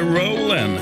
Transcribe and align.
we're 0.00 0.14
rolling. 0.14 0.78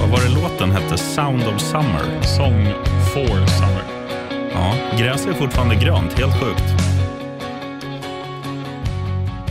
Vad 0.00 0.10
var 0.10 0.20
det 0.20 0.34
låten 0.34 0.70
hette? 0.70 0.98
Sound 0.98 1.42
of 1.42 1.60
Summer. 1.60 2.22
Song 2.22 2.66
for 3.14 3.46
Summer. 3.46 3.82
Ja, 4.52 4.74
gräset 4.98 5.28
är 5.28 5.32
fortfarande 5.32 5.74
grönt. 5.74 6.18
Helt 6.18 6.40
sjukt. 6.40 6.74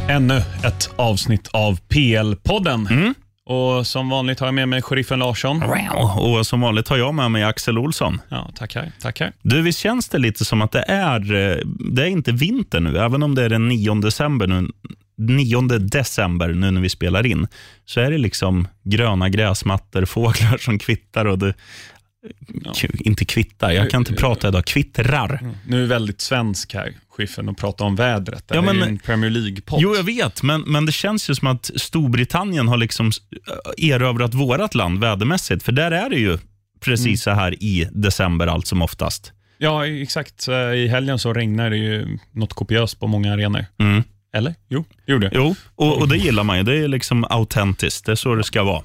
Ännu 0.09 0.37
ett 0.37 0.89
avsnitt 0.95 1.47
av 1.53 1.79
PL-podden. 1.79 2.87
Mm. 2.87 3.13
Och 3.45 3.87
Som 3.87 4.09
vanligt 4.09 4.39
har 4.39 4.47
jag 4.47 4.53
med 4.53 4.69
mig 4.69 4.81
sheriffen 4.81 5.19
Larsson. 5.19 5.63
Och 6.17 6.47
som 6.47 6.61
vanligt 6.61 6.87
har 6.87 6.97
jag 6.97 7.13
med 7.13 7.31
mig 7.31 7.43
Axel 7.43 7.77
Olsson. 7.77 8.21
Ja, 8.29 8.51
tackar. 8.55 8.91
tackar. 9.01 9.33
Du, 9.41 9.61
visst 9.61 9.79
känns 9.79 10.09
det 10.09 10.17
lite 10.17 10.45
som 10.45 10.61
att 10.61 10.71
det 10.71 10.85
är, 10.87 11.33
eh, 11.33 11.57
det 11.65 12.03
är 12.03 12.07
inte 12.07 12.31
vinter 12.31 12.79
nu, 12.79 12.97
även 12.97 13.23
om 13.23 13.35
det 13.35 13.43
är 13.43 13.49
den 13.49 13.67
9 13.67 13.95
december 13.95 14.47
nu, 14.47 14.67
9 15.17 15.61
december 15.61 16.47
nu 16.47 16.71
när 16.71 16.81
vi 16.81 16.89
spelar 16.89 17.25
in, 17.25 17.47
så 17.85 17.99
är 17.99 18.11
det 18.11 18.17
liksom 18.17 18.67
gröna 18.83 19.29
gräsmattor, 19.29 20.05
fåglar 20.05 20.57
som 20.57 20.79
kvittar 20.79 21.25
och 21.25 21.39
det, 21.39 21.53
K- 22.81 22.87
inte 22.99 23.25
kvittar, 23.25 23.71
jag 23.71 23.89
kan 23.89 24.01
inte 24.01 24.13
prata 24.13 24.47
idag, 24.47 24.65
kvittrar. 24.65 25.53
Nu 25.67 25.77
är 25.77 25.81
vi 25.81 25.87
väldigt 25.87 26.21
svensk 26.21 26.73
här, 26.73 26.93
sheriffen, 27.09 27.49
och 27.49 27.57
pratar 27.57 27.85
om 27.85 27.95
vädret. 27.95 28.47
Det 28.47 28.55
Ja, 28.55 28.61
här 28.61 28.69
är 28.69 28.73
men- 28.73 28.87
ju 28.87 28.91
en 28.93 28.99
Premier 28.99 29.31
League-podd. 29.31 29.79
Jo, 29.81 29.95
jag 29.95 30.03
vet, 30.03 30.43
men, 30.43 30.61
men 30.61 30.85
det 30.85 30.91
känns 30.91 31.29
ju 31.29 31.35
som 31.35 31.47
att 31.47 31.71
Storbritannien 31.75 32.67
har 32.67 32.77
liksom 32.77 33.11
erövrat 33.77 34.33
vårt 34.33 34.75
land 34.75 34.99
vädermässigt, 34.99 35.63
för 35.63 35.71
där 35.71 35.91
är 35.91 36.09
det 36.09 36.15
ju 36.19 36.37
precis 36.79 37.23
så 37.23 37.31
här 37.31 37.63
i 37.63 37.87
december 37.91 38.47
allt 38.47 38.67
som 38.67 38.81
oftast. 38.81 39.31
Ja, 39.57 39.87
exakt. 39.87 40.47
I 40.75 40.87
helgen 40.87 41.19
så 41.19 41.33
regnar 41.33 41.69
det 41.69 41.77
ju 41.77 42.17
något 42.31 42.53
kopiöst 42.53 42.99
på 42.99 43.07
många 43.07 43.33
arenor. 43.33 43.65
Mm. 43.79 44.03
Eller? 44.33 44.55
Jo, 44.69 44.85
det 45.05 45.11
gjorde 45.11 45.29
det. 45.29 45.35
Jo, 45.35 45.55
och, 45.75 45.97
och 46.01 46.07
det 46.09 46.17
gillar 46.17 46.43
man 46.43 46.57
ju. 46.57 46.63
Det 46.63 46.77
är 46.77 46.87
liksom 46.87 47.25
autentiskt. 47.29 48.05
Det 48.05 48.11
är 48.11 48.15
så 48.15 48.35
det 48.35 48.43
ska 48.43 48.63
vara. 48.63 48.83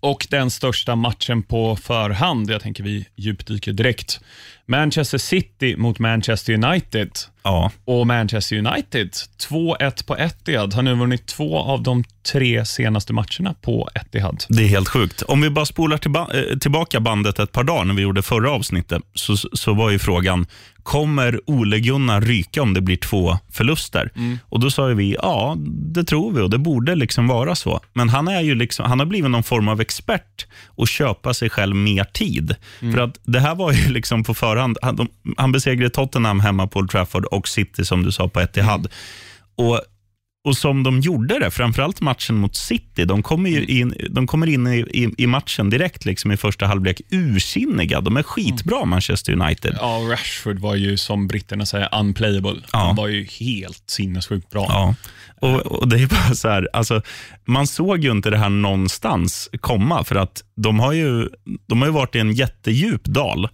Och 0.00 0.26
den 0.30 0.50
största 0.50 0.96
matchen 0.96 1.42
på 1.42 1.76
förhand, 1.76 2.50
jag 2.50 2.62
tänker 2.62 2.82
vi 2.82 3.06
djupdyker 3.16 3.72
direkt. 3.72 4.20
Manchester 4.66 5.18
City 5.18 5.76
mot 5.76 5.98
Manchester 5.98 6.52
United. 6.52 7.10
Ja, 7.42 7.70
Och 7.84 8.06
Manchester 8.06 8.56
United, 8.56 9.10
2-1 9.48 10.06
på 10.06 10.16
Etihad, 10.16 10.74
har 10.74 10.82
nu 10.82 10.94
vunnit 10.94 11.26
två 11.26 11.58
av 11.58 11.82
de 11.82 12.04
tre 12.32 12.64
senaste 12.64 13.12
matcherna 13.12 13.54
på 13.62 13.88
Etihad. 13.94 14.44
det 14.48 14.62
är 14.62 14.68
helt 14.68 14.88
sjukt. 14.88 15.22
Om 15.22 15.40
vi 15.40 15.50
bara 15.50 15.64
spolar 15.66 15.96
tillba- 15.96 16.28
eh, 16.34 16.58
tillbaka 16.58 17.00
bandet 17.00 17.38
ett 17.38 17.52
par 17.52 17.64
dagar 17.64 17.84
när 17.84 17.94
vi 17.94 18.02
gjorde 18.02 18.22
förra 18.22 18.50
avsnittet, 18.50 19.02
så, 19.14 19.36
så 19.36 19.74
var 19.74 19.90
ju 19.90 19.98
frågan, 19.98 20.46
kommer 20.82 21.40
Ole 21.50 21.80
Gunnar 21.80 22.20
ryka 22.20 22.62
om 22.62 22.74
det 22.74 22.80
blir 22.80 22.96
två 22.96 23.38
förluster? 23.52 24.10
Och 24.48 24.60
Då 24.60 24.70
sa 24.70 24.88
ju 24.88 24.94
vi, 24.94 25.16
ja, 25.22 25.56
det 25.66 26.04
tror 26.04 26.32
vi 26.32 26.40
och 26.40 26.50
det 26.50 26.58
borde 26.58 26.94
liksom 26.94 27.26
vara 27.26 27.54
så. 27.54 27.80
Men 27.92 28.08
han, 28.08 28.28
är 28.28 28.40
ju 28.40 28.54
liksom, 28.54 28.86
han 28.88 28.98
har 28.98 29.06
blivit 29.06 29.30
någon 29.30 29.42
form 29.42 29.68
av 29.68 29.80
expert 29.80 30.46
och 30.66 30.88
köpa 30.88 31.34
sig 31.34 31.50
själv 31.50 31.76
mer 31.76 32.04
tid. 32.04 32.54
För 32.80 32.98
att 32.98 33.18
det 33.24 33.40
här 33.40 33.54
var 33.54 33.72
ju 33.72 33.88
liksom 33.92 34.24
på 34.24 34.34
förhand, 34.34 34.53
han, 34.56 34.74
de, 34.96 35.08
han 35.36 35.52
besegrade 35.52 35.90
Tottenham 35.90 36.40
hemma 36.40 36.66
på 36.66 36.78
Old 36.78 36.90
Trafford 36.90 37.24
och 37.24 37.48
City 37.48 37.84
som 37.84 38.02
du 38.02 38.12
sa 38.12 38.28
på 38.28 38.40
Etihad. 38.40 38.88
Och 39.56 39.80
och 40.44 40.56
som 40.56 40.82
de 40.82 41.00
gjorde 41.00 41.38
det, 41.38 41.50
framförallt 41.50 42.00
matchen 42.00 42.36
mot 42.36 42.56
City, 42.56 43.04
de 43.04 43.22
kommer, 43.22 43.50
ju 43.50 43.64
in, 43.64 43.94
de 44.10 44.26
kommer 44.26 44.46
in 44.46 44.66
i, 44.66 44.78
i, 44.78 45.14
i 45.18 45.26
matchen 45.26 45.70
direkt 45.70 46.04
liksom 46.04 46.32
i 46.32 46.36
första 46.36 46.66
halvlek 46.66 47.00
ursinniga. 47.10 48.00
De 48.00 48.16
är 48.16 48.22
skitbra, 48.22 48.84
Manchester 48.84 49.32
United. 49.32 49.76
Ja, 49.80 50.00
Rashford 50.10 50.58
var 50.58 50.74
ju 50.74 50.96
som 50.96 51.26
britterna 51.26 51.66
säger 51.66 51.88
unplayable. 52.00 52.56
Han 52.70 52.96
var 52.96 53.08
ju 53.08 53.24
helt 53.24 53.84
sinnessjukt 53.86 54.50
bra. 54.50 54.66
Ja. 54.68 54.94
Och, 55.40 55.60
och 55.60 55.88
det 55.88 55.96
är 55.96 56.06
bara 56.06 56.34
så 56.34 56.48
här, 56.48 56.68
alltså, 56.72 57.02
Man 57.44 57.66
såg 57.66 58.04
ju 58.04 58.10
inte 58.10 58.30
det 58.30 58.38
här 58.38 58.48
någonstans 58.48 59.50
komma, 59.60 60.04
för 60.04 60.16
att 60.16 60.44
de 60.56 60.80
har 60.80 60.92
ju, 60.92 61.28
de 61.66 61.78
har 61.78 61.86
ju 61.86 61.92
varit 61.92 62.16
i 62.16 62.18
en 62.18 62.32
jättedjup 62.32 63.04
dal. 63.04 63.48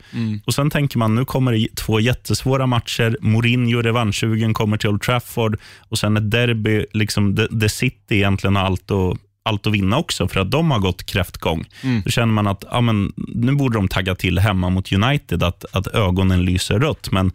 Och 0.46 0.54
Sen 0.54 0.70
tänker 0.70 0.98
man, 0.98 1.14
nu 1.14 1.24
kommer 1.24 1.52
det 1.52 1.68
två 1.76 2.00
jättesvåra 2.00 2.66
matcher. 2.66 3.16
Mourinho, 3.20 3.82
revanschsugen, 3.82 4.54
kommer 4.54 4.76
till 4.76 4.88
Old 4.88 5.02
Trafford 5.02 5.58
och 5.88 5.98
sen 5.98 6.16
ett 6.16 6.30
derby, 6.30 6.79
liksom, 6.92 7.34
där 7.34 7.48
där 7.50 7.68
City 7.68 8.14
egentligen 8.16 8.56
allt 8.56 8.90
att 8.90 9.18
allt 9.42 9.66
att 9.66 9.72
vinna 9.72 9.98
också, 9.98 10.28
för 10.28 10.40
att 10.40 10.50
de 10.50 10.70
har 10.70 10.78
gått 10.78 11.04
kräftgång. 11.06 11.64
Då 12.04 12.10
känner 12.10 12.32
man 12.32 12.46
att 12.46 12.64
ja, 12.70 12.80
men, 12.80 13.12
nu 13.16 13.52
borde 13.54 13.78
de 13.78 13.88
tagga 13.88 14.14
till 14.14 14.38
hemma 14.38 14.68
mot 14.70 14.92
United, 14.92 15.42
att, 15.42 15.64
att 15.72 15.86
ögonen 15.86 16.44
lyser 16.44 16.78
rött. 16.78 17.12
Men 17.12 17.32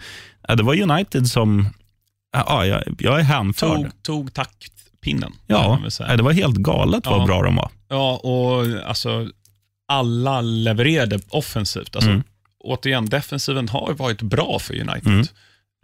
ja, 0.48 0.56
det 0.56 0.64
var 0.64 0.82
United 0.82 1.28
som... 1.28 1.70
Ja, 2.38 2.66
jag, 2.66 2.84
jag 3.00 3.20
är 3.20 3.24
hänförd. 3.24 3.70
Tog, 3.82 4.04
tog 4.04 4.34
taktpinnen. 4.34 5.32
Ja, 5.48 5.80
nej, 6.00 6.18
det 6.18 6.24
var 6.24 6.32
helt 6.32 6.56
galet 6.56 7.06
vad 7.06 7.22
Ja. 7.22 7.26
bra 7.26 7.42
de 7.42 7.56
var. 7.56 7.70
Ja, 7.90 8.18
och 8.18 8.88
alltså 8.90 9.28
alla 9.88 10.42
levererade 10.42 11.20
offensivt. 11.30 11.96
Alltså, 11.96 12.10
Mm. 12.12 12.24
Återigen, 12.60 13.06
defensiven 13.06 13.70
har 13.70 13.90
ju 13.90 13.96
varit 13.96 14.22
bra 14.22 14.60
för 14.60 14.74
United. 14.74 15.08
Mm. 15.08 15.26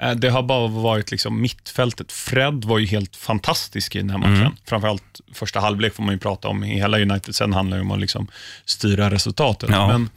Eh, 0.01 0.11
Det 0.11 0.29
har 0.29 0.43
bara 0.43 0.67
varit 0.67 1.11
liksom 1.11 1.41
mittfältet. 1.41 2.11
Fred 2.11 2.65
var 2.65 2.79
ju 2.79 2.85
helt 2.85 3.15
fantastisk 3.15 3.95
i 3.95 3.99
den 3.99 4.09
här 4.09 4.17
matchen. 4.17 4.35
Mm. 4.35 4.55
Framförallt 4.65 5.21
första 5.33 5.59
halvlek 5.59 5.93
får 5.95 6.03
man 6.03 6.13
ju 6.13 6.19
prata 6.19 6.47
om 6.47 6.63
i 6.63 6.75
hela 6.75 6.99
United. 6.99 7.35
Sen 7.35 7.53
handlar 7.53 7.77
det 7.77 7.83
om 7.83 7.91
att 7.91 7.99
liksom 7.99 8.27
styra 8.65 9.11
resultatet. 9.11 9.69
Ja. 9.69 9.87
Men, 9.87 10.09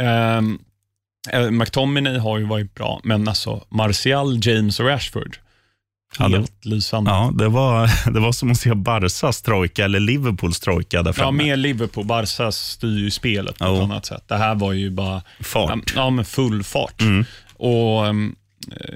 ehm, 0.00 0.58
eh, 1.30 1.50
McTominay 1.50 2.18
har 2.18 2.38
ju 2.38 2.44
varit 2.44 2.74
bra, 2.74 3.00
men 3.04 3.28
alltså 3.28 3.64
Martial, 3.68 4.38
James 4.46 4.80
och 4.80 4.86
Rashford, 4.86 5.36
Ja, 6.18 6.28
det- 6.28 6.36
helt 6.36 6.64
lysande. 6.64 7.10
Ja, 7.10 7.32
det 7.34 7.48
var, 7.48 7.90
det 8.12 8.20
var 8.20 8.32
som 8.32 8.50
att 8.50 8.58
se 8.58 8.74
Barsas 8.74 9.42
trojka 9.42 9.84
eller 9.84 10.00
Liverpools 10.00 10.60
trojka 10.60 11.02
där 11.02 11.08
Ja, 11.08 11.12
framme. 11.12 11.44
med 11.44 11.58
Liverpool. 11.58 12.04
Barca 12.06 12.52
styr 12.52 12.98
ju 12.98 13.10
spelet 13.10 13.58
på 13.58 13.64
Jo. 13.64 13.76
ett 13.76 13.82
annat 13.82 14.06
sätt. 14.06 14.24
Det 14.28 14.36
här 14.36 14.54
var 14.54 14.72
ju 14.72 14.90
bara 14.90 15.22
Fart. 15.40 15.92
ja, 15.96 16.10
med 16.10 16.26
full 16.28 16.64
fart. 16.64 17.00
Mm. 17.00 17.24
Och 17.56 18.04
um, 18.06 18.28
eh, 18.28 18.34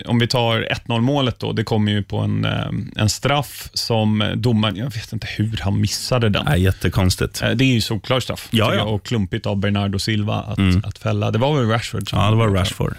Om 0.07 0.19
vi 0.19 0.27
tar 0.27 0.61
1-0 0.87 1.01
målet 1.01 1.39
då, 1.39 1.53
det 1.53 1.65
kommer 1.65 1.93
ju 1.93 2.03
på 2.03 2.19
en, 2.19 2.45
um, 2.45 2.93
en 2.97 3.09
straff 3.09 3.71
som 3.75 4.33
domaren, 4.37 4.77
jag 4.77 4.85
vet 4.95 5.13
inte 5.13 5.27
hur 5.37 5.57
han 5.63 5.81
missade 5.81 6.29
den. 6.29 6.45
Nej, 6.45 6.63
jättekonstigt. 6.63 7.43
Eh, 7.43 7.51
Det 7.51 7.65
är 7.65 7.73
ju 7.75 7.81
solklar 7.81 8.21
straff 8.21 8.49
Ja, 8.51 8.75
ja. 8.75 8.83
och 8.85 9.05
klumpigt 9.07 9.47
av 9.47 9.57
Bernardo 9.57 9.99
Silva 9.99 10.35
att, 10.35 10.59
Mm. 10.59 10.83
att 10.85 10.99
fälla. 10.99 11.31
Det 11.31 11.39
var 11.39 11.59
väl 11.61 11.69
Rashford 11.69 12.09
Ja, 12.13 12.31
det 12.31 12.37
var 12.37 12.49
Rashford. 12.49 12.95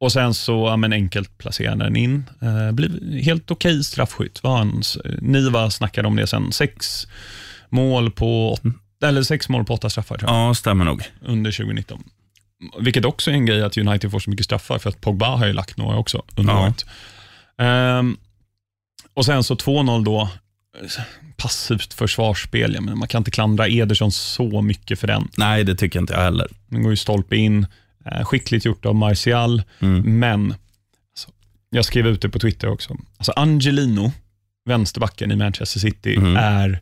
Och 0.00 0.12
sen 0.12 0.34
så 0.34 0.66
ja, 0.66 0.76
men 0.76 0.92
enkelt 0.92 1.38
placerade 1.38 1.84
den 1.84 1.96
in. 1.96 2.24
Eh, 2.42 2.72
blev 2.72 3.12
helt 3.12 3.50
okej 3.50 3.84
straffskytt. 3.84 4.42
Var 4.42 4.56
han, 4.58 4.82
Niva 5.20 5.70
snackade 5.70 6.08
om 6.08 6.16
det 6.16 6.26
sen. 6.26 6.52
Sex 6.52 7.06
mål 7.68 8.10
på, 8.10 8.52
åt- 8.52 8.62
eller 9.04 9.22
sex 9.22 9.48
mål 9.48 9.64
på 9.64 9.74
åtta 9.74 9.90
straffar 9.90 10.18
Ja, 10.22 10.54
stämmer 10.54 10.84
nog. 10.84 11.02
under 11.22 11.52
2019. 11.52 12.02
Vilket 12.80 13.04
också 13.04 13.30
är 13.30 13.34
en 13.34 13.46
grej 13.46 13.62
att 13.62 13.78
United 13.78 14.10
får 14.10 14.18
så 14.20 14.30
mycket 14.30 14.44
straffar, 14.46 14.78
för 14.78 14.90
att 14.90 15.00
Pogba 15.00 15.36
har 15.36 15.46
ju 15.46 15.52
lagt 15.52 15.76
några 15.76 15.96
också 15.96 16.22
under 16.36 16.52
Ja. 16.52 16.62
året. 16.64 16.84
Ehm, 17.58 18.16
och 19.14 19.24
sen 19.24 19.44
så 19.44 19.54
2-0 19.54 20.04
då. 20.04 20.28
Passivt 21.36 21.94
försvarsspel. 21.94 22.74
Jag 22.74 22.82
menar, 22.82 22.96
man 22.96 23.08
kan 23.08 23.20
inte 23.20 23.30
klandra 23.30 23.68
Ederson 23.68 24.12
så 24.12 24.62
mycket 24.62 25.00
för 25.00 25.06
den. 25.06 25.28
Nej, 25.36 25.64
det 25.64 25.74
tycker 25.76 25.98
inte 26.00 26.12
jag 26.12 26.20
heller. 26.20 26.48
Den 26.66 26.82
går 26.82 26.92
ju 26.92 26.96
stolpe 26.96 27.36
in. 27.36 27.66
Eh, 28.06 28.24
skickligt 28.24 28.64
gjort 28.64 28.84
av 28.86 28.94
Martial, 28.94 29.62
Mm. 29.80 30.18
men 30.18 30.54
alltså, 31.12 31.28
jag 31.70 31.84
skrev 31.84 32.06
ut 32.06 32.22
det 32.22 32.28
på 32.28 32.38
Twitter 32.38 32.68
också. 32.68 32.96
Alltså 33.16 33.32
Angelino, 33.36 34.12
vänsterbacken 34.64 35.32
i 35.32 35.36
Manchester 35.36 35.80
City, 35.80 36.16
Mm. 36.16 36.36
är 36.36 36.80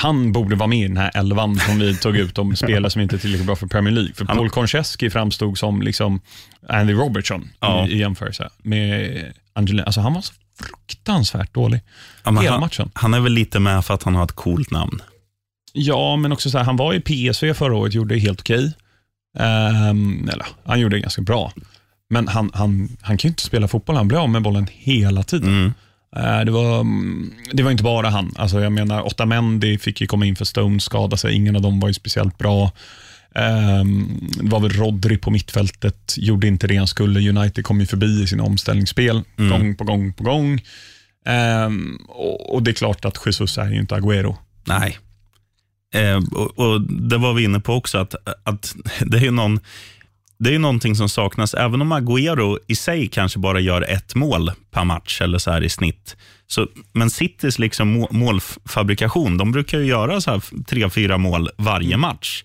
han 0.00 0.32
borde 0.32 0.56
vara 0.56 0.66
med 0.66 0.78
i 0.78 0.88
den 0.88 0.96
här 0.96 1.10
elvan 1.14 1.56
som 1.58 1.78
vi 1.78 1.96
tog 1.96 2.16
ut 2.16 2.38
om 2.38 2.56
spelare 2.56 2.90
som 2.90 3.00
inte 3.02 3.16
är 3.16 3.18
tillräckligt 3.18 3.46
bra 3.46 3.56
för 3.56 3.66
Premier 3.66 3.92
League. 3.94 4.14
För 4.14 4.24
Paul 4.24 4.50
Konchesky 4.50 5.10
framstod 5.10 5.58
som 5.58 5.82
liksom 5.82 6.20
Andy 6.68 6.92
Robertson 6.92 7.48
Ja. 7.60 7.86
i, 7.88 7.92
i 7.92 7.98
jämförelse 7.98 8.50
med 8.62 9.32
Angelino. 9.52 9.84
Alltså 9.86 10.00
han 10.00 10.14
var 10.14 10.20
så 10.20 10.32
fruktansvärt 10.60 11.54
dålig 11.54 11.80
Ja, 12.24 12.30
hela 12.30 12.50
han, 12.50 12.60
matchen. 12.60 12.90
han 12.94 13.14
är 13.14 13.20
väl 13.20 13.32
lite 13.32 13.60
med 13.60 13.84
för 13.84 13.94
att 13.94 14.02
han 14.02 14.14
har 14.14 14.24
ett 14.24 14.32
coolt 14.32 14.70
namn. 14.70 15.02
Ja, 15.72 16.16
men 16.16 16.32
också 16.32 16.50
så 16.50 16.58
här, 16.58 16.64
han 16.64 16.76
var 16.76 16.94
i 16.94 17.00
PSV 17.00 17.54
förra 17.54 17.74
året, 17.76 17.94
gjorde 17.94 18.14
det 18.14 18.20
helt 18.20 18.40
okej. 18.40 18.72
Ehm, 19.38 20.28
eller, 20.32 20.46
han 20.64 20.80
gjorde 20.80 20.96
det 20.96 21.00
ganska 21.00 21.22
bra. 21.22 21.52
Men 22.10 22.28
han, 22.28 22.50
han, 22.54 22.96
han 23.02 23.16
kan 23.18 23.28
ju 23.28 23.32
inte 23.32 23.42
spela 23.42 23.68
fotboll, 23.68 23.96
han 23.96 24.08
blir 24.08 24.18
av 24.22 24.28
med 24.30 24.42
bollen 24.42 24.66
hela 24.70 25.22
tiden. 25.22 25.48
Mm. 25.48 25.72
Eh, 26.16 26.40
det, 26.44 26.50
var, 26.50 26.80
mm, 26.80 27.32
det 27.52 27.62
var 27.62 27.70
inte 27.70 27.82
bara 27.84 28.08
han. 28.08 28.32
Alltså, 28.36 28.60
jag 28.60 28.72
menar, 28.72 29.02
Otamendi 29.02 29.78
fick 29.78 30.00
ju 30.00 30.06
komma 30.06 30.26
in 30.26 30.36
för 30.36 30.44
Stone, 30.44 30.80
skada 30.80 31.16
sig. 31.16 31.34
Ingen 31.34 31.56
av 31.56 31.62
dem 31.62 31.80
var 31.80 31.88
ju 31.88 31.94
speciellt 31.94 32.38
bra. 32.38 32.72
Ehm, 33.34 34.20
det 34.42 34.50
var 34.50 34.60
väl 34.60 34.70
Rodri 34.70 35.18
på 35.18 35.30
mittfältet, 35.30 36.14
gjorde 36.16 36.46
inte 36.46 36.66
det 36.66 36.76
han 36.76 36.86
skulle. 36.86 37.28
United 37.30 37.64
kom 37.64 37.80
ju 37.80 37.86
förbi 37.86 38.22
i 38.22 38.26
sina 38.26 38.42
omställningsspel, 38.44 39.22
Mm. 39.38 39.50
gång 39.50 39.74
på 39.76 39.84
gång 39.84 40.12
på 40.12 40.24
gång. 40.24 40.60
Ehm, 41.26 41.96
och, 42.48 42.62
det 42.62 42.70
är 42.70 42.72
klart 42.74 43.04
att 43.04 43.26
Jesus 43.26 43.58
är 43.58 43.70
ju 43.70 43.80
inte 43.80 43.94
Agüero. 43.94 44.36
Nej. 44.64 44.98
Eh, 45.94 46.16
och, 46.32 46.58
och 46.58 46.80
Det 46.80 47.18
var 47.18 47.34
vi 47.34 47.44
inne 47.44 47.60
på 47.60 47.74
också, 47.74 47.98
att, 47.98 48.14
att 48.44 48.74
det 49.06 49.16
är 49.16 49.22
ju 49.22 49.30
någon 49.30 49.60
det 50.38 50.54
är 50.54 50.58
någonting 50.58 50.96
som 50.96 51.08
saknas. 51.08 51.54
Även 51.54 51.82
om 51.82 51.92
Agüero 51.92 52.58
i 52.66 52.74
sig 52.76 53.08
kanske 53.08 53.38
bara 53.38 53.60
gör 53.60 53.82
ett 53.82 54.14
mål 54.14 54.50
per 54.70 54.84
match 54.84 55.20
eller 55.20 55.38
så 55.38 55.50
här 55.50 55.64
i 55.64 55.68
snitt. 55.68 56.16
Så, 56.46 56.66
men 56.92 57.10
Citys 57.10 57.58
liksom 57.58 58.06
målfabrikation, 58.10 59.38
de 59.38 59.52
brukar 59.52 59.78
ju 59.78 59.84
göra 59.84 60.20
så 60.20 60.30
här 60.30 60.42
tre, 60.66 60.90
fyra 60.90 61.18
mål 61.18 61.50
varje 61.56 61.96
match. 61.96 62.44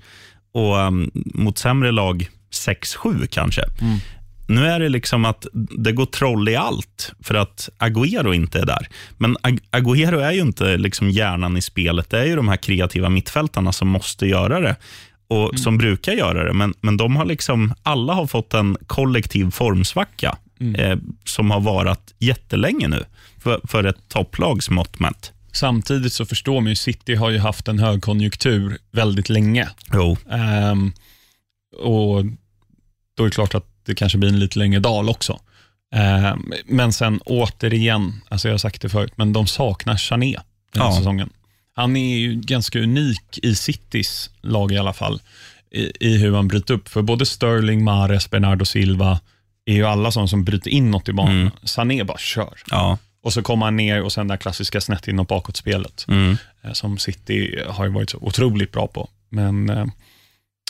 Och 0.53 0.77
um, 0.77 1.11
mot 1.13 1.57
sämre 1.57 1.91
lag 1.91 2.29
6-7 2.67 3.27
kanske. 3.27 3.63
Mm. 3.81 3.97
Nu 4.47 4.65
är 4.65 4.79
det 4.79 4.89
liksom 4.89 5.25
att 5.25 5.47
det 5.53 5.91
går 5.91 6.05
troll 6.05 6.49
i 6.49 6.55
allt 6.55 7.13
för 7.23 7.35
att 7.35 7.69
Agüero 7.77 8.33
inte 8.33 8.59
är 8.59 8.65
där. 8.65 8.87
Men 9.17 9.37
Agüero 9.71 10.19
är 10.19 10.31
ju 10.31 10.41
inte 10.41 10.77
liksom 10.77 11.09
hjärnan 11.09 11.57
i 11.57 11.61
spelet. 11.61 12.09
Det 12.09 12.19
är 12.19 12.25
ju 12.25 12.35
de 12.35 12.47
här 12.47 12.57
kreativa 12.57 13.09
mittfältarna 13.09 13.71
som 13.71 13.87
måste 13.87 14.25
göra 14.25 14.59
det 14.59 14.75
och 15.29 15.43
mm. 15.49 15.57
som 15.57 15.77
brukar 15.77 16.13
göra 16.13 16.43
det. 16.43 16.53
Men, 16.53 16.73
men 16.81 16.97
de 16.97 17.15
har 17.15 17.25
liksom, 17.25 17.73
alla 17.83 18.13
har 18.13 18.27
fått 18.27 18.53
en 18.53 18.77
kollektiv 18.87 19.51
formsvacka 19.51 20.37
mm. 20.59 20.75
eh, 20.75 20.97
som 21.23 21.51
har 21.51 21.59
varit 21.59 22.13
jättelänge 22.19 22.87
nu 22.87 23.05
för, 23.37 23.61
för 23.63 23.83
ett 23.83 24.09
topplags 24.09 24.69
mått 24.69 24.99
mätt. 24.99 25.31
Samtidigt 25.51 26.13
så 26.13 26.25
förstår 26.25 26.61
man 26.61 26.69
ju, 26.69 26.75
City 26.75 27.15
har 27.15 27.29
ju 27.29 27.39
haft 27.39 27.67
en 27.67 27.79
högkonjunktur 27.79 28.77
väldigt 28.91 29.29
länge. 29.29 29.69
Jo. 29.93 30.17
Um, 30.71 30.93
och 31.77 32.25
Då 33.17 33.23
är 33.23 33.27
det 33.27 33.31
klart 33.31 33.55
att 33.55 33.65
det 33.85 33.95
kanske 33.95 34.17
blir 34.17 34.29
en 34.29 34.39
lite 34.39 34.59
längre 34.59 34.79
dal 34.79 35.09
också. 35.09 35.39
Um, 36.33 36.53
men 36.65 36.93
sen 36.93 37.19
återigen, 37.25 38.21
alltså 38.29 38.47
jag 38.47 38.53
har 38.53 38.59
sagt 38.59 38.81
det 38.81 38.89
förut, 38.89 39.13
men 39.15 39.33
de 39.33 39.47
saknar 39.47 39.97
Chané 39.97 40.39
den 40.73 40.81
här 40.81 40.89
ja. 40.89 40.97
säsongen. 40.97 41.29
Han 41.79 41.95
är 41.95 42.17
ju 42.17 42.35
ganska 42.35 42.79
unik 42.79 43.39
i 43.43 43.55
Citys 43.55 44.29
lag 44.41 44.71
i 44.71 44.77
alla 44.77 44.93
fall, 44.93 45.21
i, 45.71 45.91
i 45.99 46.17
hur 46.17 46.35
han 46.35 46.47
bryter 46.47 46.73
upp. 46.73 46.89
För 46.89 47.01
både 47.01 47.25
Sterling, 47.25 47.83
Mares, 47.83 48.29
Bernardo 48.29 48.65
Silva 48.65 49.19
är 49.65 49.73
ju 49.73 49.85
alla 49.85 50.11
sådana 50.11 50.27
som 50.27 50.43
bryter 50.43 50.71
inåt 50.71 51.09
i 51.09 51.13
banan. 51.13 51.41
Mm. 51.41 51.51
Sané 51.63 52.03
bara 52.03 52.17
kör. 52.17 52.59
Ja. 52.71 52.97
Och 53.23 53.33
så 53.33 53.41
kommer 53.41 53.65
han 53.65 53.75
ner 53.75 54.03
och 54.03 54.11
sen 54.11 54.27
det 54.27 54.37
klassiska 54.37 54.81
snett 54.81 55.07
inåt 55.07 55.27
bakåt-spelet, 55.27 56.05
mm. 56.07 56.37
Eh, 56.63 56.73
som 56.73 56.97
City 56.97 57.63
har 57.67 57.87
varit 57.87 58.09
så 58.09 58.17
otroligt 58.17 58.71
bra 58.71 58.87
på. 58.87 59.09
Men 59.29 59.69
eh, 59.69 59.85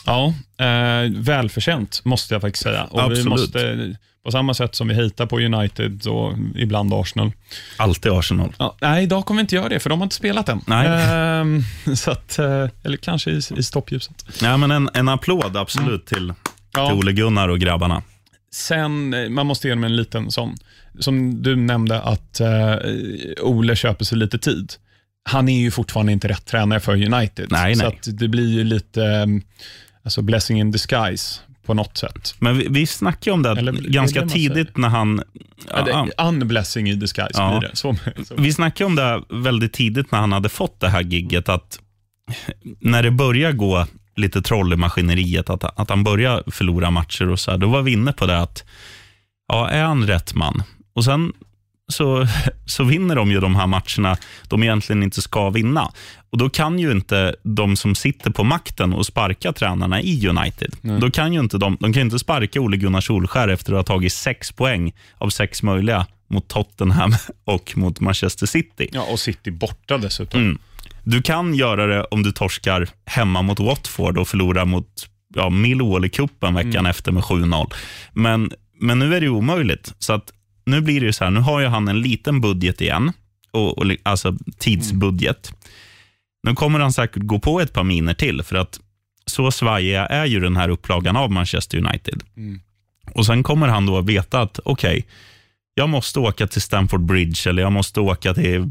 ja, 0.06 0.34
eh, 0.58 1.10
välförtjänt 1.10 2.04
måste 2.04 2.34
jag 2.34 2.40
faktiskt 2.40 2.62
säga. 2.62 2.84
Och 2.84 3.02
Absolut. 3.02 3.24
Vi 3.24 3.28
måste, 3.28 3.96
på 4.24 4.30
samma 4.30 4.54
sätt 4.54 4.74
som 4.74 4.88
vi 4.88 4.94
hittar 4.94 5.26
på 5.26 5.40
United 5.40 6.06
och 6.06 6.34
ibland 6.54 6.94
Arsenal. 6.94 7.32
Alltid 7.76 8.12
Arsenal. 8.12 8.54
Ja, 8.58 8.76
nej, 8.80 9.02
idag 9.02 9.26
kommer 9.26 9.38
vi 9.38 9.40
inte 9.40 9.54
göra 9.54 9.68
det, 9.68 9.80
för 9.80 9.90
de 9.90 9.98
har 9.98 10.06
inte 10.06 10.16
spelat 10.16 10.48
än. 10.48 10.60
Nej. 10.66 10.86
Ehm, 10.86 11.62
så 11.96 12.10
att, 12.10 12.38
eh, 12.38 12.68
eller 12.82 12.96
kanske 12.96 13.30
i, 13.30 13.40
i 13.56 13.62
stoppljuset. 13.62 14.24
Ja, 14.42 14.56
men 14.56 14.70
en, 14.70 14.90
en 14.94 15.08
applåd 15.08 15.56
absolut 15.56 16.12
mm. 16.12 16.34
till, 16.34 16.34
ja. 16.72 16.88
till 16.88 16.98
Ole 16.98 17.12
Gunnar 17.12 17.48
och 17.48 17.58
grabbarna. 17.58 18.02
Sen, 18.52 19.14
eh, 19.14 19.28
man 19.28 19.46
måste 19.46 19.68
ge 19.68 19.74
dem 19.74 19.84
en 19.84 19.96
liten 19.96 20.30
sån, 20.30 20.56
som 20.98 21.42
du 21.42 21.56
nämnde, 21.56 22.00
att 22.00 22.40
uh, 22.40 22.76
Ole 23.42 23.76
köper 23.76 24.04
sig 24.04 24.18
lite 24.18 24.38
tid. 24.38 24.72
Han 25.22 25.48
är 25.48 25.60
ju 25.60 25.70
fortfarande 25.70 26.12
inte 26.12 26.28
rätt 26.28 26.46
tränare 26.46 26.80
för 26.80 26.92
United. 26.92 27.46
Nej, 27.50 27.76
så 27.76 27.82
nej. 27.82 27.98
Det 28.04 28.28
blir 28.28 28.48
ju 28.48 28.64
lite 28.64 29.28
alltså 30.04 30.22
blessing 30.22 30.60
in 30.60 30.70
disguise 30.70 31.40
på 31.70 31.74
något 31.74 31.96
sätt. 31.96 32.34
Men 32.38 32.58
vi, 32.58 32.66
vi 32.70 32.86
snackade 32.86 33.34
om 33.34 33.42
det 33.42 33.50
Eller, 33.50 33.72
ganska 33.72 34.20
det 34.22 34.28
tidigt 34.28 34.76
när 34.76 34.88
han... 34.88 35.22
Ja, 35.68 36.08
ja, 36.16 36.26
unblessing 36.28 36.90
in 36.90 36.98
disguise 36.98 37.40
ja. 37.40 37.58
blir 37.58 37.68
det. 37.68 37.76
Så, 37.76 37.96
så. 38.24 38.34
Vi 38.36 38.52
snackade 38.52 38.86
om 38.86 38.94
det 38.96 39.22
väldigt 39.28 39.72
tidigt 39.72 40.12
när 40.12 40.18
han 40.18 40.32
hade 40.32 40.48
fått 40.48 40.80
det 40.80 40.88
här 40.88 41.02
gigget 41.02 41.48
att 41.48 41.78
när 42.80 43.02
det 43.02 43.10
börjar 43.10 43.52
gå 43.52 43.86
lite 44.16 44.42
troll 44.42 44.72
i 44.72 44.76
maskineriet, 44.76 45.50
att, 45.50 45.64
att 45.80 45.90
han 45.90 46.04
börjar 46.04 46.42
förlora 46.46 46.90
matcher 46.90 47.28
och 47.28 47.40
så 47.40 47.50
här, 47.50 47.58
då 47.58 47.68
var 47.68 47.82
vi 47.82 47.92
inne 47.92 48.12
på 48.12 48.26
det 48.26 48.38
att, 48.38 48.64
ja, 49.48 49.68
är 49.68 49.82
han 49.82 50.06
rätt 50.06 50.34
man? 50.34 50.62
Och 50.94 51.04
sen 51.04 51.32
så, 51.90 52.26
så 52.66 52.84
vinner 52.84 53.16
de 53.16 53.30
ju 53.30 53.40
de 53.40 53.56
här 53.56 53.66
matcherna 53.66 54.16
de 54.48 54.62
egentligen 54.62 55.02
inte 55.02 55.22
ska 55.22 55.50
vinna. 55.50 55.92
Och 56.30 56.38
Då 56.38 56.50
kan 56.50 56.78
ju 56.78 56.90
inte 56.92 57.34
de 57.42 57.76
som 57.76 57.94
sitter 57.94 58.30
på 58.30 58.44
makten 58.44 58.92
och 58.92 59.06
sparkar 59.06 59.52
tränarna 59.52 60.02
i 60.02 60.28
United, 60.28 60.76
mm. 60.84 61.00
då 61.00 61.10
kan 61.10 61.32
ju 61.32 61.40
inte 61.40 61.58
de, 61.58 61.76
de 61.80 61.92
kan 61.92 62.02
inte 62.02 62.18
sparka 62.18 62.60
Ole 62.60 62.76
Gunnar 62.76 63.00
Solskär 63.00 63.48
efter 63.48 63.72
att 63.72 63.88
ha 63.88 63.94
tagit 63.94 64.12
sex 64.12 64.52
poäng 64.52 64.92
av 65.18 65.28
sex 65.28 65.62
möjliga 65.62 66.06
mot 66.28 66.48
Tottenham 66.48 67.14
och 67.44 67.72
mot 67.76 68.00
Manchester 68.00 68.46
City. 68.46 68.88
Ja, 68.92 69.02
och 69.02 69.20
City 69.20 69.50
borta 69.50 69.98
dessutom. 69.98 70.40
Mm. 70.40 70.58
Du 71.04 71.22
kan 71.22 71.54
göra 71.54 71.86
det 71.86 72.04
om 72.04 72.22
du 72.22 72.32
torskar 72.32 72.88
hemma 73.06 73.42
mot 73.42 73.60
Watford 73.60 74.18
och 74.18 74.28
förlorar 74.28 74.64
mot 74.64 75.08
ja, 75.34 75.50
Millwall 75.50 76.04
i 76.04 76.08
cupen 76.08 76.54
veckan 76.54 76.74
mm. 76.74 76.86
efter 76.86 77.12
med 77.12 77.22
7-0. 77.22 77.72
Men, 78.12 78.50
men 78.80 78.98
nu 78.98 79.14
är 79.14 79.20
det 79.20 79.28
omöjligt. 79.28 79.94
Så 79.98 80.12
att 80.12 80.32
nu 80.70 80.80
blir 80.80 81.00
det 81.00 81.12
så 81.12 81.24
här, 81.24 81.30
nu 81.30 81.40
har 81.40 81.60
ju 81.60 81.66
han 81.66 81.88
en 81.88 82.00
liten 82.00 82.40
budget 82.40 82.80
igen, 82.80 83.12
och, 83.50 83.78
och 83.78 83.84
alltså 84.02 84.36
tidsbudget. 84.58 85.48
Mm. 85.48 85.60
Nu 86.42 86.54
kommer 86.54 86.80
han 86.80 86.92
säkert 86.92 87.22
gå 87.22 87.38
på 87.38 87.60
ett 87.60 87.72
par 87.72 87.84
miner 87.84 88.14
till, 88.14 88.42
för 88.42 88.56
att 88.56 88.80
så 89.26 89.50
svajiga 89.50 90.06
är 90.06 90.26
ju 90.26 90.40
den 90.40 90.56
här 90.56 90.68
upplagan 90.68 91.16
av 91.16 91.30
Manchester 91.30 91.78
United. 91.78 92.22
Mm. 92.36 92.60
Och 93.14 93.26
Sen 93.26 93.42
kommer 93.42 93.68
han 93.68 93.86
då 93.86 94.00
veta 94.00 94.40
att, 94.40 94.60
okej, 94.64 94.90
okay, 94.90 95.02
jag 95.74 95.88
måste 95.88 96.18
åka 96.18 96.46
till 96.46 96.60
Stamford 96.60 97.00
Bridge 97.00 97.50
eller 97.50 97.62
jag 97.62 97.72
måste 97.72 98.00
åka 98.00 98.34
till 98.34 98.68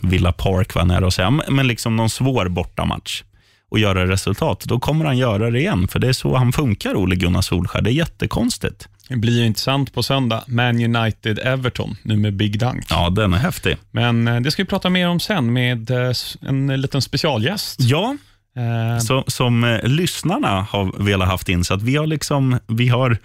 Villa 0.00 0.32
Park, 0.32 0.74
vad 0.74 0.90
är 0.90 1.04
och 1.04 1.14
säga, 1.14 1.30
men 1.30 1.66
liksom 1.66 1.96
någon 1.96 2.10
svår 2.10 2.48
bortamatch 2.48 3.22
och 3.68 3.78
göra 3.78 4.06
resultat. 4.06 4.64
Då 4.64 4.80
kommer 4.80 5.04
han 5.04 5.18
göra 5.18 5.50
det 5.50 5.58
igen, 5.58 5.88
för 5.88 5.98
det 5.98 6.08
är 6.08 6.12
så 6.12 6.36
han 6.36 6.52
funkar, 6.52 6.94
Ole 6.94 7.16
Gunnar 7.16 7.40
Solskjaer. 7.40 7.82
Det 7.82 7.90
är 7.90 7.94
jättekonstigt. 7.94 8.88
Det 9.08 9.16
blir 9.16 9.44
intressant 9.44 9.92
på 9.92 10.02
söndag. 10.02 10.44
Man 10.46 10.76
United-Everton, 10.76 11.96
nu 12.02 12.16
med 12.16 12.34
Big 12.34 12.58
Dunk. 12.58 12.86
Ja, 12.90 13.10
den 13.10 13.32
är 13.34 13.38
häftig. 13.38 13.76
Men 13.90 14.28
eh, 14.28 14.40
det 14.40 14.50
ska 14.50 14.62
vi 14.62 14.68
prata 14.68 14.90
mer 14.90 15.08
om 15.08 15.20
sen 15.20 15.52
med 15.52 15.90
eh, 15.90 16.12
en 16.40 16.80
liten 16.80 17.02
specialgäst. 17.02 17.80
Ja, 17.80 18.16
eh. 18.56 18.98
så, 18.98 19.24
som 19.26 19.80
lyssnarna 19.82 20.66
har 20.70 21.04
velat 21.04 21.28
haft 21.28 21.48
in. 21.48 21.64
Så 21.64 21.74
att 21.74 21.82
vi 21.82 21.96
har, 21.96 22.06
liksom, 22.06 22.58
vi 22.66 22.88
har 22.88 23.18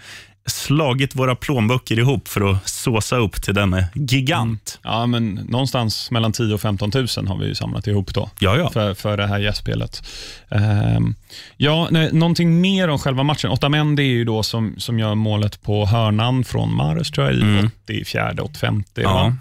slagit 0.46 1.14
våra 1.14 1.36
plånböcker 1.36 1.98
ihop 1.98 2.28
för 2.28 2.50
att 2.50 2.68
såsa 2.68 3.16
upp 3.16 3.42
till 3.42 3.54
denna 3.54 3.84
gigant. 3.94 4.78
Mm. 4.84 4.94
Ja, 4.94 5.06
men 5.06 5.34
någonstans 5.34 6.10
mellan 6.10 6.32
10 6.32 6.44
000 6.44 6.54
och 6.54 6.60
15 6.60 6.90
000 6.94 7.06
har 7.26 7.38
vi 7.38 7.54
samlat 7.54 7.86
ihop 7.86 8.14
då 8.14 8.30
ja, 8.38 8.56
ja. 8.56 8.70
För, 8.70 8.94
för 8.94 9.16
det 9.16 9.26
här 9.26 9.38
gästspelet. 9.38 10.02
Um, 10.48 11.14
ja, 11.56 11.88
nej, 11.90 12.12
någonting 12.12 12.60
mer 12.60 12.88
om 12.88 12.98
själva 12.98 13.22
matchen. 13.22 13.50
Otamendi 13.50 14.02
är 14.02 14.06
ju 14.06 14.24
då 14.24 14.42
som, 14.42 14.74
som 14.78 14.98
gör 14.98 15.14
målet 15.14 15.62
på 15.62 15.86
hörnan 15.86 16.44
från 16.44 16.74
Mares, 16.76 17.10
tror 17.10 17.26
jag, 17.26 17.36
i 17.36 17.42
mm. 17.42 17.70
84, 17.84 18.34
85. 18.42 18.84
Ja. 18.94 19.36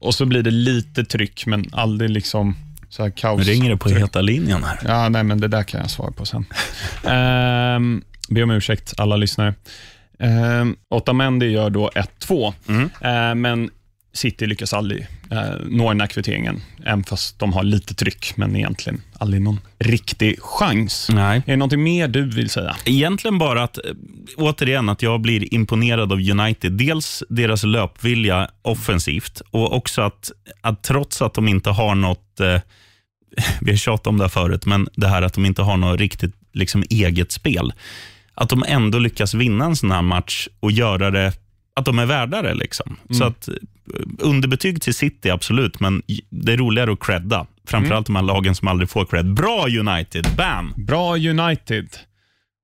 Och 0.00 0.14
så 0.14 0.24
blir 0.26 0.42
det 0.42 0.50
lite 0.50 1.04
tryck, 1.04 1.46
men 1.46 1.64
aldrig 1.72 2.10
liksom 2.10 2.56
så 2.88 3.02
här 3.02 3.10
kaos. 3.10 3.38
Nu 3.38 3.52
ringer 3.52 3.70
det 3.70 3.76
på 3.76 3.88
heta 3.88 4.20
linjen 4.20 4.64
här. 4.64 4.78
Ja, 4.84 5.08
nej, 5.08 5.24
men 5.24 5.40
det 5.40 5.48
där 5.48 5.62
kan 5.62 5.80
jag 5.80 5.90
svara 5.90 6.10
på 6.10 6.26
sen. 6.26 6.44
um, 7.04 8.02
be 8.28 8.42
om 8.42 8.50
ursäkt, 8.50 8.94
alla 8.96 9.16
lyssnare. 9.16 9.54
Eh, 10.18 10.66
Otamendi 10.90 11.46
gör 11.46 11.70
då 11.70 11.90
1-2, 11.94 12.54
mm. 12.68 12.90
eh, 13.00 13.34
men 13.34 13.70
City 14.16 14.46
lyckas 14.46 14.72
aldrig 14.72 15.06
eh, 15.30 15.66
nå 15.68 15.88
den 15.88 16.00
här 16.00 16.06
kvitteringen, 16.06 16.60
även 16.84 17.04
fast 17.04 17.38
de 17.38 17.52
har 17.52 17.62
lite 17.62 17.94
tryck, 17.94 18.32
men 18.36 18.56
egentligen 18.56 19.02
aldrig 19.18 19.42
någon 19.42 19.60
riktig 19.78 20.42
chans. 20.42 21.08
Nej. 21.12 21.42
Är 21.46 21.50
det 21.50 21.56
något 21.56 21.78
mer 21.78 22.08
du 22.08 22.30
vill 22.30 22.50
säga? 22.50 22.76
Egentligen 22.84 23.38
bara 23.38 23.62
att, 23.62 23.78
eh, 23.78 23.84
återigen, 24.36 24.88
att 24.88 25.02
jag 25.02 25.20
blir 25.20 25.54
imponerad 25.54 26.12
av 26.12 26.18
United. 26.18 26.72
Dels 26.72 27.22
deras 27.28 27.64
löpvilja 27.64 28.50
offensivt 28.62 29.42
och 29.50 29.76
också 29.76 30.02
att, 30.02 30.30
att 30.60 30.82
trots 30.82 31.22
att 31.22 31.34
de 31.34 31.48
inte 31.48 31.70
har 31.70 31.94
något 31.94 32.40
eh, 32.40 32.60
vi 33.60 33.70
har 33.70 33.76
tjatat 33.76 34.06
om 34.06 34.18
det 34.18 34.24
här 34.24 34.28
förut, 34.28 34.66
men 34.66 34.88
det 34.94 35.08
här 35.08 35.22
att 35.22 35.34
de 35.34 35.46
inte 35.46 35.62
har 35.62 35.76
något 35.76 36.00
riktigt 36.00 36.34
liksom, 36.52 36.84
eget 36.90 37.32
spel 37.32 37.72
att 38.36 38.48
de 38.48 38.64
ändå 38.68 38.98
lyckas 38.98 39.34
vinna 39.34 39.64
en 39.64 39.76
sån 39.76 39.90
här 39.90 40.02
match 40.02 40.48
och 40.60 40.72
göra 40.72 41.10
det, 41.10 41.32
att 41.74 41.84
de 41.84 41.98
är 41.98 42.06
värda 42.06 42.42
det. 42.42 42.54
Liksom. 42.54 42.96
Mm. 43.04 43.18
Så 43.18 43.24
att, 43.24 43.48
eh, 43.48 43.54
underbetyg 44.18 44.82
till 44.82 44.94
City, 44.94 45.30
absolut, 45.30 45.80
men 45.80 46.02
det 46.30 46.52
är 46.52 46.56
roligare 46.56 46.92
att 46.92 47.00
credda. 47.00 47.46
Framförallt 47.68 48.08
mm. 48.08 48.24
de 48.24 48.26
här 48.26 48.34
lagen 48.34 48.54
som 48.54 48.68
aldrig 48.68 48.90
får 48.90 49.04
cred. 49.04 49.34
Bra 49.34 49.66
United, 49.68 50.26
bam! 50.36 50.74
Bra 50.76 51.16
United. 51.16 51.88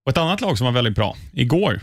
Och 0.06 0.12
ett 0.12 0.18
annat 0.18 0.40
lag 0.40 0.58
som 0.58 0.64
var 0.64 0.72
väldigt 0.72 0.94
bra, 0.94 1.16
igår. 1.32 1.80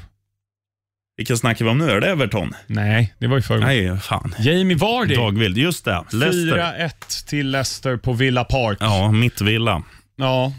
Vilka 1.18 1.38
snackar 1.38 1.66
vi 1.66 1.72
om 1.72 1.78
nu? 1.78 1.92
Är 1.92 2.02
det 2.02 2.08
Everton? 2.08 2.54
Nej, 2.68 3.14
det 3.18 3.28
var 3.28 3.36
ju 3.36 3.42
förr. 3.42 3.58
Nej, 3.58 3.98
fan. 3.98 4.36
Jamie 4.40 4.78
Vardy. 4.78 5.16
Dagvild, 5.16 5.58
just 5.58 5.86
det. 5.86 6.04
4-1 6.12 7.28
till 7.28 7.52
Leicester 7.52 7.98
på 7.98 8.14
Villa 8.14 8.44
Park. 8.44 8.78
Ja, 8.82 9.12
mitt 9.12 9.42
villa. 9.42 9.84
Ja, 10.16 10.54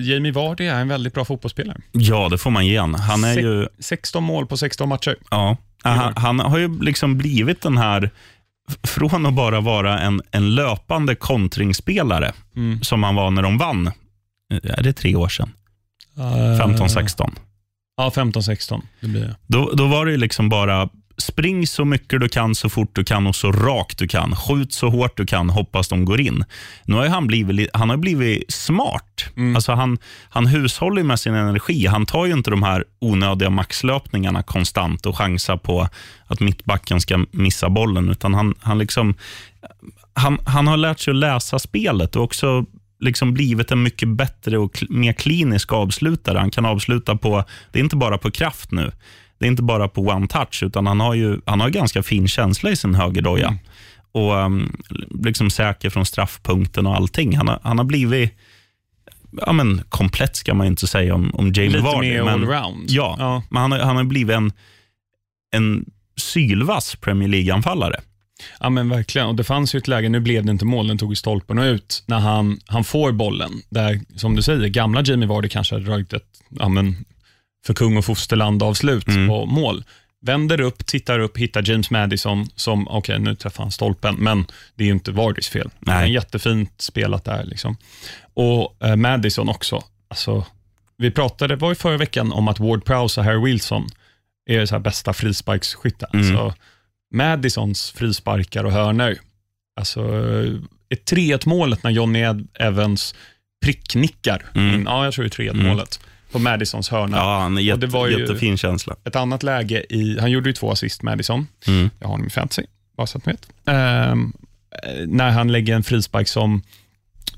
Jamie 0.00 0.32
Vardy 0.32 0.66
är 0.66 0.80
en 0.80 0.88
väldigt 0.88 1.14
bra 1.14 1.24
fotbollsspelare. 1.24 1.80
Ja, 1.92 2.28
det 2.28 2.38
får 2.38 2.50
man 2.50 2.66
ge 2.66 2.78
han. 2.78 2.94
han 2.94 3.24
är 3.24 3.34
Se 3.34 3.40
ju... 3.40 3.68
16 3.78 4.24
mål 4.24 4.46
på 4.46 4.56
16 4.56 4.88
matcher. 4.88 5.16
Ja, 5.30 5.56
han, 5.82 6.12
han, 6.16 6.40
har 6.40 6.58
ju 6.58 6.82
liksom 6.82 7.18
blivit 7.18 7.60
den 7.60 7.78
här 7.78 8.10
från 8.82 9.26
att 9.26 9.34
bara 9.34 9.60
vara 9.60 10.00
en, 10.00 10.22
en 10.30 10.54
löpande 10.54 11.14
kontringsspelare, 11.14 12.32
som 12.82 13.02
han 13.02 13.14
var 13.14 13.30
när 13.30 13.42
de 13.42 13.58
vann, 13.58 13.86
eh, 13.86 14.70
är 14.78 14.82
det 14.82 14.92
tre 14.92 15.16
år 15.16 15.28
sedan? 15.28 15.52
15-16. 16.16 17.30
Ja, 17.96 18.12
15-16. 18.14 18.82
Det 19.00 19.06
blir 19.06 19.20
det. 19.20 19.36
Då, 19.46 19.70
då 19.74 19.86
var 19.86 20.06
det 20.06 20.16
liksom 20.16 20.48
bara 20.48 20.88
spring 21.18 21.66
så 21.66 21.84
mycket 21.84 22.20
du 22.20 22.28
kan, 22.28 22.54
så 22.54 22.68
fort 22.68 22.90
du 22.92 23.04
kan 23.04 23.26
och 23.26 23.36
så 23.36 23.52
rakt 23.52 23.98
du 23.98 24.08
kan. 24.08 24.36
Skjut 24.36 24.72
så 24.72 24.88
hårt 24.88 25.16
du 25.16 25.26
kan, 25.26 25.50
hoppas 25.50 25.88
de 25.88 26.04
går 26.04 26.20
in. 26.20 26.44
Nu 26.84 26.96
har 26.96 27.06
han 27.08 27.26
blivit, 27.26 27.56
li- 27.56 27.68
han 27.72 27.90
har 27.90 27.96
blivit 27.96 28.52
smart. 28.52 29.24
Alltså 29.56 29.72
han, 29.72 29.98
han 30.28 30.46
hushåller 30.46 31.02
med 31.02 31.20
sin 31.20 31.34
energi. 31.34 31.86
Han 31.86 32.06
tar 32.06 32.26
ju 32.26 32.32
inte 32.32 32.50
de 32.50 32.62
här 32.62 32.84
onödiga 33.00 33.50
maxlöpningarna 33.50 34.42
konstant 34.42 35.06
och 35.06 35.18
chansar 35.18 35.56
på 35.56 35.88
att 36.26 36.40
mittbacken 36.40 37.00
ska 37.00 37.24
missa 37.30 37.68
bollen, 37.68 38.08
utan 38.08 38.34
han, 38.34 38.54
han, 38.60 38.78
liksom, 38.78 39.14
han, 40.14 40.38
han 40.46 40.66
har 40.66 40.76
lärt 40.76 41.00
sig 41.00 41.10
att 41.10 41.16
läsa 41.16 41.58
spelet 41.58 42.16
och 42.16 42.22
också 42.22 42.64
liksom 43.00 43.34
blivit 43.34 43.70
en 43.70 43.82
mycket 43.82 44.08
bättre 44.08 44.58
och 44.58 44.84
mer 44.88 45.12
klinisk 45.12 45.72
avslutare. 45.72 46.38
Han 46.38 46.50
kan 46.50 46.64
avsluta 46.64 47.16
på, 47.16 47.44
det 47.72 47.78
är 47.78 47.82
inte 47.82 47.96
bara 47.96 48.18
på 48.18 48.30
kraft 48.30 48.70
nu. 48.70 48.92
Det 49.42 49.46
är 49.46 49.50
inte 49.50 49.62
bara 49.62 49.88
på 49.88 50.00
one 50.00 50.26
touch, 50.28 50.62
utan 50.62 50.86
han 50.86 51.00
har 51.00 51.14
ju 51.14 51.40
han 51.46 51.60
har 51.60 51.68
ganska 51.70 52.02
fin 52.02 52.28
känsla 52.28 52.70
i 52.70 52.76
sin 52.76 52.94
högerdoja. 52.94 53.58
Och 54.12 54.32
um, 54.34 54.76
liksom 55.24 55.50
säker 55.50 55.90
från 55.90 56.06
straffpunkten 56.06 56.86
och 56.86 56.96
allting. 56.96 57.36
Han 57.36 57.48
har, 57.48 57.60
han 57.62 57.78
har 57.78 57.84
blivit 57.84 58.32
ja, 59.46 59.52
men, 59.52 59.82
komplett, 59.88 60.36
ska 60.36 60.54
man 60.54 60.66
inte 60.66 60.86
säga 60.86 61.14
om, 61.14 61.30
om 61.34 61.46
Jamie 61.52 61.70
Lite 61.70 61.82
Vardy. 61.82 62.08
mer 62.10 62.24
men, 62.24 62.34
allround. 62.34 62.84
Ja, 62.90 63.16
Ja. 63.18 63.42
men 63.50 63.62
han 63.62 63.72
har, 63.72 63.78
han 63.78 63.96
har 63.96 64.04
blivit 64.04 64.36
en, 64.36 64.52
en 65.54 65.84
sylvass 66.16 66.96
Premier 66.96 67.28
League-anfallare. 67.28 68.00
Ja, 68.60 68.70
men 68.70 68.88
verkligen. 68.88 69.26
Och 69.26 69.34
Det 69.34 69.44
fanns 69.44 69.74
ju 69.74 69.78
ett 69.78 69.88
läge, 69.88 70.08
nu 70.08 70.20
blev 70.20 70.44
det 70.44 70.50
inte 70.50 70.64
mål, 70.64 70.86
den 70.88 70.98
tog 70.98 71.12
i 71.12 71.16
stolpen 71.16 71.58
och 71.58 71.64
ut, 71.64 72.02
när 72.06 72.18
han, 72.18 72.58
han 72.66 72.84
får 72.84 73.12
bollen. 73.12 73.50
Där, 73.70 74.00
som 74.16 74.36
du 74.36 74.42
säger, 74.42 74.68
gamla 74.68 75.02
Jamie 75.02 75.28
Vardy 75.28 75.48
kanske 75.48 75.74
hade 75.74 75.84
dragit 75.84 76.12
ett 76.12 76.26
ja, 76.48 76.68
men, 76.68 77.04
för 77.66 77.74
kung 77.74 77.96
och 77.96 78.04
fosterland 78.04 78.62
avslut 78.62 79.06
på 79.06 79.46
mål. 79.46 79.84
Vänder 80.24 80.60
upp, 80.60 80.86
tittar 80.86 81.18
upp, 81.18 81.38
hittar 81.38 81.70
James 81.70 81.90
Madison 81.90 82.48
som, 82.54 82.88
okej 82.88 83.18
nu 83.18 83.34
träffar 83.34 83.62
han 83.64 83.72
stolpen, 83.72 84.14
men 84.18 84.46
det 84.74 84.84
är 84.84 84.86
ju 84.86 84.92
inte 84.92 85.12
Vardys 85.12 85.48
fel. 85.48 85.70
Det 85.80 85.90
är 85.90 86.00
Nej. 86.00 86.12
jättefint 86.12 86.80
spelat 86.80 87.24
där. 87.24 87.44
Liksom. 87.44 87.76
Och 88.34 88.76
eh, 88.84 88.96
Madison 88.96 89.48
också. 89.48 89.82
Alltså, 90.08 90.46
vi 90.96 91.10
pratade, 91.10 91.56
var 91.56 91.68
ju 91.68 91.74
förra 91.74 91.96
veckan, 91.96 92.32
om 92.32 92.48
att 92.48 92.60
Ward 92.60 92.84
Prowse 92.84 93.20
och 93.20 93.24
Harry 93.24 93.44
Wilson 93.44 93.88
är 94.50 94.66
så 94.66 94.78
bästa 94.78 95.12
frisparksskyttar. 95.12 96.08
Alltså, 96.12 96.54
Madisons 97.14 97.90
frisparkar 97.90 98.64
och 98.64 98.72
hörnor. 98.72 99.16
Alltså, 99.76 100.00
ett 100.88 101.12
3-1 101.12 101.48
målet 101.48 101.82
när 101.82 101.90
Johnny 101.90 102.24
Evans 102.54 103.14
pricknickar. 103.64 104.46
Mm. 104.54 104.84
Ja, 104.86 105.04
jag 105.04 105.14
tror 105.14 105.24
det 105.24 105.38
är 105.38 105.52
3-1 105.52 105.68
målet 105.68 106.00
på 106.32 106.38
Madisons 106.38 106.88
hörna. 106.88 107.16
Ja, 107.16 107.38
han 107.40 107.52
är 107.58 107.72
Och 107.72 107.78
det 107.78 107.86
jätte, 107.86 107.86
var 107.86 108.08
ju- 108.08 108.20
jättefin 108.20 108.56
känsla. 108.56 108.96
Ett 109.04 109.16
annat 109.16 109.42
läge 109.42 109.84
i, 109.94 110.18
han 110.20 110.30
gjorde 110.30 110.48
ju 110.48 110.52
två 110.52 110.70
assist 110.70 111.02
Madison. 111.02 111.46
Mm. 111.66 111.90
Jag 112.00 112.06
har 112.06 112.12
honom 112.12 112.26
i 112.26 112.30
fantasy, 112.30 112.62
bara 112.96 113.06
så 113.06 113.18
att 113.18 113.26
ni 113.26 113.32
vet. 113.32 113.48
Eh, 113.66 114.16
när 115.06 115.30
han 115.30 115.52
lägger 115.52 115.74
en 115.74 115.82
frispark 115.82 116.28
som, 116.28 116.62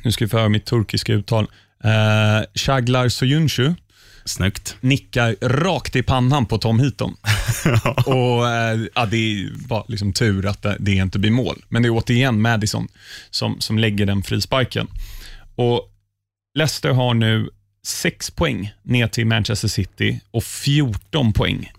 nu 0.02 0.12
ska 0.12 0.24
vi 0.24 0.28
få 0.28 0.38
höra 0.38 0.48
mitt 0.48 0.64
turkiska 0.66 1.12
uttal, 1.12 1.44
uh, 1.84 1.90
Shaglar 2.54 3.08
Soyuncu 3.08 3.74
Snyggt. 4.24 4.76
nickar 4.80 5.36
rakt 5.48 5.96
i 5.96 6.02
pannan 6.02 6.46
på 6.46 6.58
Tom 6.58 6.80
Heaton. 6.80 7.16
och, 8.06 8.48
eh, 8.48 8.80
ja, 8.94 9.06
det 9.06 9.16
är 9.16 9.50
bara 9.68 9.84
liksom 9.88 10.12
tur 10.12 10.46
att 10.46 10.62
det, 10.62 10.76
det 10.80 10.92
inte 10.92 11.18
blir 11.18 11.30
mål. 11.30 11.64
Men 11.68 11.82
det 11.82 11.88
är 11.88 11.90
återigen 11.90 12.40
Madison 12.40 12.88
som, 13.30 13.60
som 13.60 13.78
lägger 13.78 14.06
den 14.06 14.22
frisparken. 14.22 14.88
Och 15.56 15.90
Leicester 16.58 16.90
har 16.90 17.14
nu 17.14 17.50
6 17.84 18.30
poäng 18.30 18.72
ner 18.82 19.08
till 19.08 19.26
Manchester 19.26 19.68
City 19.68 20.20
och 20.30 20.44
14 20.44 21.32
poäng 21.32 21.72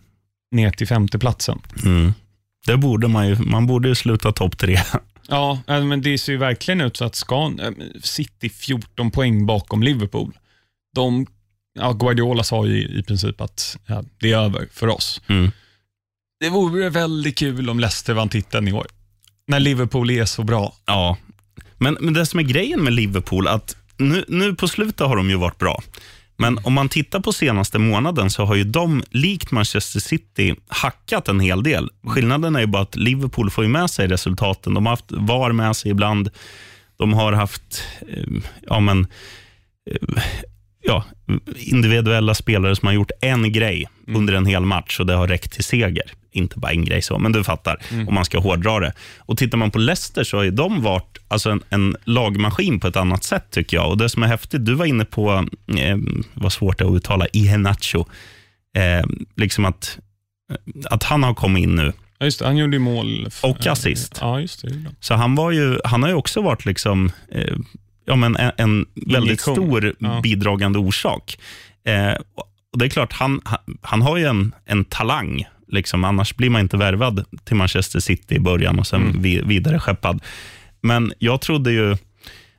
ner 0.51 0.71
till 0.71 0.87
femteplatsen. 0.87 1.61
Mm. 1.85 2.13
Det 2.65 2.77
borde 2.77 3.07
man 3.07 3.27
ju. 3.27 3.35
Man 3.35 3.67
borde 3.67 3.87
ju 3.87 3.95
sluta 3.95 4.31
topp 4.31 4.57
tre. 4.57 4.79
Ja, 5.27 5.59
eh, 5.67 5.83
men 5.83 6.01
det 6.01 6.17
ser 6.17 6.31
ju 6.31 6.37
verkligen 6.37 6.81
ut 6.81 6.97
så 6.97 7.05
att 7.05 7.15
ska 7.15 7.53
eh, 7.61 7.71
City 8.03 8.49
14 8.49 9.11
poäng 9.11 9.45
bakom 9.45 9.83
Liverpool. 9.83 10.37
De, 10.95 11.25
ja, 11.79 11.91
Guardiola 11.91 12.43
sa 12.43 12.65
ju 12.65 12.99
i 12.99 13.03
princip 13.03 13.41
att 13.41 13.77
ja, 13.85 14.03
det 14.19 14.31
är 14.31 14.37
över 14.37 14.67
för 14.71 14.87
oss. 14.87 15.21
Mm. 15.27 15.51
Det 16.39 16.49
vore 16.49 16.89
väldigt 16.89 17.37
kul 17.37 17.69
om 17.69 17.79
Leicester 17.79 18.13
vann 18.13 18.29
titeln 18.29 18.67
i 18.67 18.73
år. 18.73 18.87
När 19.47 19.59
Liverpool 19.59 20.09
är 20.09 20.25
så 20.25 20.43
bra. 20.43 20.75
Ja, 20.85 21.17
men, 21.77 21.97
men 22.01 22.13
det 22.13 22.25
som 22.25 22.39
är 22.39 22.43
grejen 22.43 22.83
med 22.83 22.93
Liverpool, 22.93 23.47
att 23.47 23.75
nu, 23.97 24.25
nu 24.27 24.55
på 24.55 24.67
slutet 24.67 25.07
har 25.07 25.15
de 25.15 25.29
ju 25.29 25.35
varit 25.35 25.57
bra. 25.57 25.81
Men 26.37 26.59
om 26.63 26.73
man 26.73 26.89
tittar 26.89 27.19
på 27.19 27.33
senaste 27.33 27.79
månaden 27.79 28.29
så 28.29 28.45
har 28.45 28.55
ju 28.55 28.63
de, 28.63 29.03
likt 29.09 29.51
Manchester 29.51 29.99
City, 29.99 30.55
hackat 30.67 31.27
en 31.27 31.39
hel 31.39 31.63
del. 31.63 31.89
Skillnaden 32.07 32.55
är 32.55 32.59
ju 32.59 32.65
bara 32.65 32.81
att 32.81 32.95
Liverpool 32.95 33.49
får 33.51 33.63
med 33.63 33.89
sig 33.89 34.07
resultaten. 34.07 34.73
De 34.73 34.85
har 34.85 34.93
haft 34.93 35.11
VAR 35.11 35.51
med 35.51 35.75
sig 35.75 35.91
ibland. 35.91 36.29
De 36.97 37.13
har 37.13 37.33
haft 37.33 37.83
eh, 38.07 38.23
ja, 38.61 38.79
men, 38.79 39.07
eh, 39.91 40.23
ja, 40.81 41.03
individuella 41.55 42.33
spelare 42.33 42.75
som 42.75 42.85
har 42.85 42.93
gjort 42.93 43.11
en 43.21 43.51
grej 43.51 43.87
under 44.07 44.33
en 44.33 44.45
hel 44.45 44.65
match 44.65 44.99
och 44.99 45.05
det 45.05 45.13
har 45.13 45.27
räckt 45.27 45.51
till 45.51 45.63
seger. 45.63 46.11
Inte 46.35 46.59
bara 46.59 46.71
en 46.71 46.85
grej, 46.85 47.01
så, 47.01 47.17
men 47.19 47.31
du 47.31 47.43
fattar 47.43 47.77
om 48.07 48.13
man 48.13 48.25
ska 48.25 48.39
hårdra 48.39 48.79
det. 48.79 48.93
Och 49.19 49.37
Tittar 49.37 49.57
man 49.57 49.71
på 49.71 49.79
Leicester 49.79 50.23
så 50.23 50.37
har 50.37 50.45
de 50.51 50.81
varit 50.81 51.17
alltså 51.27 51.49
en, 51.49 51.61
en 51.69 51.95
lagmaskin 52.03 52.79
på 52.79 52.87
ett 52.87 52.95
annat 52.95 53.23
sätt, 53.23 53.45
tycker 53.51 53.77
jag. 53.77 53.89
Och 53.89 53.97
Det 53.97 54.09
som 54.09 54.23
är 54.23 54.27
häftigt, 54.27 54.65
du 54.65 54.73
var 54.73 54.85
inne 54.85 55.05
på, 55.05 55.31
eh, 55.77 55.97
vad 56.33 56.53
svårt 56.53 56.81
att 56.81 56.87
uttala, 56.91 57.27
Iheanacho. 57.33 58.05
Eh, 58.77 59.05
liksom 59.35 59.65
att, 59.65 59.99
att 60.89 61.03
han 61.03 61.23
har 61.23 61.33
kommit 61.33 61.63
in 61.63 61.75
nu. 61.75 61.93
Ja, 62.17 62.25
just 62.25 62.39
det, 62.39 62.45
han 62.45 62.57
gjorde 62.57 62.75
ju 62.75 62.79
mål. 62.79 63.25
f- 63.27 63.39
Och 63.43 63.67
assist. 63.67 64.17
Ja, 64.21 64.39
just 64.39 64.61
det. 64.61 64.69
det. 64.69 64.95
Så 64.99 65.13
han, 65.13 65.35
var 65.35 65.51
ju, 65.51 65.79
han 65.85 66.03
har 66.03 66.09
ju 66.09 66.15
också 66.15 66.41
varit 66.41 66.65
liksom, 66.65 67.11
eh, 67.31 67.53
ja, 68.05 68.15
men 68.15 68.35
en, 68.35 68.51
en 68.57 68.85
väldigt 68.95 69.41
stor 69.41 69.93
Ja. 69.99 70.19
bidragande 70.23 70.79
orsak. 70.79 71.37
Eh, 71.85 72.13
och 72.71 72.79
Det 72.79 72.85
är 72.85 72.89
klart, 72.89 73.13
han, 73.13 73.41
han, 73.45 73.59
han 73.81 74.01
har 74.01 74.17
ju 74.17 74.25
en, 74.25 74.55
en 74.65 74.85
talang. 74.85 75.43
Liksom, 75.67 76.03
annars 76.03 76.35
blir 76.35 76.49
man 76.49 76.61
inte 76.61 76.77
värvad 76.77 77.25
till 77.43 77.55
Manchester 77.55 77.99
City 77.99 78.35
i 78.35 78.39
början 78.39 78.79
och 78.79 78.87
sen 78.87 79.01
Mm. 79.01 79.21
vi, 79.21 79.41
vidare 79.41 79.79
skeppad. 79.79 80.23
Men 80.81 81.13
jag 81.19 81.41
trodde 81.41 81.71
ju... 81.71 81.97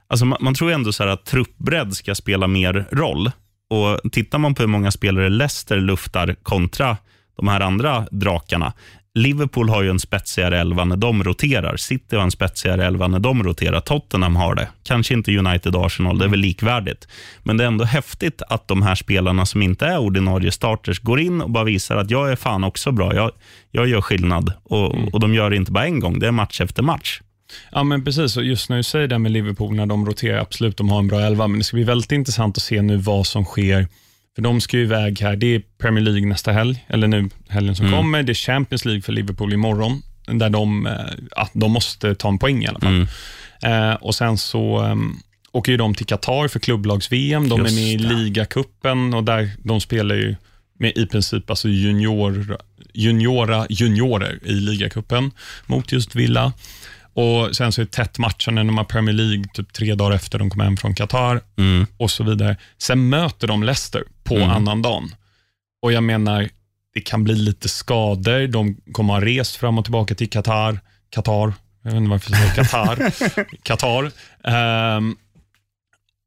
Alltså 0.08 0.26
man, 0.26 0.38
man 0.40 0.54
tror 0.54 0.70
ju 0.70 0.74
ändå 0.74 0.92
så 0.92 1.04
att 1.04 1.24
truppbredd 1.24 1.94
ska 1.94 2.14
spela 2.14 2.46
mer 2.46 2.84
roll. 2.92 3.30
Och 3.70 4.12
Tittar 4.12 4.38
man 4.38 4.54
på 4.54 4.62
hur 4.62 4.68
många 4.68 4.90
spelare 4.90 5.28
Leicester 5.28 5.76
luftar 5.80 6.34
kontra 6.42 6.96
de 7.36 7.48
här 7.48 7.60
andra 7.60 8.06
drakarna. 8.10 8.72
Liverpool 9.16 9.68
har 9.68 9.82
ju 9.82 9.90
en 9.90 10.00
spetsigare 10.00 10.60
elva 10.60 10.84
när 10.84 10.96
de 10.96 11.24
roterar. 11.24 11.76
City 11.76 12.16
har 12.16 12.22
en 12.22 12.30
spetsigare 12.30 12.86
elva 12.86 13.08
när 13.08 13.18
de 13.18 13.42
roterar. 13.42 13.80
Tottenham 13.80 14.36
har 14.36 14.54
det. 14.54 14.68
Kanske 14.82 15.14
inte 15.14 15.36
United 15.36 15.76
Arsenal, 15.76 16.18
det 16.18 16.24
är 16.24 16.28
väl 16.28 16.40
likvärdigt. 16.40 17.08
Men 17.42 17.56
det 17.56 17.64
är 17.64 17.68
ändå 17.68 17.84
häftigt 17.84 18.42
att 18.48 18.68
de 18.68 18.82
här 18.82 18.94
spelarna 18.94 19.46
som 19.46 19.62
inte 19.62 19.86
är 19.86 19.98
ordinarie 19.98 20.52
starters 20.52 21.00
går 21.00 21.20
in 21.20 21.40
och 21.40 21.50
bara 21.50 21.64
visar 21.64 21.96
att 21.96 22.10
jag 22.10 22.32
är 22.32 22.36
fan 22.36 22.64
också 22.64 22.92
bra. 22.92 23.14
Jag, 23.14 23.30
jag 23.70 23.88
gör 23.88 24.00
skillnad. 24.00 24.52
Och, 24.62 25.14
och 25.14 25.20
de 25.20 25.34
gör 25.34 25.50
det 25.50 25.56
inte 25.56 25.72
bara 25.72 25.86
en 25.86 26.00
gång, 26.00 26.18
det 26.18 26.26
är 26.26 26.32
match 26.32 26.60
efter 26.60 26.82
match. 26.82 27.20
Ja, 27.72 27.84
men 27.84 28.04
precis. 28.04 28.36
Och 28.36 28.44
just 28.44 28.70
när 28.70 28.76
du 28.76 28.82
säger 28.82 29.08
det 29.08 29.18
med 29.18 29.32
Liverpool, 29.32 29.74
när 29.74 29.86
de 29.86 30.06
roterar, 30.06 30.38
absolut, 30.38 30.76
de 30.76 30.88
har 30.88 30.98
en 30.98 31.08
bra 31.08 31.20
elva, 31.20 31.48
men 31.48 31.58
det 31.58 31.64
ska 31.64 31.76
bli 31.76 31.84
väldigt 31.84 32.12
intressant 32.12 32.56
att 32.56 32.62
se 32.62 32.82
nu 32.82 32.96
vad 32.96 33.26
som 33.26 33.44
sker. 33.44 33.88
För 34.36 34.42
de 34.42 34.60
ska 34.60 34.76
ju 34.76 34.82
iväg 34.82 35.20
här. 35.20 35.36
Det 35.36 35.54
är 35.54 35.62
Premier 35.78 36.04
League 36.04 36.26
nästa 36.26 36.52
helg, 36.52 36.84
eller 36.88 37.08
nu 37.08 37.30
helgen 37.48 37.76
som 37.76 37.90
kommer. 37.92 38.22
Det 38.22 38.32
är 38.32 38.34
Champions 38.34 38.84
League 38.84 39.02
för 39.02 39.12
Liverpool 39.12 39.52
imorgon, 39.52 40.02
där 40.26 40.50
de, 40.50 40.86
eh, 40.86 40.92
ja, 41.36 41.48
de 41.52 41.72
måste 41.72 42.14
ta 42.14 42.28
en 42.28 42.38
poäng 42.38 42.64
i 42.64 42.66
alla 42.66 42.80
fall. 42.80 43.06
Eh, 43.62 43.94
och 43.94 44.14
Sen 44.14 44.38
så 44.38 44.82
um, 44.84 45.20
åker 45.52 45.72
ju 45.72 45.78
de 45.78 45.94
till 45.94 46.06
Qatar 46.06 46.48
för 46.48 46.58
klubblags-VM. 46.58 47.48
De 47.48 47.58
Just 47.58 47.72
är 47.72 47.82
med 47.82 47.92
i 47.92 47.98
ligacupen 47.98 49.14
och 49.14 49.24
där 49.24 49.50
de 49.62 49.80
spelar 49.80 50.14
ju 50.14 50.36
med 50.78 50.92
i 50.96 51.06
princip 51.06 51.50
alltså 51.50 51.68
junior, 51.68 52.58
juniora 52.92 53.66
juniorer 53.68 54.38
i 54.42 54.52
ligacupen 54.52 55.30
mot 55.66 55.92
just 55.92 56.14
Villa. 56.14 56.52
Och 57.16 57.56
Sen 57.56 57.72
så 57.72 57.80
är 57.80 57.84
det 57.84 57.90
tätt 57.92 58.18
matchande 58.18 58.62
när 58.62 58.68
de 58.72 58.78
har 58.78 58.84
Premier 58.84 59.12
League 59.14 59.44
typ 59.54 59.72
tre 59.72 59.94
dagar 59.94 60.16
efter 60.16 60.38
de 60.38 60.50
kommer 60.50 60.64
hem 60.64 60.76
från 60.76 60.94
Qatar 60.94 61.40
Mm. 61.58 61.86
och 61.96 62.10
så 62.10 62.24
vidare. 62.24 62.56
Sen 62.78 63.08
möter 63.08 63.46
de 63.46 63.62
Leicester 63.62 64.02
på 64.24 64.36
annandagen. 64.38 65.14
Och 65.82 65.92
jag 65.92 66.02
menar, 66.04 66.48
det 66.94 67.00
kan 67.00 67.24
bli 67.24 67.34
lite 67.34 67.68
skador. 67.68 68.46
De 68.46 68.76
kommer 68.92 69.12
ha 69.14 69.20
rest 69.20 69.56
fram 69.56 69.78
och 69.78 69.84
tillbaka 69.84 70.14
till 70.14 70.30
Qatar. 70.30 70.80
Qatar, 71.10 71.52
jag 71.82 71.90
vet 71.90 71.98
inte 71.98 72.10
varför 72.10 72.30
jag 72.30 72.40
säger 72.40 72.54
Qatar. 72.54 73.46
Qatar. 73.62 74.10
Ehm, 74.44 75.16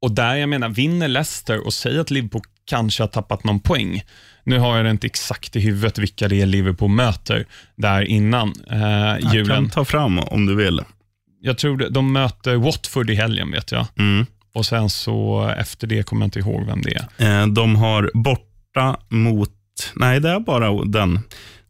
och 0.02 0.10
där 0.12 0.34
jag 0.34 0.48
menar, 0.48 0.68
vinner 0.68 1.08
Leicester 1.08 1.66
och 1.66 1.74
säger 1.74 2.00
att 2.00 2.10
Liverpool 2.10 2.42
kanske 2.70 3.02
har 3.02 3.08
tappat 3.08 3.44
någon 3.44 3.60
poäng. 3.60 4.02
Nu 4.44 4.58
har 4.58 4.76
jag 4.76 4.90
inte 4.90 5.06
exakt 5.06 5.56
i 5.56 5.60
huvudet 5.60 5.98
vilka 5.98 6.28
det 6.28 6.40
är 6.42 6.46
Liverpool 6.46 6.90
möter 6.90 7.46
där 7.76 8.02
innan 8.02 8.52
eh, 8.70 8.78
Jag 8.80 9.34
julen. 9.34 9.46
kan 9.56 9.70
ta 9.70 9.84
fram 9.84 10.18
om 10.18 10.46
du 10.46 10.54
vill. 10.56 10.80
Jag 11.40 11.58
tror 11.58 11.76
det, 11.76 11.88
de 11.88 12.12
möter 12.12 12.56
Watford 12.56 13.10
i 13.10 13.14
helgen, 13.14 13.50
vet 13.50 13.72
jag. 13.72 13.86
Mm. 13.98 14.26
Och 14.54 14.66
sen 14.66 14.90
så 14.90 15.48
efter 15.58 15.86
det 15.86 16.02
kommer 16.02 16.22
jag 16.22 16.26
inte 16.26 16.38
ihåg 16.38 16.66
vem 16.66 16.82
det 16.82 16.94
är. 17.18 17.40
Eh, 17.42 17.46
De 17.46 17.76
har 17.76 18.10
borta 18.14 18.96
mot... 19.08 19.50
Nej, 19.94 20.20
det 20.20 20.28
är 20.30 20.40
bara 20.40 20.84
den. 20.84 21.20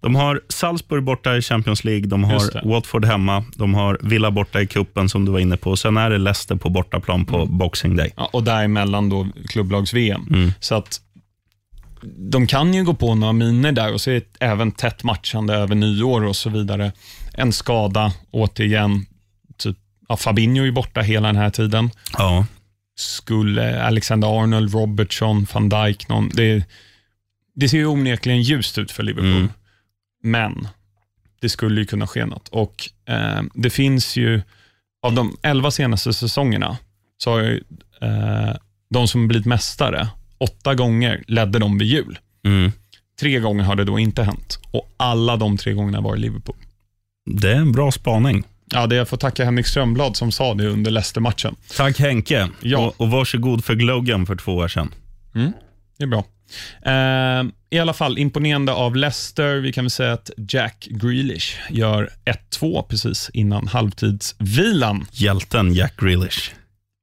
De 0.00 0.14
har 0.14 0.40
Salzburg 0.48 1.04
borta 1.04 1.36
i 1.36 1.42
Champions 1.42 1.84
League, 1.84 2.06
de 2.06 2.24
har. 2.24 2.68
Watford 2.68 3.04
hemma, 3.04 3.44
de 3.56 3.74
har 3.74 3.98
Villa 4.02 4.30
borta 4.30 4.60
i 4.60 4.66
kuppen 4.66 5.08
som 5.08 5.24
du 5.24 5.32
var 5.32 5.38
inne 5.38 5.56
på. 5.56 5.76
Sen 5.76 5.96
är 5.96 6.10
det 6.10 6.18
Leicester 6.18 6.56
på 6.56 6.70
bortaplan 6.70 7.24
på 7.24 7.36
Mm. 7.36 7.58
Boxing 7.58 7.96
Day. 7.96 8.12
Ja, 8.16 8.30
och 8.32 8.44
däremellan 8.44 9.08
då 9.08 9.26
klubblags-VM. 9.48 10.26
Mm. 10.30 10.52
Så 10.60 10.74
att 10.74 11.00
de 12.30 12.46
kan 12.46 12.74
ju 12.74 12.84
gå 12.84 12.94
på 12.94 13.14
några 13.14 13.32
miner 13.32 13.72
där 13.72 13.92
och 13.92 14.00
så 14.00 14.10
är 14.10 14.14
det 14.14 14.26
även 14.46 14.72
tätt 14.72 15.04
matchande 15.04 15.54
över 15.54 15.74
nyår 15.74 16.24
och 16.24 16.36
så 16.36 16.50
vidare. 16.50 16.92
En 17.34 17.52
skada, 17.52 18.12
återigen. 18.30 19.06
Typ, 19.58 19.76
ja, 20.08 20.16
Fabinho 20.16 20.62
är 20.62 20.66
ju 20.66 20.72
borta 20.72 21.00
hela 21.00 21.26
den 21.28 21.36
här 21.36 21.50
tiden. 21.50 21.90
Ja. 22.18 22.46
Skulle 22.96 23.82
Alexander 23.84 24.42
Arnold, 24.42 24.74
Robertson, 24.74 25.46
van 25.52 25.68
Dijk, 25.68 26.08
någon, 26.08 26.28
det, 26.34 26.64
det 27.54 27.68
ser 27.68 27.78
ju 27.78 27.86
onekligen 27.86 28.42
ljust 28.42 28.78
ut 28.78 28.90
för 28.90 29.02
Liverpool. 29.02 29.36
Mm. 29.36 29.48
Men 30.22 30.68
det 31.40 31.48
skulle 31.48 31.80
ju 31.80 31.86
kunna 31.86 32.06
ske 32.06 32.26
något. 32.26 32.48
Och 32.48 32.88
eh, 33.06 33.42
Det 33.54 33.70
finns 33.70 34.16
ju, 34.16 34.42
av 35.02 35.14
de 35.14 35.36
elva 35.42 35.70
senaste 35.70 36.12
säsongerna, 36.12 36.76
så 37.18 37.30
har 37.30 37.40
ju 37.40 37.62
eh, 38.00 38.56
de 38.90 39.08
som 39.08 39.28
blivit 39.28 39.46
mästare, 39.46 40.08
åtta 40.38 40.74
gånger 40.74 41.24
ledde 41.26 41.58
de 41.58 41.78
vid 41.78 41.88
jul. 41.88 42.18
Mm. 42.44 42.72
Tre 43.20 43.38
gånger 43.40 43.64
har 43.64 43.76
det 43.76 43.84
då 43.84 43.98
inte 43.98 44.22
hänt 44.22 44.58
och 44.70 44.94
alla 44.96 45.36
de 45.36 45.56
tre 45.56 45.72
gångerna 45.72 46.00
var 46.00 46.16
i 46.16 46.18
Liverpool. 46.18 46.56
Det 47.30 47.52
är 47.52 47.56
en 47.56 47.72
bra 47.72 47.92
spaning. 47.92 48.44
Ja, 48.72 48.86
det 48.86 48.96
jag 48.96 49.08
får 49.08 49.16
tacka 49.16 49.44
Henrik 49.44 49.66
Strömblad 49.66 50.16
som 50.16 50.32
sa 50.32 50.54
det 50.54 50.66
under 50.66 50.90
Leicester-matchen. 50.90 51.56
Tack 51.76 51.98
Henke. 51.98 52.48
Ja. 52.62 52.78
Och, 52.78 53.00
och 53.00 53.10
varsågod 53.10 53.64
för 53.64 53.74
Glogan 53.74 54.26
för 54.26 54.36
två 54.36 54.54
år 54.56 54.68
sedan. 54.68 54.94
Det 55.98 56.04
är 56.04 56.06
bra. 56.06 56.24
Eh, 56.86 57.44
I 57.70 57.78
alla 57.78 57.92
fall 57.92 58.18
imponerande 58.18 58.72
av 58.72 58.96
Leicester. 58.96 59.56
Vi 59.56 59.72
kan 59.72 59.84
väl 59.84 59.90
säga 59.90 60.12
att 60.12 60.30
Jack 60.48 60.88
Grealish 60.90 61.56
gör 61.70 62.08
1-2 62.52 62.82
precis 62.82 63.30
innan 63.34 63.68
halvtidsvilan. 63.68 65.06
Hjälten 65.12 65.74
Jack 65.74 65.96
Grealish. 66.00 66.52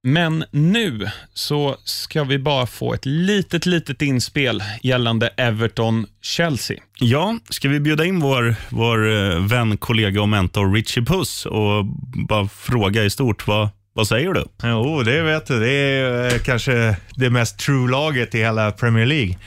Men 0.03 0.43
nu 0.51 1.09
så 1.33 1.75
ska 1.83 2.23
vi 2.23 2.39
bara 2.39 2.65
få 2.65 2.93
ett 2.93 3.05
litet, 3.05 3.65
litet 3.65 4.01
inspel 4.01 4.63
gällande 4.83 5.29
Everton-Chelsea. 5.37 6.77
Ja, 6.99 7.37
ska 7.49 7.69
vi 7.69 7.79
bjuda 7.79 8.05
in 8.05 8.19
vår, 8.19 8.55
vår 8.69 9.11
eh, 9.11 9.45
vän, 9.45 9.77
kollega 9.77 10.21
och 10.21 10.29
mentor 10.29 10.73
Richie 10.73 11.03
Puss 11.03 11.45
och 11.45 11.85
bara 12.27 12.47
fråga 12.47 13.03
i 13.03 13.09
stort, 13.09 13.47
vad, 13.47 13.69
vad 13.97 14.07
säger 14.07 14.33
du? 14.33 14.45
Jo, 14.63 15.03
det 15.03 15.21
vet 15.21 15.45
du. 15.45 15.59
Det 15.59 15.71
är 15.71 16.33
eh, 16.33 16.39
kanske 16.39 16.95
det 17.15 17.29
mest 17.29 17.59
true-laget 17.59 18.35
i 18.35 18.37
hela 18.37 18.71
Premier 18.71 19.05
League. 19.05 19.37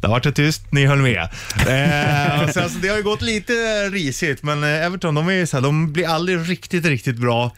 Det 0.00 0.06
har 0.06 0.14
varit 0.14 0.36
tyst, 0.36 0.72
ni 0.72 0.86
höll 0.86 0.98
med. 0.98 1.28
Eh, 1.66 2.44
och 2.44 2.50
sen, 2.50 2.70
så 2.70 2.78
det 2.78 2.88
har 2.88 2.96
ju 2.96 3.02
gått 3.02 3.22
lite 3.22 3.52
risigt, 3.90 4.42
men 4.42 4.62
eh, 4.62 4.86
Everton 4.86 5.14
de 5.14 5.28
är 5.28 5.46
så 5.46 5.56
här, 5.56 5.62
de 5.62 5.92
blir 5.92 6.08
aldrig 6.08 6.50
riktigt, 6.50 6.84
riktigt 6.84 7.16
bra. 7.16 7.52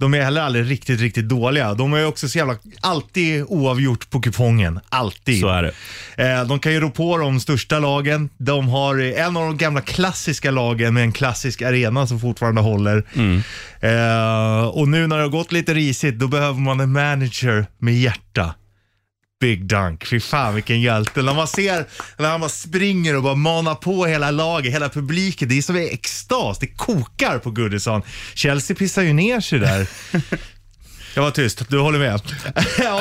De 0.00 0.14
är 0.14 0.22
heller 0.22 0.40
aldrig 0.40 0.70
riktigt, 0.70 1.00
riktigt 1.00 1.28
dåliga. 1.28 1.74
De 1.74 1.92
är 1.92 2.06
också 2.06 2.28
så 2.28 2.38
jävla, 2.38 2.56
alltid 2.80 3.44
oavgjort 3.48 4.10
på 4.10 4.20
kupongen. 4.20 4.80
Alltid. 4.88 5.40
Så 5.40 5.48
är 5.48 5.62
det. 5.62 5.72
Eh, 6.16 6.44
de 6.44 6.58
kan 6.58 6.72
ju 6.72 6.80
rå 6.80 6.90
på 6.90 7.18
de 7.18 7.40
största 7.40 7.78
lagen. 7.78 8.30
De 8.38 8.68
har 8.68 9.00
eh, 9.00 9.26
en 9.26 9.36
av 9.36 9.42
de 9.42 9.56
gamla 9.56 9.80
klassiska 9.80 10.50
lagen 10.50 10.94
med 10.94 11.02
en 11.02 11.12
klassisk 11.12 11.62
arena 11.62 12.06
som 12.06 12.20
fortfarande 12.20 12.60
håller. 12.60 12.96
Eh, 13.80 14.66
och 14.68 14.88
nu 14.88 15.06
när 15.06 15.16
det 15.16 15.22
har 15.22 15.30
gått 15.30 15.52
lite 15.52 15.74
risigt, 15.74 16.18
då 16.18 16.28
behöver 16.28 16.60
man 16.60 16.80
en 16.80 16.92
manager 16.92 17.66
med 17.78 17.94
hjärta. 17.94 18.54
Big 19.40 19.64
Dunk. 19.66 20.06
Fy 20.06 20.20
fan 20.20 20.54
vilken 20.54 20.80
hjälte. 20.80 21.22
När 21.22 21.34
man 21.34 21.46
ser 21.48 21.86
när 22.16 22.30
han 22.30 22.40
bara 22.40 22.50
springer 22.50 23.16
och 23.16 23.22
bara 23.22 23.34
manar 23.34 23.74
på 23.74 24.06
hela 24.06 24.30
laget, 24.30 24.74
hela 24.74 24.88
publiken. 24.88 25.48
Det 25.48 25.58
är 25.58 25.62
som 25.62 25.76
en 25.76 25.88
extas. 25.88 26.58
Det 26.58 26.66
kokar 26.66 27.38
på 27.38 27.50
Goodison. 27.50 28.02
Chelsea 28.34 28.76
pissar 28.76 29.02
ju 29.02 29.12
ner 29.12 29.40
sig 29.40 29.58
där. 29.58 29.86
Jag 31.14 31.22
var 31.22 31.30
tyst, 31.30 31.68
du 31.68 31.78
håller 31.78 31.98
med? 31.98 32.20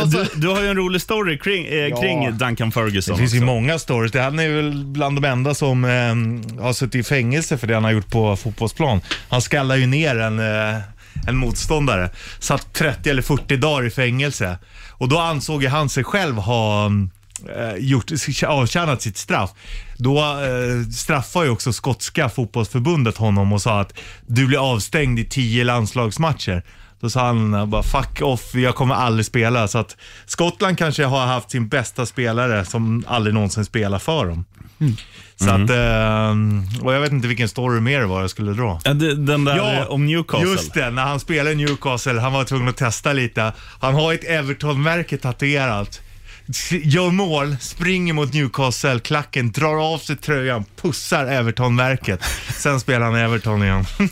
Du, 0.12 0.26
du 0.36 0.48
har 0.48 0.62
ju 0.62 0.68
en 0.68 0.78
rolig 0.78 1.02
story 1.02 1.38
kring, 1.38 1.66
eh, 1.66 2.00
kring 2.02 2.38
Duncan 2.38 2.72
Ferguson. 2.72 3.14
det 3.16 3.20
finns 3.20 3.34
ju 3.34 3.38
också. 3.38 3.46
många 3.46 3.80
stories. 3.80 4.12
Det 4.12 4.22
han 4.22 4.40
är 4.40 4.50
väl 4.50 4.86
bland 4.86 5.22
de 5.22 5.28
enda 5.28 5.54
som 5.54 5.86
eh, 5.86 6.62
har 6.64 6.74
suttit 6.74 6.96
i 6.96 7.04
fängelse 7.04 7.58
för 7.58 7.68
det 7.68 7.74
han 7.74 7.84
har 7.84 7.92
gjort 7.92 8.12
på 8.12 8.36
fotbollsplan. 8.36 9.02
Han 9.30 9.42
skallar 9.42 9.76
ju 9.76 9.86
ner 9.86 10.20
en, 10.20 10.40
eh, 10.40 10.80
en 11.28 11.36
motståndare. 11.38 12.10
Satt 12.40 12.74
30 12.74 13.10
eller 13.10 13.22
40 13.22 13.58
dagar 13.58 13.88
i 13.88 13.90
fängelse. 13.90 14.58
Och 15.00 15.10
då 15.10 15.20
ansåg 15.20 15.64
ju 15.64 15.70
han 15.70 15.90
sig 15.90 16.04
själv 16.04 16.36
ha 16.36 16.86
mm, 16.86 17.10
eh, 17.56 17.76
gjort, 17.76 18.12
avtjänat 18.48 19.02
sitt 19.02 19.18
straff. 19.18 19.52
Då 19.98 20.18
eh, 20.20 20.90
straffade 20.92 21.46
ju 21.46 21.52
också 21.52 21.74
skotska 21.74 22.30
fotbollsförbundet 22.30 23.18
honom 23.18 23.54
och 23.54 23.62
sa 23.62 23.82
att 23.82 24.00
du 24.28 24.48
blir 24.48 24.72
avstängd 24.72 25.20
i 25.20 25.26
tio 25.26 25.64
landslagsmatcher. 25.64 26.64
Då 27.02 27.10
sa 27.10 27.26
han 27.26 27.70
bara 27.70 27.84
fuck 27.84 28.22
off, 28.22 28.56
jag 28.56 28.76
kommer 28.76 28.96
aldrig 28.96 29.26
spela. 29.26 29.68
Så 29.68 29.78
att 29.78 29.98
Skottland 30.26 30.78
kanske 30.78 31.06
har 31.06 31.26
haft 31.26 31.52
sin 31.52 31.68
bästa 31.68 32.06
spelare 32.06 32.66
som 32.66 33.04
aldrig 33.08 33.34
någonsin 33.34 33.66
spelar 33.66 34.00
för 34.00 34.26
dem. 34.26 34.46
Så 35.36 35.50
att, 35.50 35.70
eh, 35.70 36.86
och 36.86 36.94
jag 36.94 37.02
vet 37.02 37.12
inte 37.12 37.28
vilken 37.28 37.50
story 37.50 37.80
mer 37.80 38.00
det 38.00 38.06
var 38.06 38.22
jag 38.22 38.30
skulle 38.30 38.52
dra. 38.52 38.80
Ja, 38.84 38.94
den 38.94 39.46
där 39.46 39.82
eh, 39.82 39.88
om 39.88 40.06
Newcastle. 40.06 40.50
Just 40.50 40.74
det, 40.74 40.90
när 40.90 41.04
han 41.04 41.20
spelade 41.20 41.52
i 41.52 41.56
Newcastle, 41.56 42.20
han 42.20 42.34
var 42.34 42.44
tvungen 42.44 42.68
att 42.68 42.78
testa 42.78 43.14
lite. 43.14 43.54
Han 43.80 43.96
har 43.96 44.14
ett 44.14 44.24
Everton-märke 44.24 45.18
tatuerat. 45.18 46.02
Gör 46.72 47.12
mål, 47.12 47.58
springer 47.60 48.14
mot 48.14 48.34
Newcastle-klacken, 48.34 49.52
drar 49.52 49.94
av 49.94 49.98
sig 49.98 50.16
tröjan, 50.16 50.66
pussar 50.82 51.26
Everton-märket. 51.26 52.24
Sen 52.58 52.80
spelar 52.80 53.06
han 53.06 53.16
Everton 53.16 53.64
igen. 53.64 53.86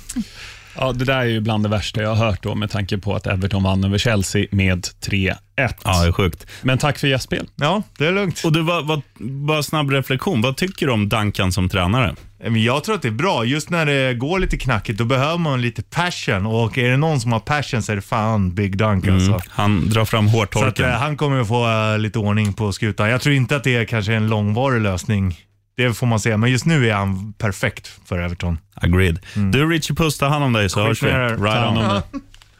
Ja, 0.77 0.91
det 0.91 1.05
där 1.05 1.17
är 1.17 1.23
ju 1.25 1.39
bland 1.41 1.63
det 1.65 1.69
värsta 1.69 2.01
jag 2.01 2.15
har 2.15 2.25
hört 2.25 2.43
då, 2.43 2.55
med 2.55 2.71
tanke 2.71 2.97
på 2.97 3.15
att 3.15 3.27
Everton 3.27 3.63
vann 3.63 3.83
över 3.83 3.97
Chelsea 3.97 4.45
med 4.51 4.87
3-1. 5.05 5.35
Ja, 5.55 6.01
det 6.01 6.07
är 6.07 6.11
sjukt. 6.11 6.45
Men 6.61 6.77
tack 6.77 6.97
för 6.97 7.07
gästspel. 7.07 7.47
ja, 7.55 7.83
det 7.97 8.07
är 8.07 8.11
lugnt. 8.11 8.41
Och 8.45 8.51
du, 8.51 8.61
vad, 8.61 8.87
vad, 8.87 9.01
bara 9.19 9.63
snabb 9.63 9.91
reflektion. 9.91 10.41
Vad 10.41 10.57
tycker 10.57 10.85
du 10.85 10.91
om 10.91 11.09
Duncan 11.09 11.51
som 11.51 11.69
tränare? 11.69 12.15
Men 12.43 12.63
jag 12.63 12.83
tror 12.83 12.95
att 12.95 13.01
det 13.01 13.07
är 13.07 13.11
bra. 13.11 13.45
Just 13.45 13.69
när 13.69 13.85
det 13.85 14.13
går 14.13 14.39
lite 14.39 14.57
knackigt, 14.57 14.97
då 14.99 15.05
behöver 15.05 15.37
man 15.37 15.61
lite 15.61 15.83
passion. 15.83 16.45
Och 16.45 16.77
är 16.77 16.89
det 16.89 16.97
någon 16.97 17.19
som 17.19 17.31
har 17.31 17.39
passion 17.39 17.83
så 17.83 17.91
är 17.91 17.95
det 17.95 18.01
fan 18.01 18.55
Big 18.55 18.77
Dunk 18.77 19.07
alltså. 19.07 19.29
Mm. 19.31 19.41
Han 19.49 19.89
drar 19.89 20.05
fram 20.05 20.29
Så 20.29 20.41
att, 20.43 20.53
hårtorken. 20.53 20.85
eh, 20.85 20.91
han 20.91 21.17
kommer 21.17 21.39
att 21.41 21.47
få 21.47 21.67
eh, 21.93 21.99
lite 21.99 22.19
ordning 22.19 22.53
på 22.53 22.71
skutan. 22.71 23.09
Jag 23.09 23.21
tror 23.21 23.35
inte 23.35 23.55
att 23.55 23.63
det 23.63 23.75
är 23.75 23.85
kanske 23.85 24.13
en 24.13 24.27
långvarig 24.27 24.81
lösning. 24.81 25.35
Det 25.77 25.93
får 25.93 26.07
man 26.07 26.19
se, 26.19 26.37
men 26.37 26.51
just 26.51 26.65
nu 26.65 26.89
är 26.89 26.93
han 26.93 27.33
perfekt 27.33 27.91
för 28.05 28.19
Everton. 28.19 28.57
Agreed. 28.75 29.19
Du, 29.51 29.69
Richie 29.69 29.95
Puss, 29.95 30.17
ta 30.17 30.27
hand 30.27 30.43
om 30.43 30.53
dig 30.53 30.69
så 30.69 30.83
hörs 30.87 31.03
vi. 31.03 31.07
Right 31.07 31.39
hand 31.41 31.77
om 31.77 31.83
det. 31.83 32.19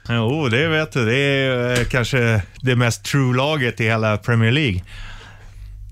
Jo, 0.09 0.47
det 0.49 0.67
vet 0.67 0.91
du. 0.91 1.05
Det 1.05 1.15
är 1.17 1.79
eh, 1.79 1.85
kanske 1.85 2.41
det 2.61 2.75
mest 2.75 3.05
true-laget 3.05 3.81
i 3.81 3.83
hela 3.83 4.17
Premier 4.17 4.51
League. 4.51 4.83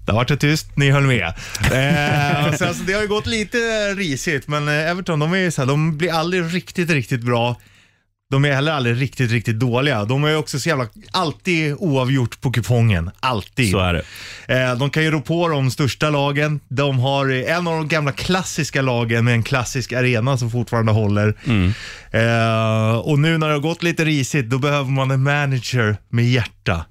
Det 0.05 0.11
har 0.11 0.19
varit 0.19 0.39
tyst, 0.39 0.77
ni 0.77 0.91
höll 0.91 1.03
med. 1.03 1.23
Eh, 1.25 2.47
och 2.47 2.55
sen, 2.55 2.73
så 2.75 2.83
det 2.83 2.93
har 2.93 3.01
ju 3.01 3.07
gått 3.07 3.25
lite 3.25 3.57
risigt, 3.93 4.47
men 4.47 4.67
eh, 4.67 4.89
Everton 4.91 5.19
de 5.19 5.33
är 5.33 5.49
så 5.49 5.61
här, 5.61 5.67
de 5.67 5.97
blir 5.97 6.13
aldrig 6.13 6.53
riktigt, 6.55 6.89
riktigt 6.89 7.21
bra. 7.21 7.55
De 8.35 8.45
är 8.45 8.53
heller 8.53 8.71
aldrig 8.71 9.01
riktigt, 9.01 9.31
riktigt 9.31 9.59
dåliga. 9.59 10.05
De 10.05 10.23
är 10.23 10.37
också 10.37 10.59
så 10.59 10.69
jävla, 10.69 10.87
alltid 11.11 11.75
oavgjort 11.79 12.41
på 12.41 12.51
kupongen. 12.51 13.11
Alltid. 13.19 13.71
Så 13.71 13.79
är 13.79 13.93
det. 13.93 14.03
Eh, 14.53 14.75
de 14.75 14.89
kan 14.89 15.03
ju 15.03 15.11
rå 15.11 15.21
på 15.21 15.47
de 15.47 15.71
största 15.71 16.09
lagen. 16.09 16.59
De 16.67 16.99
har 16.99 17.29
eh, 17.29 17.55
en 17.55 17.67
av 17.67 17.73
de 17.73 17.87
gamla 17.87 18.11
klassiska 18.11 18.81
lagen 18.81 19.25
med 19.25 19.33
en 19.33 19.43
klassisk 19.43 19.93
arena 19.93 20.37
som 20.37 20.51
fortfarande 20.51 20.91
håller. 20.91 21.27
Eh, 22.11 22.97
och 22.97 23.19
nu 23.19 23.37
när 23.37 23.47
det 23.47 23.53
har 23.53 23.61
gått 23.61 23.83
lite 23.83 24.05
risigt, 24.05 24.49
då 24.49 24.59
behöver 24.59 24.89
man 24.89 25.11
en 25.11 25.23
manager 25.23 25.97
med 26.09 26.25
hjärta. 26.25 26.85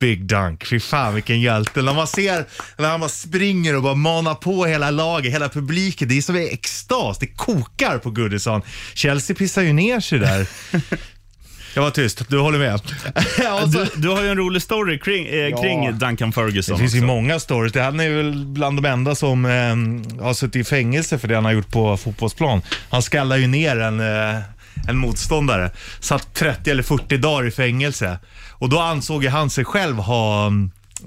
Big 0.00 0.26
Dunk. 0.26 0.66
Fy 0.66 0.80
fan 0.80 1.14
vilken 1.14 1.40
hjälte. 1.40 1.82
När 1.82 1.94
man 1.94 2.06
ser 2.06 2.44
när 2.78 2.88
han 2.90 3.00
bara 3.00 3.08
springer 3.08 3.76
och 3.76 3.82
bara 3.82 3.94
manar 3.94 4.34
på 4.34 4.64
hela 4.64 4.90
laget, 4.90 5.32
hela 5.32 5.48
publiken. 5.48 6.08
Det 6.08 6.18
är 6.18 6.22
som 6.22 6.36
en 6.36 6.48
extas. 6.48 7.18
Det 7.18 7.26
kokar 7.26 7.98
på 7.98 8.10
Goodison. 8.10 8.62
Chelsea 8.94 9.36
pissar 9.36 9.62
ju 9.62 9.72
ner 9.72 10.00
sig 10.00 10.18
där. 10.18 10.46
Jag 11.76 11.82
var 11.82 11.90
tyst, 11.90 12.28
du 12.28 12.38
håller 12.38 12.58
med? 12.58 12.80
Du, 13.72 13.86
du 13.96 14.08
har 14.08 14.22
ju 14.22 14.28
en 14.28 14.36
rolig 14.36 14.62
story 14.62 14.98
kring, 14.98 15.26
eh, 15.26 15.60
kring 15.60 15.98
Duncan 15.98 16.32
Ferguson. 16.32 16.74
det 16.74 16.80
finns 16.80 16.94
ju 16.94 17.00
många 17.00 17.40
stories. 17.40 17.72
Det 17.72 17.82
Han 17.82 18.00
är 18.00 18.10
väl 18.10 18.46
bland 18.46 18.82
de 18.82 18.88
enda 18.88 19.14
som 19.14 19.44
eh, 19.44 20.22
har 20.24 20.34
suttit 20.34 20.56
i 20.56 20.64
fängelse 20.64 21.18
för 21.18 21.28
det 21.28 21.34
han 21.34 21.44
har 21.44 21.52
gjort 21.52 21.68
på 21.70 21.96
fotbollsplan. 21.96 22.62
Han 22.90 23.02
skallar 23.02 23.36
ju 23.36 23.46
ner 23.46 23.80
en, 23.80 24.00
eh, 24.00 24.40
en 24.88 24.96
motståndare. 24.96 25.70
Satt 26.00 26.34
30 26.34 26.70
eller 26.70 26.82
40 26.82 27.16
dagar 27.16 27.46
i 27.46 27.50
fängelse. 27.50 28.18
Och 28.50 28.68
då 28.68 28.80
ansåg 28.80 29.22
ju 29.22 29.28
han 29.28 29.50
sig 29.50 29.64
själv 29.64 29.96
ha 29.96 30.52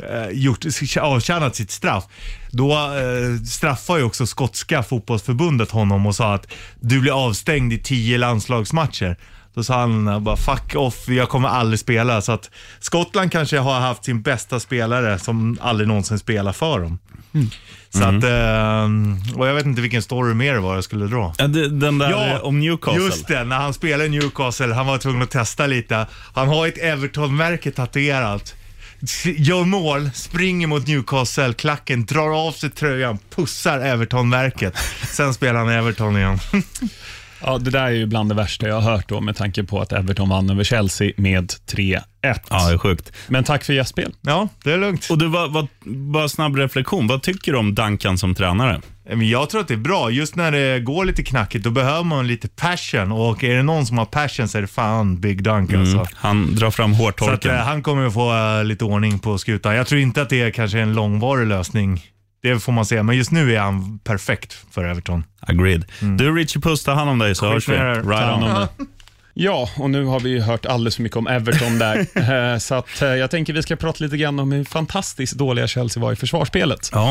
eh, 0.09 0.29
gjort, 0.31 0.65
avtjänat 1.01 1.55
sitt 1.55 1.71
straff. 1.71 2.03
Då 2.51 2.71
eh, 2.73 3.43
straffade 3.45 3.99
ju 3.99 4.05
också 4.05 4.25
skotska 4.25 4.83
fotbollsförbundet 4.83 5.71
honom 5.71 6.05
och 6.05 6.15
sa 6.15 6.33
att 6.33 6.47
du 6.79 6.99
blir 6.99 7.25
avstängd 7.25 7.73
i 7.73 7.77
10 7.77 8.17
landslagsmatcher. 8.17 9.17
Då 9.57 9.63
sa 9.63 9.79
han 9.79 10.23
bara 10.23 10.37
fuck 10.37 10.75
off, 10.75 11.07
jag 11.07 11.29
kommer 11.29 11.49
aldrig 11.49 11.79
spela. 11.79 12.21
Så 12.21 12.31
att 12.31 12.49
Skottland 12.79 13.31
kanske 13.31 13.57
har 13.57 13.79
haft 13.79 14.05
sin 14.05 14.21
bästa 14.21 14.59
spelare 14.59 15.19
som 15.19 15.57
aldrig 15.61 15.87
någonsin 15.87 16.19
spelar 16.19 16.53
för 16.53 16.79
dem. 16.79 16.99
Så 17.89 18.03
att, 18.03 18.23
eh, 18.23 19.39
och 19.39 19.47
jag 19.47 19.53
vet 19.53 19.65
inte 19.65 19.81
vilken 19.81 20.01
story 20.01 20.33
mer 20.33 20.53
det 20.53 20.59
var 20.59 20.75
jag 20.75 20.83
skulle 20.83 21.05
dra. 21.05 21.33
Den 21.37 21.97
där 21.97 22.09
Ja, 22.09 22.39
om 22.39 22.59
Newcastle. 22.59 23.03
Just 23.03 23.27
det, 23.27 23.43
när 23.43 23.55
han 23.55 23.73
spelade 23.73 24.05
i 24.05 24.09
Newcastle, 24.09 24.73
han 24.73 24.87
var 24.87 24.97
tvungen 24.97 25.21
att 25.21 25.31
testa 25.31 25.67
lite. 25.67 26.07
Han 26.33 26.47
har 26.47 26.67
ett 26.67 26.77
Everton-märke 26.77 27.71
tatuerat. 27.71 28.55
Gör 29.23 29.63
mål, 29.63 30.09
springer 30.13 30.67
mot 30.67 30.87
Newcastle-klacken, 30.87 32.05
drar 32.05 32.47
av 32.47 32.51
sig 32.51 32.69
tröjan, 32.69 33.17
pussar 33.35 33.79
Everton-märket. 33.79 34.77
Sen 35.11 35.33
spelar 35.33 35.59
han 35.59 35.69
Everton 35.69 36.17
igen. 36.17 36.39
Ja, 37.43 37.57
det 37.57 37.71
där 37.71 37.83
är 37.85 37.89
ju 37.89 38.05
bland 38.05 38.29
det 38.29 38.35
värsta 38.35 38.67
jag 38.67 38.81
har 38.81 38.91
hört 38.91 39.09
då, 39.09 39.21
med 39.21 39.35
tanke 39.35 39.63
på 39.63 39.81
att 39.81 39.91
Everton 39.93 40.29
vann 40.29 40.49
över 40.49 40.63
Chelsea 40.63 41.11
med 41.17 41.53
3-1. 41.71 42.01
Ja, 42.21 42.67
det 42.67 42.73
är 42.73 42.77
sjukt. 42.77 43.11
Men 43.27 43.43
tack 43.43 43.63
för 43.63 43.73
gästspel. 43.73 44.13
Ja, 44.21 44.47
det 44.63 44.71
är 44.71 44.77
lugnt. 44.77 45.07
Och 45.09 45.17
du, 45.17 45.27
vad, 45.27 45.53
vad, 45.53 45.67
bara 45.85 46.29
snabb 46.29 46.55
reflektion. 46.55 47.07
Vad 47.07 47.21
tycker 47.23 47.51
du 47.51 47.57
om 47.57 47.75
Duncan 47.75 48.17
som 48.17 48.35
tränare? 48.35 48.81
Men 49.09 49.29
jag 49.29 49.49
tror 49.49 49.61
att 49.61 49.67
det 49.67 49.73
är 49.73 49.77
bra. 49.77 50.09
Just 50.09 50.35
när 50.35 50.51
det 50.51 50.79
går 50.79 51.05
lite 51.05 51.23
knackigt, 51.23 51.63
då 51.63 51.69
behöver 51.71 52.03
man 52.03 52.27
lite 52.27 52.47
passion. 52.47 53.11
Och 53.11 53.43
är 53.43 53.55
det 53.55 53.63
någon 53.63 53.85
som 53.85 53.97
har 53.97 54.05
passion 54.05 54.47
så 54.47 54.57
är 54.57 54.61
det 54.61 54.67
fan 54.67 55.19
Big 55.21 55.43
Dunk 55.43 55.73
alltså. 55.73 55.95
Mm. 55.97 56.07
Han 56.15 56.55
drar 56.55 56.71
fram 56.71 56.95
Så 56.95 57.07
att, 57.07 57.19
hårtorken. 57.19 57.55
eh, 57.55 57.61
han 57.61 57.83
kommer 57.83 58.07
att 58.07 58.13
få 58.13 58.57
eh, 58.59 58.63
lite 58.65 58.85
ordning 58.85 59.19
på 59.19 59.37
skutan. 59.37 59.75
Jag 59.75 59.87
tror 59.87 60.01
inte 60.01 60.21
att 60.21 60.29
det 60.29 60.41
är 60.41 60.51
kanske 60.51 60.79
en 60.79 60.93
långvarig 60.93 61.47
lösning. 61.47 62.01
Det 62.41 62.59
får 62.59 62.71
man 62.71 62.85
se, 62.85 63.03
men 63.03 63.17
just 63.17 63.31
nu 63.31 63.55
är 63.55 63.59
han 63.59 63.99
perfekt 63.99 64.53
för 64.71 64.83
Everton. 64.83 65.23
Agreed. 65.39 65.85
Du 66.17 66.35
Richie 66.35 66.61
Puss, 66.61 66.83
ta 66.83 66.93
hand 66.93 67.09
om 67.09 67.19
dig 67.19 67.35
så 67.35 67.49
hörs 67.53 67.69
vi. 67.69 67.73
Right 67.73 68.33
on. 68.33 68.41
det. 68.41 68.67
Ja, 69.39 69.69
och 69.77 69.89
nu 69.89 70.05
har 70.05 70.19
vi 70.19 70.29
ju 70.29 70.41
hört 70.41 70.65
alldeles 70.65 70.95
för 70.95 71.03
mycket 71.03 71.17
om 71.17 71.27
Everton 71.27 71.79
där. 71.79 72.05
Eh, 72.53 72.57
Så 72.57 72.75
att, 72.75 73.01
eh, 73.01 73.07
jag 73.07 73.31
tänker 73.31 73.53
vi 73.53 73.61
ska 73.63 73.75
prata 73.75 74.03
lite 74.03 74.17
grann 74.17 74.39
om 74.39 74.51
hur 74.51 74.63
fantastiskt 74.63 75.33
dåliga 75.33 75.67
Chelsea 75.67 76.03
var 76.03 76.13
i 76.13 76.15
försvarsspelet. 76.15 76.89
Ja. 76.93 77.09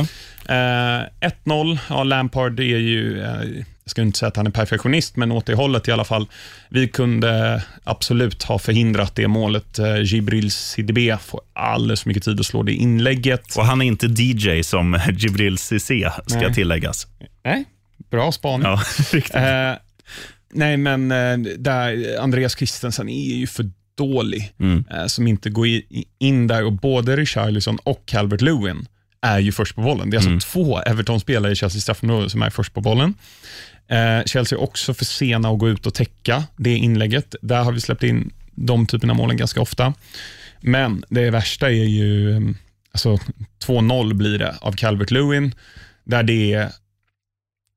Eh, 0.48 1.02
1-0, 1.44 1.78
ja, 1.88 2.04
Lampard 2.04 2.60
är 2.60 2.64
ju, 2.64 3.22
eh, 3.22 3.64
jag 3.86 3.90
ska 3.90 4.02
inte 4.02 4.18
säga 4.18 4.28
att 4.28 4.36
han 4.36 4.46
är 4.46 4.50
perfektionist, 4.50 5.16
men 5.16 5.32
åt 5.32 5.46
det 5.46 5.54
hållet 5.54 5.88
i 5.88 5.92
alla 5.92 6.04
fall. 6.04 6.26
Vi 6.68 6.88
kunde 6.88 7.62
absolut 7.84 8.42
ha 8.42 8.58
förhindrat 8.58 9.14
det 9.14 9.28
målet. 9.28 9.78
Eh, 9.78 9.96
Jibril 10.02 10.50
Sidibé 10.50 11.16
får 11.18 11.40
alldeles 11.52 12.02
för 12.02 12.08
mycket 12.08 12.24
tid 12.24 12.40
att 12.40 12.46
slå 12.46 12.62
det 12.62 12.72
inlägget. 12.72 13.56
Och 13.56 13.64
han 13.66 13.82
är 13.82 13.86
inte 13.86 14.06
DJ 14.06 14.62
som 14.62 15.00
Jibril 15.18 15.58
Cissé, 15.58 16.10
ska 16.26 16.38
Nej. 16.40 16.54
tilläggas. 16.54 17.06
Nej, 17.44 17.64
bra 18.10 18.32
spaning. 18.32 18.66
Ja, 18.66 18.82
riktigt. 19.12 19.34
Eh, 19.36 19.72
nej, 20.52 20.76
men 20.76 21.12
eh, 21.12 21.38
där, 21.58 22.16
Andreas 22.20 22.56
Christensen 22.58 23.08
är 23.08 23.34
ju 23.36 23.46
för 23.46 23.70
dålig, 23.98 24.52
Mm. 24.60 24.84
eh, 24.90 25.06
som 25.06 25.26
inte 25.26 25.50
går 25.50 25.66
in 26.18 26.46
där 26.46 26.64
och 26.64 26.72
både 26.72 27.16
Richarlison 27.16 27.78
och 27.84 28.02
Calvert 28.06 28.40
Lewin 28.40 28.86
är 29.22 29.38
ju 29.38 29.52
först 29.52 29.74
på 29.74 29.80
bollen. 29.80 30.10
Det 30.10 30.14
är 30.14 30.18
alltså 30.18 30.28
Mm. 30.30 30.40
två 30.40 30.78
Everton-spelare 30.80 31.52
i 31.52 31.56
Chelsea 31.56 31.80
straffområde 31.80 32.30
som 32.30 32.42
är 32.42 32.50
först 32.50 32.74
på 32.74 32.80
bollen. 32.80 33.14
Eh, 33.88 34.24
Chelsea 34.24 34.58
också 34.58 34.94
för 34.94 35.04
sena 35.04 35.48
att 35.48 35.58
gå 35.58 35.68
ut 35.68 35.86
och 35.86 35.94
täcka 35.94 36.44
det 36.56 36.76
inlägget. 36.76 37.34
Där 37.42 37.62
har 37.62 37.72
vi 37.72 37.80
släppt 37.80 38.02
in 38.02 38.32
de 38.54 38.86
typerna 38.86 39.12
av 39.12 39.16
målen 39.16 39.36
ganska 39.36 39.60
ofta. 39.60 39.94
Men 40.60 41.04
det 41.08 41.30
värsta 41.30 41.70
är 41.70 41.84
ju, 41.84 42.36
eh, 42.36 42.40
alltså 42.92 43.18
2-0 43.64 44.14
blir 44.14 44.38
det 44.38 44.54
av 44.60 44.72
Calvert 44.72 45.10
Lewin, 45.10 45.54
där 46.04 46.22
det 46.22 46.52
är 46.52 46.72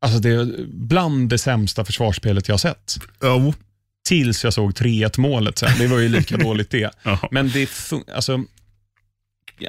Alltså 0.01 0.19
det 0.19 0.29
är 0.29 0.65
bland 0.67 1.29
det 1.29 1.37
sämsta 1.37 1.85
försvarsspelet 1.85 2.47
jag 2.47 2.53
har 2.53 2.59
sett. 2.59 2.97
Oh. 3.21 3.53
Tills 4.07 4.43
jag 4.43 4.53
såg 4.53 4.73
3-1 4.73 5.17
målet 5.17 5.57
sen. 5.57 5.69
Det 5.79 5.87
var 5.87 5.99
ju 5.99 6.09
lika 6.09 6.37
dåligt 6.47 6.69
det. 6.69 6.91
Ja. 7.03 7.19
Men 7.31 7.49
det 7.49 7.69
alltså, 8.15 8.43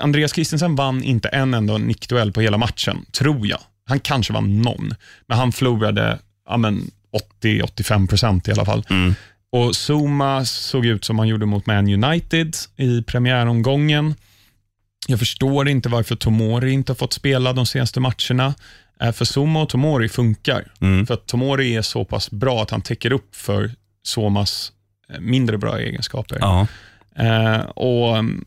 Andreas 0.01 0.35
Christensen 0.35 0.77
vann 0.77 1.03
inte 1.03 1.29
en 1.29 1.55
enda 1.55 1.79
nickduell 1.79 2.33
på 2.33 2.41
hela 2.41 2.59
matchen, 2.59 3.05
tror 3.13 3.47
jag. 3.47 3.61
Han 3.87 4.01
kanske 4.01 4.33
vann 4.33 4.63
någon, 4.63 4.95
men 5.27 5.39
han 5.39 5.53
förlorade 5.53 6.19
ja, 6.51 6.57
men 6.57 6.91
80-85% 7.43 8.49
i 8.49 8.53
alla 8.53 8.65
fall. 8.65 8.85
Mm. 8.91 9.15
Och 9.53 9.91
Zuma 9.91 10.45
såg 10.45 10.87
ut 10.87 11.05
som 11.05 11.19
han 11.19 11.29
gjorde 11.29 11.47
mot 11.47 11.67
Man 11.67 12.05
United 12.05 12.57
i 12.77 13.03
premiäromgången. 13.03 14.15
Jag 15.09 15.19
förstår 15.19 15.69
inte 15.69 15.89
varför 15.89 16.17
Tomori 16.17 16.73
inte 16.73 16.93
har 16.93 16.97
fått 16.97 17.13
spela 17.13 17.53
de 17.53 17.67
senaste 17.67 18.01
matcherna. 18.01 18.55
Eh, 19.01 19.13
För 19.13 19.25
Zuma 19.25 19.63
och 19.63 19.69
Tomori 19.69 20.09
funkar. 20.09 20.73
Mm. 20.81 21.07
För 21.07 21.15
att 21.15 21.27
Tomori 21.27 21.77
är 21.77 21.83
så 21.83 22.05
pass 22.05 22.31
bra 22.31 22.63
att 22.63 22.71
han 22.71 22.83
täcker 22.83 23.13
upp 23.13 23.37
för 23.37 23.71
Somas 24.03 24.73
eh, 25.13 25.21
mindre 25.21 25.59
bra 25.59 25.79
egenskaper. 25.79 26.39
Ja. 26.41 26.67
Eh, 27.17 27.61
och 27.61 28.19
mm, 28.19 28.45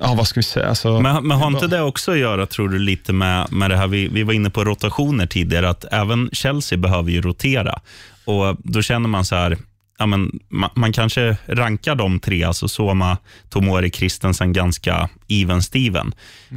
ja, 0.00 0.14
vad 0.14 0.26
ska 0.26 0.40
vi 0.40 0.44
säga? 0.44 0.68
Alltså, 0.68 1.00
Men, 1.00 1.26
men 1.26 1.38
har 1.38 1.46
inte 1.46 1.66
det 1.66 1.80
också 1.80 2.12
att 2.12 2.18
göra, 2.18 2.46
tror 2.46 2.68
du, 2.68 2.78
lite 2.78 3.12
med, 3.12 3.52
med 3.52 3.70
det 3.70 3.76
här, 3.76 3.86
vi, 3.86 4.08
vi 4.08 4.22
var 4.22 4.32
inne 4.32 4.50
på 4.50 4.64
rotationer 4.64 5.26
tidigare, 5.26 5.68
att 5.68 5.84
även 5.92 6.30
Chelsea 6.32 6.78
behöver 6.78 7.10
ju 7.10 7.20
rotera. 7.20 7.80
Och 8.24 8.56
Då 8.58 8.82
känner 8.82 9.08
man 9.08 9.24
så 9.24 9.34
här, 9.34 9.58
ja, 9.98 10.06
men, 10.06 10.40
man, 10.48 10.70
man 10.74 10.92
kanske 10.92 11.36
rankar 11.46 11.94
de 11.94 12.20
tre, 12.20 12.44
alltså 12.44 12.68
Soma, 12.68 13.16
Tomori, 13.48 13.90
Christensen, 13.90 14.52
ganska 14.52 15.08
even-steven. 15.28 16.14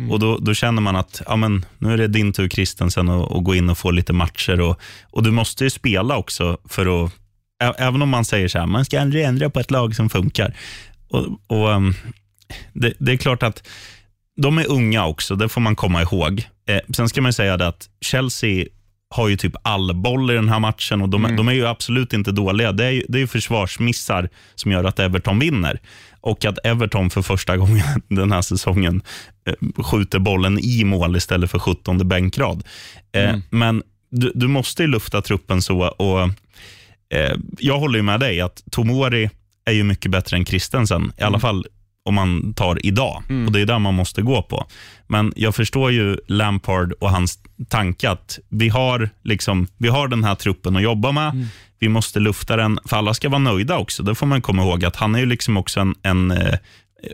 Och 0.10 0.20
då, 0.20 0.38
då 0.38 0.54
känner 0.54 0.82
man 0.82 0.96
att 0.96 1.22
ja, 1.26 1.36
men, 1.36 1.66
nu 1.78 1.94
är 1.94 1.98
det 1.98 2.08
din 2.08 2.34
tur, 2.34 2.50
Christensen, 2.50 3.10
att 3.10 3.44
gå 3.44 3.56
in 3.56 3.70
och 3.70 3.78
få 3.78 3.92
lite 3.92 4.14
matcher. 4.14 4.62
Och, 4.62 4.80
och 5.12 5.24
Du 5.24 5.32
måste 5.32 5.64
ju 5.64 5.70
spela 5.70 6.18
också, 6.18 6.58
för 6.70 7.06
att, 7.06 7.12
även 7.78 8.02
om 8.02 8.10
man 8.10 8.26
säger 8.26 8.48
så 8.48 8.60
här, 8.60 8.66
man 8.66 8.86
ska 8.86 9.02
aldrig 9.02 9.24
ändra 9.24 9.50
på 9.50 9.60
ett 9.60 9.72
lag 9.72 9.96
som 9.96 10.10
funkar. 10.10 10.56
Och, 11.10 11.26
och 11.48 11.74
ehm, 11.74 11.94
det, 12.74 12.94
det 13.00 13.12
är 13.12 13.18
klart 13.18 13.44
att 13.44 13.68
de 14.42 14.58
är 14.58 14.68
unga 14.72 15.06
också, 15.06 15.36
det 15.36 15.50
får 15.50 15.62
man 15.62 15.76
komma 15.76 16.02
ihåg. 16.02 16.44
Eh, 16.68 16.80
sen 16.96 17.10
ska 17.10 17.22
man 17.22 17.30
ju 17.30 17.34
säga 17.34 17.58
det 17.58 17.68
att 17.68 17.90
Chelsea 18.02 18.66
har 19.10 19.28
ju 19.28 19.38
typ 19.38 19.54
all 19.62 19.96
boll 19.96 20.32
i 20.32 20.34
den 20.34 20.50
här 20.50 20.60
matchen 20.60 21.02
och 21.02 21.10
de, 21.10 21.36
de 21.36 21.48
är 21.48 21.54
ju 21.54 21.68
absolut 21.68 22.14
inte 22.14 22.32
dåliga. 22.32 22.72
Det 22.72 22.86
är 22.86 22.92
ju, 22.92 23.06
det 23.08 23.22
är 23.22 23.28
försvarsmissar 23.28 24.30
som 24.56 24.72
gör 24.72 24.84
att 24.84 25.00
Everton 25.00 25.40
vinner. 25.40 25.80
Och 26.22 26.46
att 26.46 26.58
Everton 26.66 27.10
för 27.10 27.22
första 27.22 27.58
gången 27.58 27.84
den 28.10 28.32
här 28.32 28.42
säsongen 28.42 29.02
eh, 29.48 29.84
skjuter 29.84 30.20
bollen 30.20 30.60
i 30.60 30.84
mål 30.84 31.16
istället 31.16 31.52
för 31.52 31.60
17 31.60 32.08
bänkrad. 32.08 32.64
Eh, 33.12 33.38
Men 33.50 33.84
du, 34.12 34.32
du 34.36 34.48
måste 34.48 34.84
ju 34.84 34.88
lufta 34.88 35.22
truppen 35.22 35.62
så. 35.62 35.88
och 35.88 36.22
eh, 37.18 37.36
Jag 37.60 37.80
håller 37.80 38.00
ju 38.00 38.04
med 38.04 38.20
dig 38.20 38.42
att 38.42 38.64
Tomori 38.72 39.30
är 39.66 39.74
ju 39.74 39.84
mycket 39.84 40.12
bättre 40.12 40.38
än 40.38 40.46
Christensen. 40.46 41.12
I 41.18 41.24
alla 41.24 41.40
fall 41.40 41.66
om 42.06 42.16
man 42.16 42.54
tar 42.54 42.86
idag. 42.86 43.24
Och 43.46 43.52
Det 43.52 43.62
är 43.62 43.66
där 43.66 43.80
man 43.80 43.94
måste 43.94 44.22
gå 44.22 44.42
på. 44.42 44.66
Men 45.08 45.34
jag 45.36 45.56
förstår 45.56 45.92
ju 45.92 46.18
Lampard 46.28 46.94
och 47.00 47.10
hans 47.10 47.40
tanke 47.70 48.10
att 48.10 48.40
vi 48.50 48.70
har, 48.70 49.10
liksom, 49.24 49.68
vi 49.78 49.88
har 49.88 50.08
den 50.08 50.24
här 50.24 50.36
truppen 50.36 50.76
att 50.76 50.82
jobba 50.84 51.12
med. 51.12 51.48
Vi 51.80 51.90
måste 51.90 52.20
lufta 52.20 52.56
den, 52.56 52.80
för 52.86 52.98
alla 52.98 53.14
ska 53.14 53.30
vara 53.30 53.40
nöjda 53.40 53.78
också. 53.78 54.04
Det 54.04 54.16
får 54.16 54.26
man 54.26 54.42
komma 54.42 54.64
ihåg 54.64 54.86
att 54.86 54.96
han 54.96 55.16
är 55.16 55.20
ju 55.20 55.26
liksom 55.26 55.58
också 55.58 55.80
en, 55.80 55.96
en, 56.02 56.32
eh, 56.32 56.56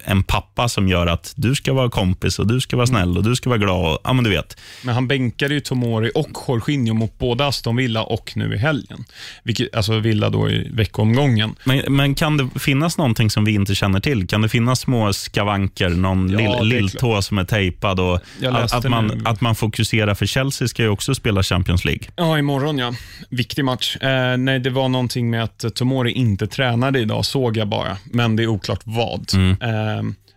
en 0.03 0.23
pappa 0.23 0.69
som 0.69 0.87
gör 0.87 1.07
att 1.07 1.33
du 1.35 1.55
ska 1.55 1.73
vara 1.73 1.89
kompis 1.89 2.39
och 2.39 2.47
du 2.47 2.61
ska 2.61 2.75
vara 2.75 2.87
snäll 2.87 3.17
och 3.17 3.23
du 3.23 3.35
ska 3.35 3.49
vara 3.49 3.59
glad. 3.59 3.93
Och, 3.93 3.99
ja, 4.03 4.13
men 4.13 4.23
du 4.23 4.29
vet. 4.29 4.57
Men 4.83 4.93
han 4.95 5.07
bänkade 5.07 5.53
ju 5.53 5.59
Tomori 5.59 6.11
och 6.15 6.29
Jorginho 6.47 6.93
mot 6.93 7.17
både 7.19 7.45
Aston 7.45 7.75
Villa 7.75 8.03
och 8.03 8.31
nu 8.35 8.55
i 8.55 8.57
helgen. 8.57 9.05
Vilket, 9.43 9.75
alltså 9.75 9.99
Villa 9.99 10.29
då 10.29 10.49
i 10.49 10.69
veckomgången. 10.73 11.55
Men, 11.63 11.95
men 11.95 12.15
kan 12.15 12.37
det 12.37 12.59
finnas 12.59 12.97
någonting 12.97 13.29
som 13.29 13.45
vi 13.45 13.53
inte 13.53 13.75
känner 13.75 13.99
till? 13.99 14.27
Kan 14.27 14.41
det 14.41 14.49
finnas 14.49 14.79
små 14.79 15.13
skavanker, 15.13 15.89
någon 15.89 16.29
Ja, 16.29 16.61
lill, 16.61 16.67
lilltå 16.67 17.21
som 17.21 17.37
är 17.37 17.43
tejpad? 17.43 17.99
Och 17.99 18.19
att, 18.51 18.89
man, 18.89 19.07
nu. 19.07 19.21
att 19.25 19.41
man 19.41 19.55
fokuserar, 19.55 20.13
för 20.15 20.25
Chelsea 20.25 20.67
ska 20.67 20.83
ju 20.83 20.89
också 20.89 21.15
spela 21.15 21.43
Champions 21.43 21.85
League. 21.85 22.03
Ja, 22.15 22.37
imorgon 22.39 22.77
ja. 22.77 22.93
Viktig 23.29 23.65
match. 23.65 23.97
Eh, 23.97 24.37
nej, 24.37 24.59
det 24.59 24.69
var 24.69 24.89
någonting 24.89 25.29
med 25.29 25.43
att 25.43 25.65
Tomori 25.75 26.11
inte 26.11 26.47
tränade 26.47 26.99
idag, 26.99 27.25
såg 27.25 27.57
jag 27.57 27.67
bara. 27.67 27.97
Men 28.03 28.35
det 28.35 28.43
är 28.43 28.47
oklart 28.47 28.81
vad. 28.83 29.33
Eh, 29.33 29.80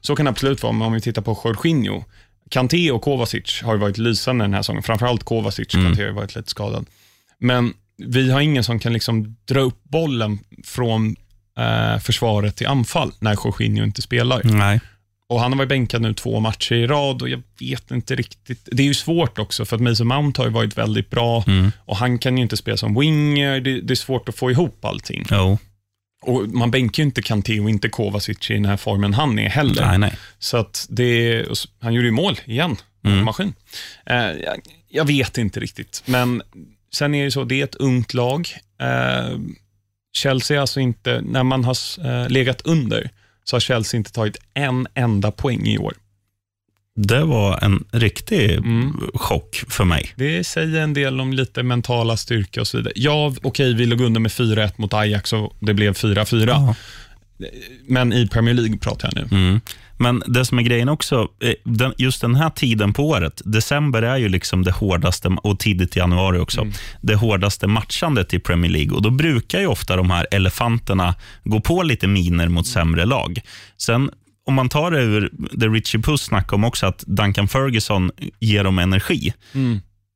så 0.00 0.16
kan 0.16 0.24
det 0.24 0.30
absolut 0.30 0.62
vara, 0.62 0.72
men 0.72 0.86
om 0.86 0.92
vi 0.92 1.00
tittar 1.00 1.22
på 1.22 1.40
Jorginho. 1.44 2.04
Kanté 2.50 2.90
och 2.90 3.02
Kovacic 3.02 3.62
har 3.62 3.76
varit 3.76 3.98
lysande 3.98 4.44
den 4.44 4.54
här 4.54 4.62
säsongen. 4.62 4.82
Framförallt 4.82 5.24
Kovacic, 5.24 5.68
Kanté 5.68 6.04
har 6.04 6.12
varit 6.12 6.36
lite 6.36 6.50
skadad. 6.50 6.86
Men 7.38 7.74
vi 7.96 8.30
har 8.30 8.40
ingen 8.40 8.64
som 8.64 8.78
kan 8.78 8.92
liksom 8.92 9.36
dra 9.44 9.60
upp 9.60 9.84
bollen 9.84 10.38
från 10.64 11.16
eh, 11.58 11.98
försvaret 11.98 12.56
till 12.56 12.66
anfall 12.66 13.12
när 13.18 13.36
Jorginho 13.44 13.84
inte 13.84 14.02
spelar. 14.02 14.40
Nej. 14.44 14.80
och 15.28 15.40
Han 15.40 15.52
har 15.52 15.58
varit 15.58 15.68
bänkad 15.68 16.02
nu 16.02 16.14
två 16.14 16.40
matcher 16.40 16.74
i 16.74 16.86
rad 16.86 17.22
och 17.22 17.28
jag 17.28 17.42
vet 17.60 17.90
inte 17.90 18.14
riktigt. 18.14 18.68
Det 18.72 18.82
är 18.82 18.86
ju 18.86 18.94
svårt 18.94 19.38
också, 19.38 19.64
för 19.64 19.76
att 19.76 19.82
Mason 19.82 20.06
Mount 20.06 20.42
har 20.42 20.48
varit 20.50 20.78
väldigt 20.78 21.10
bra 21.10 21.44
och 21.78 21.96
han 21.96 22.18
kan 22.18 22.36
ju 22.36 22.42
inte 22.42 22.56
spela 22.56 22.76
som 22.76 23.00
winger. 23.00 23.60
Det, 23.60 23.80
det 23.80 23.94
är 23.94 23.96
svårt 23.96 24.28
att 24.28 24.36
få 24.36 24.50
ihop 24.50 24.84
allting. 24.84 25.24
Jo. 25.30 25.58
Och 26.26 26.48
Man 26.48 26.70
bänkar 26.70 27.02
ju 27.02 27.06
inte 27.06 27.22
Kanté 27.22 27.60
och 27.60 27.70
inte 27.70 27.88
Kovacic 27.88 28.50
i 28.50 28.54
den 28.54 28.64
här 28.64 28.76
formen 28.76 29.14
han 29.14 29.38
är 29.38 29.48
heller. 29.48 29.86
Nej, 29.86 29.98
nej. 29.98 30.18
Så 30.38 30.56
att 30.56 30.86
det, 30.90 31.44
han 31.80 31.94
gjorde 31.94 32.06
ju 32.06 32.12
mål 32.12 32.40
igen, 32.44 32.76
maskin. 33.02 33.54
Eh, 34.06 34.16
jag, 34.16 34.60
jag 34.88 35.04
vet 35.04 35.38
inte 35.38 35.60
riktigt, 35.60 36.02
men 36.06 36.42
sen 36.94 37.14
är 37.14 37.24
det 37.24 37.30
så, 37.30 37.44
det 37.44 37.60
är 37.60 37.64
ett 37.64 37.74
ungt 37.74 38.14
lag. 38.14 38.48
Eh, 38.80 39.38
Chelsea 40.16 40.60
alltså 40.60 40.80
inte, 40.80 41.20
när 41.20 41.42
man 41.42 41.64
har 41.64 41.76
eh, 42.06 42.28
legat 42.28 42.60
under, 42.60 43.10
så 43.44 43.56
har 43.56 43.60
Chelsea 43.60 43.98
inte 43.98 44.12
tagit 44.12 44.36
en 44.54 44.86
enda 44.94 45.30
poäng 45.30 45.66
i 45.66 45.78
år. 45.78 45.94
Det 46.96 47.24
var 47.24 47.64
en 47.64 47.84
riktig 47.90 48.50
Mm. 48.50 49.00
chock 49.14 49.64
för 49.68 49.84
mig. 49.84 50.12
Det 50.16 50.44
säger 50.44 50.80
en 50.80 50.94
del 50.94 51.20
om 51.20 51.32
lite 51.32 51.62
mentala 51.62 52.16
styrka 52.16 52.60
och 52.60 52.66
så 52.66 52.76
vidare. 52.76 52.92
Ja, 52.96 53.34
okej, 53.42 53.74
vi 53.74 53.86
låg 53.86 54.00
under 54.00 54.20
med 54.20 54.32
4-1 54.32 54.72
mot 54.76 54.94
Ajax 54.94 55.32
och 55.32 55.56
det 55.60 55.74
blev 55.74 55.94
4-4. 55.94 56.46
Ja. 56.48 56.74
Men 57.88 58.12
i 58.12 58.28
Premier 58.28 58.54
League 58.54 58.78
pratar 58.78 59.12
jag 59.14 59.30
nu. 59.30 59.36
Mm. 59.38 59.60
Men 59.96 60.22
det 60.26 60.44
som 60.44 60.58
är 60.58 60.62
grejen 60.62 60.88
också, 60.88 61.28
eh, 61.42 61.90
just 61.98 62.20
den 62.20 62.34
här 62.34 62.50
tiden 62.50 62.92
på 62.92 63.08
året, 63.08 63.42
december 63.44 64.02
är 64.02 64.16
ju 64.16 64.28
liksom 64.28 64.62
det 64.64 64.70
hårdaste, 64.70 65.28
och 65.42 65.58
tidigt 65.58 65.96
i 65.96 65.98
januari 65.98 66.38
också, 66.38 66.66
det 67.00 67.14
hårdaste 67.14 67.66
matchandet 67.66 68.34
i 68.34 68.38
Premier 68.38 68.70
League. 68.70 68.92
Och 68.96 69.02
Då 69.02 69.10
brukar 69.10 69.60
ju 69.60 69.66
ofta 69.66 69.96
de 69.96 70.10
här 70.10 70.26
elefanterna 70.30 71.14
gå 71.44 71.60
på 71.60 71.82
lite 71.82 72.06
miner 72.06 72.48
mot 72.48 72.66
sämre 72.66 73.04
lag. 73.04 73.40
Sen 73.76 74.10
om 74.46 74.54
man 74.54 74.68
tar 74.68 74.90
det 74.90 75.02
ur 75.02 75.30
det 75.52 75.68
Richie 75.68 76.00
Puss 76.02 76.22
snackade 76.22 76.54
om 76.54 76.64
också, 76.64 76.86
att 76.86 77.04
Duncan 77.06 77.48
Ferguson 77.48 78.10
ger 78.40 78.64
dem 78.64 78.78
energi. 78.78 79.32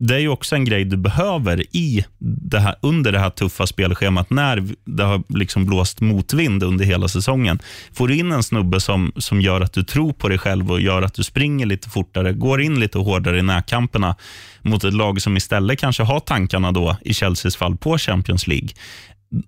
Det 0.01 0.14
är 0.14 0.19
ju 0.19 0.29
också 0.29 0.55
en 0.55 0.64
grej 0.64 0.85
du 0.85 0.97
behöver 0.97 1.77
i 1.77 2.05
det 2.49 2.59
här, 2.59 2.75
under 2.83 3.12
det 3.12 3.19
här 3.19 3.31
tuffa 3.31 3.67
spelschemat 3.67 4.31
när 4.31 4.69
det 4.85 5.05
har 5.05 5.23
liksom 5.29 5.67
blåst 5.67 6.01
motvind 6.01 6.62
under 6.62 6.85
hela 6.85 7.09
säsongen. 7.09 7.59
Får 7.93 8.09
du 8.09 8.17
in 8.17 8.33
en 8.33 8.43
snubbe 8.43 8.81
som, 8.81 9.12
som 9.17 9.41
gör 9.41 9.61
att 9.61 9.73
du 9.73 9.83
tror 9.83 10.12
på 10.12 10.29
dig 10.29 10.38
själv 10.38 10.73
och 10.73 10.81
gör 10.81 11.03
att 11.03 11.14
du 11.14 11.23
springer 11.23 11.67
lite 11.67 11.91
fortare, 11.91 12.33
går 12.33 12.61
in 12.62 12.81
lite 12.81 12.99
hårdare 12.99 13.38
i 13.38 13.43
närkamperna 13.43 14.17
mot 14.62 14.85
ett 14.85 14.95
lag 14.95 15.23
som 15.23 15.37
istället 15.37 15.79
kanske 15.79 16.03
har 16.03 16.21
tankarna 16.21 16.73
då, 16.73 16.97
i 17.01 17.14
Chelseas 17.14 17.57
fall, 17.57 17.77
på 17.77 17.99
Champions 17.99 18.47
League. 18.47 18.69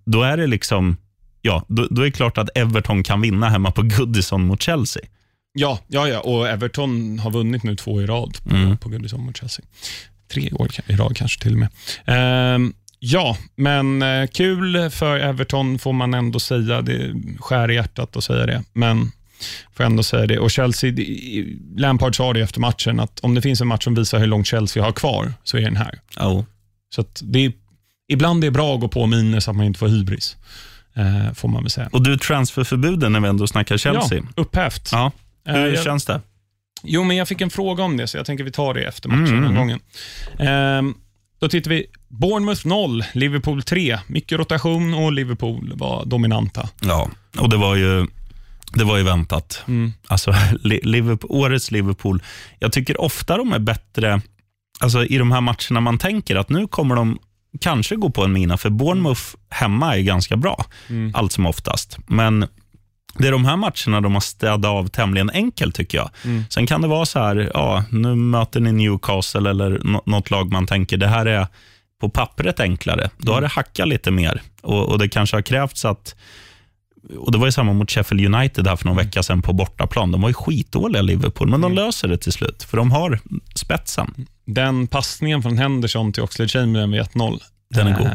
Då 0.07 0.23
är 0.23 0.37
det 0.37 0.47
liksom, 0.47 0.97
ja, 1.43 1.65
då, 1.69 1.87
då 1.91 2.01
är 2.03 2.05
det 2.07 2.11
klart 2.13 2.39
att 2.39 2.49
Everton 2.59 3.03
kan 3.03 3.21
vinna 3.21 3.49
hemma 3.49 3.71
på 3.71 3.83
Goodison 3.83 4.47
mot 4.47 4.63
Chelsea. 4.63 5.03
Ja, 5.53 5.79
ja, 5.89 6.09
ja, 6.09 6.21
och 6.21 6.49
Everton 6.49 7.19
har 7.19 7.31
vunnit 7.31 7.63
nu 7.63 7.77
två 7.77 8.03
i 8.03 8.07
rad 8.07 8.37
på, 8.45 8.55
Mm. 8.57 8.77
på 8.77 8.89
Goodison 8.89 9.25
mot 9.25 9.37
Chelsea. 9.37 9.65
Tre 10.33 10.51
år 10.53 10.69
i 10.87 10.93
rad 10.97 11.17
kanske 11.17 11.43
till 11.43 11.53
och 11.53 11.59
med. 11.59 11.69
Ehm, 12.07 12.73
ja, 12.99 13.37
men 13.57 14.03
eh, 14.03 14.27
kul 14.27 14.91
för 14.91 15.19
Everton 15.19 15.79
får 15.79 15.93
man 15.93 16.15
ändå 16.15 16.41
säga. 16.41 16.83
Det 16.83 17.15
skär 17.41 17.71
i 17.71 17.75
hjärtat 17.75 18.17
att 18.17 18.25
säga 18.25 18.47
det, 18.47 18.63
men 18.73 19.13
får 19.77 19.85
ändå 19.85 20.03
säga 20.03 20.27
det. 20.27 20.39
Och 20.39 20.51
Chelsea, 20.51 20.93
Lampard 21.77 22.17
sa 22.17 22.33
det 22.33 22.41
efter 22.41 22.61
matchen, 22.61 23.01
att 23.01 23.21
om 23.21 23.35
det 23.35 23.43
finns 23.43 23.61
en 23.61 23.67
match 23.69 23.85
som 23.85 23.95
visar 23.95 24.19
hur 24.19 24.27
långt 24.27 24.47
Chelsea 24.47 24.83
har 24.83 24.93
kvar, 24.93 25.33
så 25.45 25.57
är 25.57 25.61
den 25.63 25.77
här. 25.77 26.01
Oh. 26.21 26.45
Så 26.95 27.01
att 27.01 27.21
det 27.25 27.45
är, 27.45 27.53
ibland 28.13 28.45
är 28.45 28.49
det 28.49 28.53
bra 28.53 28.75
att 28.75 28.81
gå 28.81 28.89
på 28.89 29.07
minus 29.07 29.49
att 29.49 29.57
man 29.57 29.67
inte 29.67 29.79
får 29.79 29.89
hybris, 29.89 30.37
eh, 30.97 31.33
får 31.35 31.49
man 31.49 31.63
väl 31.63 31.71
säga. 31.71 31.89
Och 31.93 32.03
du, 32.03 32.19
transferförbuden 32.19 33.13
när 33.13 33.21
vi 33.21 33.29
ändå 33.29 33.47
snackar 33.47 33.77
Chelsea. 33.77 34.19
Ja, 34.19 34.43
upphävt. 34.43 34.89
Ja. 34.93 35.13
Eh, 35.49 35.55
Hur 35.55 35.67
jag- 35.75 35.85
känns 35.85 36.05
det? 36.05 36.21
Jo, 36.83 37.05
men 37.05 37.17
jag 37.17 37.29
fick 37.29 37.41
en 37.41 37.51
fråga 37.51 37.85
om 37.85 37.97
det, 37.97 38.07
så 38.07 38.17
jag 38.17 38.27
tänker 38.27 38.45
vi 38.45 38.51
tar 38.53 38.75
det 38.75 38.85
efter 38.85 39.09
matchen 39.09 39.23
Mm, 39.27 39.35
den 39.43 39.45
mm. 39.51 39.57
gången. 39.57 39.81
Ehm, 40.39 40.95
då 41.41 41.49
tittar 41.49 41.71
vi. 41.71 41.87
Bournemouth 42.09 42.67
0, 42.67 43.05
Liverpool 43.13 43.63
3. 43.63 43.99
Mycket 44.07 44.39
rotation 44.39 44.95
och 44.95 45.13
Liverpool 45.13 45.73
var 45.77 46.05
dominanta. 46.07 46.69
Ja, 46.83 47.11
och 47.39 47.49
det 47.51 47.57
var 47.57 47.77
ju, 47.77 48.07
det 48.75 48.85
var 48.85 48.97
ju 48.97 49.03
väntat. 49.03 49.63
Mm. 49.69 49.93
Alltså, 50.07 50.35
Li- 50.63 50.81
Liverpool, 50.83 51.31
årets 51.31 51.71
Liverpool. 51.71 52.23
Jag 52.59 52.73
tycker 52.73 53.01
ofta 53.01 53.37
de 53.37 53.53
är 53.53 53.59
bättre 53.59 54.21
alltså, 54.81 55.05
i 55.05 55.19
de 55.19 55.33
här 55.33 55.41
matcherna 55.41 55.81
man 55.81 55.99
tänker 55.99 56.37
att 56.37 56.49
nu 56.49 56.67
kommer 56.67 56.95
de 56.97 57.19
kanske 57.61 57.97
gå 57.97 58.11
på 58.11 58.25
en 58.25 58.33
mina, 58.33 58.57
för 58.57 58.71
Bournemouth 58.71 59.21
hemma 59.51 59.97
är 59.97 60.01
ganska 60.03 60.37
bra, 60.37 60.65
Mm. 60.89 61.13
allt 61.15 61.33
som 61.33 61.47
oftast. 61.47 61.99
Men 62.07 62.47
det 63.19 63.29
är 63.29 63.33
de 63.33 63.45
här 63.45 63.57
matcherna 63.57 64.01
de 64.01 64.13
har 64.15 64.21
städat 64.21 64.65
av 64.65 64.89
tämligen 64.89 65.31
enkelt, 65.31 65.75
tycker 65.75 65.99
jag. 65.99 66.11
Mm. 66.25 66.45
Sen 66.51 66.67
kan 66.67 66.81
det 66.83 66.89
vara 66.89 67.07
så 67.07 67.19
här, 67.19 67.51
ja, 67.55 67.85
nu 67.91 68.15
möter 68.15 68.61
ni 68.61 68.73
Newcastle 68.73 69.51
eller 69.51 69.81
nå- 69.85 70.03
något 70.07 70.31
lag 70.31 70.53
man 70.53 70.67
tänker, 70.67 70.97
det 70.97 71.09
här 71.09 71.27
är 71.27 71.47
på 72.01 72.09
pappret 72.09 72.61
enklare. 72.61 73.11
Då 73.19 73.33
har 73.33 73.41
det 73.41 73.49
hackat 73.49 73.89
lite 73.89 74.11
mer 74.11 74.43
och, 74.63 74.89
och 74.89 74.99
det 74.99 75.09
kanske 75.09 75.37
har 75.37 75.43
krävts 75.43 75.85
att 75.85 76.15
och 77.19 77.33
Det 77.33 77.39
var 77.39 77.47
ju 77.47 77.53
samma 77.53 77.73
mot 77.73 77.91
Sheffield 77.91 78.35
United 78.35 78.67
här 78.67 78.77
för 78.77 78.87
någon 78.87 78.97
vecka 78.97 79.23
sedan 79.23 79.43
på 79.43 79.53
bortaplan. 79.53 80.13
De 80.13 80.21
var 80.21 80.29
ju 80.29 80.35
skitdåliga 80.35 81.03
Liverpool, 81.03 81.49
men 81.49 81.61
de 81.61 81.73
löser 81.75 82.09
det 82.09 82.17
till 82.19 82.33
slut, 82.33 82.63
för 82.63 82.77
de 82.77 82.91
har 82.91 83.21
spetsen. 83.55 84.27
Den 84.55 84.87
passningen 84.87 85.43
från 85.43 85.59
Henderson 85.59 86.13
till 86.13 86.23
Oxlade 86.23 86.49
Chamberlain 86.49 86.91
vid 86.91 87.01
1-0. 87.01 87.41
Den 87.75 87.87
är 87.87 87.99
god. 87.99 88.07
eh, 88.07 88.13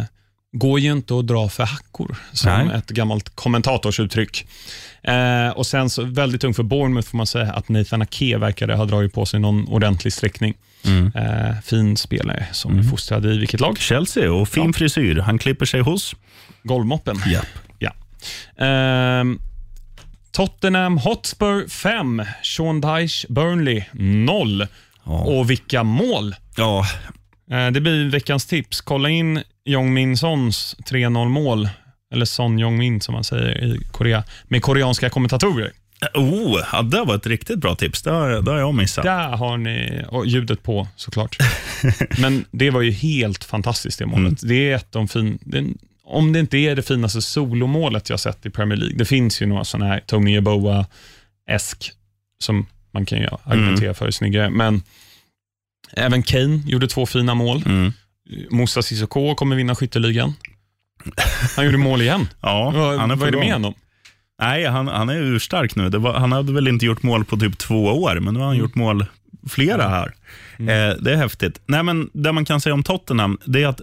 går 0.51 0.79
ju 0.79 0.91
inte 0.91 1.19
att 1.19 1.27
dra 1.27 1.49
för 1.49 1.63
hackor, 1.63 2.15
som 2.33 2.67
Nej. 2.67 2.77
ett 2.77 2.87
gammalt 2.89 3.35
kommentatorsuttryck. 3.35 4.47
Eh, 5.03 5.49
och 5.49 5.65
sen 5.67 5.89
så 5.89 6.03
väldigt 6.03 6.41
tungt 6.41 6.55
för 6.55 6.63
Bournemouth 6.63 7.09
får 7.09 7.17
man 7.17 7.27
säga 7.27 7.53
att 7.53 7.69
Nathan 7.69 8.01
Ake 8.01 8.37
verkade 8.37 8.75
ha 8.75 8.85
dragit 8.85 9.13
på 9.13 9.25
sig 9.25 9.39
någon 9.39 9.67
ordentlig 9.67 10.13
sträckning. 10.13 10.53
Mm. 10.85 11.11
Eh, 11.15 11.55
fin 11.63 11.97
spelare 11.97 12.47
som 12.51 12.79
är 12.79 12.83
fostrad 12.83 13.25
i 13.25 13.37
vilket 13.37 13.59
lag? 13.59 13.77
Chelsea 13.79 14.31
och 14.31 14.49
fin 14.49 14.65
Ja. 14.65 14.73
frisyr. 14.73 15.19
Han 15.19 15.37
klipper 15.37 15.65
sig 15.65 15.81
hos... 15.81 16.15
Golvmoppen. 16.63 17.21
Japp. 17.27 17.45
Ja. 17.79 17.91
Ehm, 18.65 19.39
Tottenham 20.31 20.97
Hotspur 20.97 21.67
5, 21.67 22.23
Sean 22.43 22.81
Dyche 22.81 23.25
Burnley 23.29 23.83
0. 23.93 24.67
Ja. 25.05 25.23
Och 25.23 25.49
vilka 25.49 25.83
mål! 25.83 26.35
Ja, 26.57 26.85
Eh, 27.51 27.71
det 27.71 27.81
blir 27.81 28.09
veckans 28.09 28.45
tips. 28.45 28.81
Kolla 28.81 29.09
in 29.09 29.43
Jong 29.65 29.93
Min 29.93 30.17
Sons 30.17 30.75
3-0 30.89 31.29
mål, 31.29 31.69
eller 32.13 32.25
Son 32.25 32.59
Jong 32.59 32.77
Min 32.77 33.01
som 33.01 33.13
man 33.13 33.23
säger 33.23 33.63
i 33.63 33.79
Korea, 33.91 34.23
med 34.47 34.61
koreanska 34.61 35.09
kommentatorer. 35.09 35.71
oh, 36.13 36.59
ja, 36.71 36.81
det 36.81 37.03
var 37.03 37.15
ett 37.15 37.27
riktigt 37.27 37.59
bra 37.59 37.75
tips. 37.75 38.01
Det 38.01 38.11
har, 38.11 38.41
det 38.41 38.51
har 38.51 38.57
jag 38.57 38.75
missat. 38.75 39.03
Där 39.03 39.29
har 39.29 39.57
ni, 39.57 40.03
och 40.09 40.25
ljudet 40.25 40.63
på 40.63 40.87
såklart. 40.95 41.37
Men 42.19 42.45
det 42.51 42.69
var 42.69 42.81
ju 42.81 42.91
helt 42.91 43.43
fantastiskt 43.43 43.99
det 43.99 44.05
målet. 44.05 44.39
Det 44.47 44.71
är 44.71 44.75
ett 44.75 44.95
av 44.95 45.07
fin, 45.07 45.39
det, 45.41 45.63
om 46.03 46.33
det 46.33 46.39
inte 46.39 46.57
är 46.57 46.75
det 46.75 46.83
finaste 46.83 47.21
solomålet 47.21 48.09
jag 48.09 48.19
sett 48.19 48.45
i 48.45 48.49
Premier 48.49 48.77
League. 48.77 48.97
Det 48.97 49.05
finns 49.05 49.41
ju 49.41 49.45
några 49.45 49.63
sådana 49.63 49.85
här 49.89 49.99
Tony 50.05 50.37
Eboa-esk 50.37 51.91
som 52.39 52.65
man 52.95 53.05
kan 53.05 53.19
ju 53.19 53.27
argumentera 53.43 53.93
för 53.93 54.07
är 54.07 54.11
snyggare. 54.11 54.49
Men 54.49 54.81
även 55.91 56.23
Kane 56.23 56.61
gjorde 56.65 56.87
två 56.87 57.05
fina 57.05 57.35
mål. 57.35 57.63
Mm. 57.65 57.93
Moussa 58.49 58.81
Sissoko 58.81 59.35
kommer 59.35 59.55
vinna 59.55 59.75
skytteligan. 59.75 60.33
Han 61.55 61.65
gjorde 61.65 61.77
mål 61.77 62.01
igen. 62.01 62.27
Ja, 62.41 62.71
Vad, 62.75 62.99
han 62.99 63.11
är 63.11 63.15
vad 63.15 63.27
är 63.27 63.31
det 63.31 63.37
med 63.37 63.53
honom? 63.53 63.73
Nej, 64.41 64.65
han, 64.65 64.87
han 64.87 65.09
är 65.09 65.15
urstark 65.15 65.75
nu. 65.75 65.89
Var, 65.89 66.13
han 66.13 66.31
hade 66.31 66.53
väl 66.53 66.67
inte 66.67 66.85
gjort 66.85 67.03
mål 67.03 67.25
på 67.25 67.37
typ 67.37 67.57
två 67.57 67.85
år, 67.85 68.19
men 68.19 68.33
nu 68.33 68.39
har 68.39 68.47
han 68.47 68.57
gjort 68.57 68.75
mål 68.75 69.05
flera 69.49 69.89
här. 69.89 70.13
Eh, 70.59 70.95
det 70.99 71.13
är 71.13 71.15
häftigt. 71.15 71.61
Nej, 71.65 71.83
men 71.83 72.09
det 72.13 72.31
man 72.31 72.45
kan 72.45 72.61
säga 72.61 72.73
om 72.73 72.83
Tottenham, 72.83 73.37
det 73.45 73.63
är 73.63 73.67
att 73.67 73.81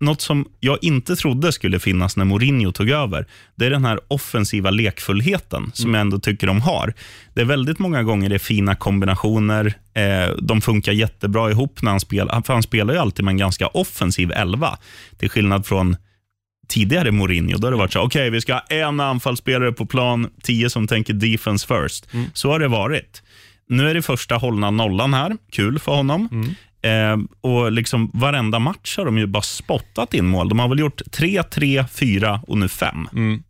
något 0.00 0.20
som 0.20 0.46
jag 0.60 0.78
inte 0.82 1.16
trodde 1.16 1.52
skulle 1.52 1.78
finnas 1.78 2.16
när 2.16 2.24
Mourinho 2.24 2.72
tog 2.72 2.90
över, 2.90 3.26
det 3.54 3.66
är 3.66 3.70
den 3.70 3.84
här 3.84 4.00
offensiva 4.08 4.70
lekfullheten 4.70 5.70
som 5.74 5.94
jag 5.94 6.00
ändå 6.00 6.18
tycker 6.18 6.46
de 6.46 6.60
har. 6.60 6.94
Det 7.34 7.40
är 7.40 7.44
väldigt 7.44 7.78
många 7.78 8.02
gånger 8.02 8.28
det 8.28 8.34
är 8.34 8.38
fina 8.38 8.74
kombinationer. 8.74 9.74
Eh, 9.94 10.36
de 10.42 10.60
funkar 10.60 10.92
jättebra 10.92 11.50
ihop 11.50 11.82
när 11.82 11.90
han 11.90 12.00
spelar. 12.00 12.42
För 12.42 12.52
han 12.52 12.62
spelar 12.62 12.94
ju 12.94 13.00
alltid 13.00 13.24
med 13.24 13.32
en 13.32 13.38
ganska 13.38 13.66
offensiv 13.66 14.32
elva, 14.32 14.78
till 15.18 15.30
skillnad 15.30 15.66
från 15.66 15.96
tidigare 16.68 17.10
Mourinho, 17.12 17.58
då 17.58 17.66
har 17.66 17.72
det 17.72 17.78
varit 17.78 17.92
så 17.92 18.00
okej, 18.00 18.30
vi 18.30 18.40
ska 18.40 18.52
ha 18.52 18.60
en 18.60 19.00
anfallsspelare 19.00 19.72
på 19.72 19.86
plan, 19.86 20.30
tio 20.42 20.70
som 20.70 20.86
tänker 20.86 21.14
defense 21.14 21.66
first. 21.66 22.08
Så 22.34 22.50
har 22.50 22.58
det 22.58 22.68
varit. 22.68 23.22
Nu 23.68 23.90
är 23.90 23.94
det 23.94 24.02
första 24.02 24.34
hållna 24.34 24.70
nollan 24.70 25.14
här, 25.14 25.36
kul 25.52 25.78
för 25.78 25.92
honom. 25.92 26.28
Eh, 26.82 27.16
och 27.40 27.72
liksom 27.72 28.10
Varenda 28.14 28.58
match 28.58 28.96
har 28.96 29.04
de 29.04 29.18
ju 29.18 29.26
bara 29.26 29.42
spottat 29.42 30.14
in 30.14 30.26
mål. 30.26 30.48
De 30.48 30.58
har 30.58 30.68
väl 30.68 30.78
gjort 30.78 31.02
tre, 31.12 31.42
tre, 31.42 31.84
fyra 31.92 32.40
och 32.46 32.58
nu 32.58 32.68
fem. 32.68 33.08
Mm. 33.12 33.42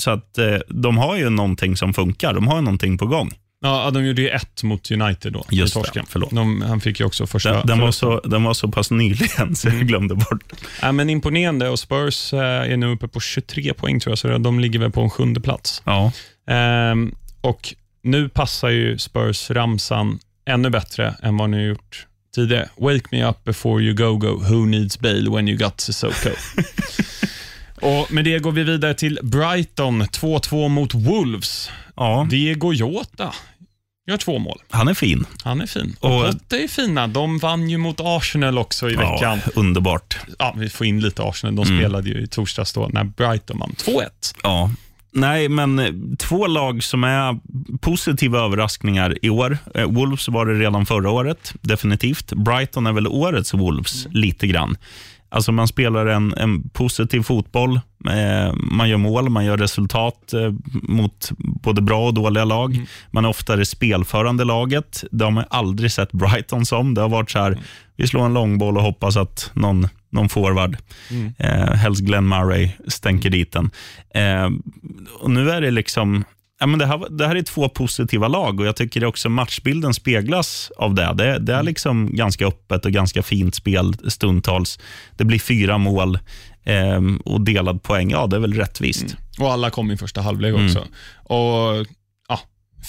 Så 0.00 0.10
att 0.10 0.38
eh, 0.38 0.56
de 0.68 0.98
har 0.98 1.16
ju 1.16 1.30
någonting 1.30 1.76
som 1.76 1.94
funkar. 1.94 2.34
De 2.34 2.46
har 2.46 2.56
ju 2.56 2.62
någonting 2.62 2.98
på 2.98 3.06
gång. 3.06 3.32
Ja, 3.60 3.90
de 3.90 4.04
gjorde 4.04 4.22
ju 4.22 4.28
ett 4.28 4.62
mot 4.62 4.90
United 4.90 5.32
då. 5.32 5.44
Just 5.50 5.74
det, 5.94 6.02
förlåt. 6.08 6.30
De, 6.30 6.62
han 6.62 6.80
fick 6.80 7.00
ju 7.00 7.06
också 7.06 7.26
första... 7.26 7.52
Den, 7.52 7.66
den, 7.66 7.80
var 7.80 7.90
så, 7.90 8.20
den 8.20 8.44
var 8.44 8.54
så 8.54 8.68
pass 8.68 8.90
nyligen 8.90 9.56
så 9.56 9.68
jag 9.68 9.86
glömde 9.88 10.14
bort. 10.14 10.42
Ja, 10.82 10.92
men 10.92 11.10
imponerande 11.10 11.68
och 11.68 11.78
Spurs 11.78 12.32
eh, 12.32 12.40
är 12.40 12.76
nu 12.76 12.92
uppe 12.92 13.08
på 13.08 13.20
23 13.20 13.74
poäng 13.74 14.00
tror 14.00 14.10
jag, 14.10 14.18
så 14.18 14.38
de 14.38 14.60
ligger 14.60 14.78
väl 14.78 14.90
på 14.90 15.00
en 15.00 15.10
sjunde 15.10 15.40
plats. 15.40 15.82
Ja. 15.84 16.12
Ehm, 16.48 17.14
och 17.40 17.74
nu 18.02 18.28
passar 18.28 18.68
ju 18.68 18.98
Spurs-ramsan 18.98 20.18
ännu 20.46 20.70
bättre 20.70 21.14
än 21.22 21.36
vad 21.36 21.50
ni 21.50 21.56
har 21.56 21.64
gjort 21.64 22.06
tidigare. 22.34 22.68
Wake 22.76 23.04
me 23.10 23.28
up 23.28 23.44
before 23.44 23.82
you 23.82 23.94
go 23.94 24.16
go, 24.16 24.28
who 24.28 24.66
needs 24.66 24.98
bail 25.00 25.30
when 25.32 25.48
you 25.48 25.58
got 25.58 25.80
Sissoko? 25.80 26.30
Och 27.80 28.12
med 28.12 28.24
det 28.24 28.38
går 28.38 28.52
vi 28.52 28.62
vidare 28.62 28.94
till 28.94 29.18
Brighton, 29.22 30.02
2-2 30.02 30.68
mot 30.68 30.94
Wolves. 30.94 31.70
Ja, 31.96 32.26
Diego 32.30 32.72
Jota 32.72 33.34
gör 34.08 34.16
två 34.16 34.38
mål. 34.38 34.62
han 34.70 34.88
är 34.88 34.94
fin. 34.94 35.24
Han 35.44 35.60
är 35.60 35.66
fin. 35.66 35.96
Och, 36.00 36.10
Potter 36.24 36.64
är 36.64 36.68
fina. 36.68 37.06
De 37.06 37.38
vann 37.38 37.70
ju 37.70 37.78
mot 37.78 38.00
Arsenal 38.00 38.58
också 38.58 38.90
i 38.90 38.94
veckan. 38.96 39.18
Ja, 39.44 39.52
underbart. 39.54 40.18
Ja, 40.38 40.54
vi 40.56 40.68
får 40.68 40.86
in 40.86 41.00
lite 41.00 41.22
Arsenal. 41.22 41.56
De 41.56 41.64
spelade 41.64 42.08
ju 42.08 42.22
i 42.22 42.26
torsdags 42.26 42.72
då 42.72 42.88
när 42.92 43.04
Brighton 43.04 43.58
vann 43.58 43.74
2-1. 43.78 44.04
Ja. 44.42 44.70
Nej, 45.12 45.48
men 45.48 45.78
eh, 45.78 45.92
två 46.18 46.46
lag 46.46 46.82
som 46.82 47.04
är 47.04 47.38
positiva 47.80 48.38
överraskningar 48.38 49.18
i 49.22 49.30
år. 49.30 49.58
Eh, 49.74 49.86
Wolves 49.90 50.28
var 50.28 50.46
det 50.46 50.54
redan 50.54 50.86
förra 50.86 51.10
året, 51.10 51.54
definitivt. 51.60 52.32
Brighton 52.32 52.86
är 52.86 52.92
väl 52.92 53.06
årets 53.06 53.54
Wolves, 53.54 54.06
lite 54.10 54.46
grann. 54.46 54.76
Alltså 55.30 55.52
man 55.52 55.68
spelar 55.68 56.06
en, 56.06 56.34
en 56.34 56.68
positiv 56.68 57.22
fotboll, 57.22 57.80
eh, 58.08 58.54
man 58.54 58.88
gör 58.88 58.96
mål, 58.96 59.28
man 59.28 59.44
gör 59.44 59.56
resultat 59.56 60.32
eh, 60.32 60.52
mot 60.82 61.30
både 61.38 61.82
bra 61.82 62.06
och 62.06 62.14
dåliga 62.14 62.44
lag. 62.44 62.86
Man 63.10 63.24
är 63.24 63.28
ofta 63.28 63.56
det 63.56 63.66
spelförande 63.66 64.44
laget. 64.44 65.04
Det 65.10 65.24
har 65.24 65.30
man 65.30 65.44
aldrig 65.50 65.92
sett 65.92 66.12
Brighton 66.12 66.66
som. 66.66 66.94
Det 66.94 67.00
har 67.00 67.08
varit 67.08 67.30
så 67.30 67.38
här, 67.38 67.58
vi 67.96 68.06
slår 68.06 68.24
en 68.24 68.34
långboll 68.34 68.76
och 68.76 68.82
hoppas 68.82 69.16
att 69.16 69.50
någon, 69.54 69.88
någon 70.10 70.28
forward, 70.28 70.76
eh, 71.38 71.72
helst 71.74 72.00
Glenn 72.00 72.28
Murray, 72.28 72.70
stänker 72.86 73.30
dit 73.30 73.52
den. 73.52 73.70
Eh, 74.14 74.50
och 75.20 75.30
nu 75.30 75.50
är 75.50 75.60
det 75.60 75.70
liksom 75.70 76.24
Ja, 76.60 76.66
men 76.66 76.78
det, 76.78 76.86
här, 76.86 77.06
det 77.10 77.26
här 77.26 77.36
är 77.36 77.42
två 77.42 77.68
positiva 77.68 78.28
lag 78.28 78.60
och 78.60 78.66
jag 78.66 78.76
tycker 78.76 79.04
också 79.04 79.28
matchbilden 79.28 79.94
speglas 79.94 80.72
av 80.76 80.94
det. 80.94 81.14
Det, 81.14 81.38
det 81.38 81.54
är 81.54 81.62
liksom 81.62 82.16
ganska 82.16 82.46
öppet 82.46 82.84
och 82.84 82.92
ganska 82.92 83.22
fint 83.22 83.54
spel 83.54 83.94
stundtals. 84.08 84.78
Det 85.16 85.24
blir 85.24 85.38
fyra 85.38 85.78
mål 85.78 86.18
eh, 86.64 87.00
och 87.24 87.40
delad 87.40 87.82
poäng. 87.82 88.10
Ja, 88.10 88.26
det 88.26 88.36
är 88.36 88.40
väl 88.40 88.54
rättvist. 88.54 89.16
Och 89.38 89.52
alla 89.52 89.70
kom 89.70 89.90
i 89.90 89.96
första 89.96 90.20
halvlek 90.20 90.54
också. 90.54 90.84
Och 91.24 91.86
ja, 92.28 92.40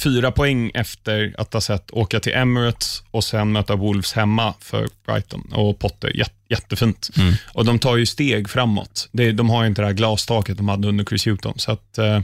Fyra 0.03 0.31
poäng 0.31 0.71
efter 0.73 1.35
att 1.37 1.53
ha 1.53 1.61
sett 1.61 1.91
åka 1.91 2.19
till 2.19 2.33
Emirates 2.33 3.03
och 3.11 3.23
sen 3.23 3.51
möta 3.51 3.75
Wolves 3.75 4.13
hemma 4.13 4.53
för 4.59 4.87
Brighton 5.05 5.51
och 5.53 5.79
Potter. 5.79 6.17
Jät, 6.17 6.33
jättefint. 6.49 7.09
Och 7.53 7.65
De 7.65 7.79
tar 7.79 7.97
ju 7.97 8.05
steg 8.05 8.49
framåt. 8.49 9.09
De 9.11 9.49
har 9.49 9.63
ju 9.63 9.69
inte 9.69 9.81
det 9.81 9.85
här 9.85 9.93
glastaket 9.93 10.57
de 10.57 10.69
hade 10.69 10.87
under 10.87 11.05
Chris 11.05 11.27
Hughton. 11.27 11.53
Så 11.59 11.71
att, 11.71 11.97
eh, 11.97 12.21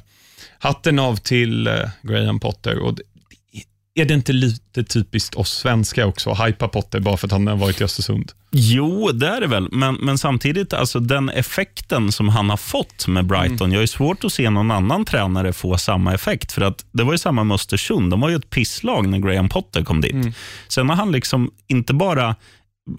hatten 0.60 1.00
av 1.00 1.16
till 1.16 1.68
eh, 1.68 1.74
Graham 2.02 2.40
Potter. 2.40 2.80
Och 2.80 2.96
det, 2.96 3.04
är 3.98 4.06
det 4.06 4.14
inte 4.14 4.34
lite 4.34 4.84
typiskt 4.84 5.36
oss 5.36 5.52
svenskar 5.52 6.06
också 6.06 6.30
att 6.30 6.48
hypa 6.48 6.68
Potter 6.68 7.00
bara 7.00 7.18
för 7.18 7.28
att 7.28 7.32
han 7.32 7.48
har 7.48 7.56
varit 7.56 7.82
i 7.82 7.84
Östersund? 7.84 8.32
Jo, 8.52 9.12
det 9.12 9.28
är 9.28 9.42
det 9.42 9.48
väl. 9.48 9.68
Men, 9.72 9.96
men 9.96 10.18
samtidigt, 10.18 10.74
alltså 10.74 11.00
den 11.00 11.30
effekten 11.30 12.12
som 12.12 12.30
han 12.30 12.50
har 12.50 12.58
fått 12.58 13.08
med 13.08 13.26
Brighton. 13.26 13.72
Jag 13.72 13.84
är 13.84 13.88
svårt 13.88 14.24
att 14.24 14.34
se 14.34 14.50
någon 14.50 14.72
annan 14.72 15.06
tränare 15.06 15.54
få 15.54 15.78
samma 15.78 16.14
effekt. 16.14 16.52
För 16.52 16.62
att 16.62 16.86
Det 16.92 17.04
var 17.04 17.12
ju 17.12 17.18
samma 17.18 17.44
med 17.44 17.56
Östersund. 17.56 18.12
De 18.12 18.20
var 18.22 18.30
ju 18.30 18.36
ett 18.36 18.50
pisslag 18.50 19.08
när 19.08 19.20
Graham 19.20 19.50
Potter 19.50 19.84
kom 19.84 20.02
dit. 20.02 20.36
Sen 20.68 20.90
har 20.90 20.96
han 20.96 21.12
liksom 21.12 21.52
inte 21.68 21.94
bara 21.94 22.36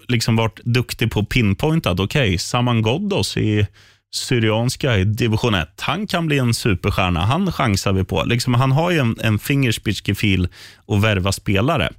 liksom 0.09 0.37
varit 0.37 0.61
duktig 0.65 1.11
på 1.11 1.25
pinpointat. 1.25 2.01
Okej, 2.01 2.29
okay, 2.29 2.39
Saman 2.39 2.83
Ghoddos 2.83 3.37
i 3.37 3.67
Syrianska 4.15 4.99
i 4.99 5.05
division 5.05 5.55
1. 5.55 5.81
Han 5.81 6.07
kan 6.07 6.27
bli 6.27 6.39
en 6.39 6.55
superstjärna. 6.55 7.25
Han 7.25 7.53
chansar 7.53 7.93
vi 7.93 8.05
på. 8.05 8.25
Liksom, 8.25 8.55
han 8.55 8.73
har 8.73 8.91
ju 8.91 8.99
en, 8.99 9.17
en 9.23 9.39
fingerspitzgefühl 9.39 10.49
att 10.87 11.03
värva 11.03 11.33
spelare 11.33 11.93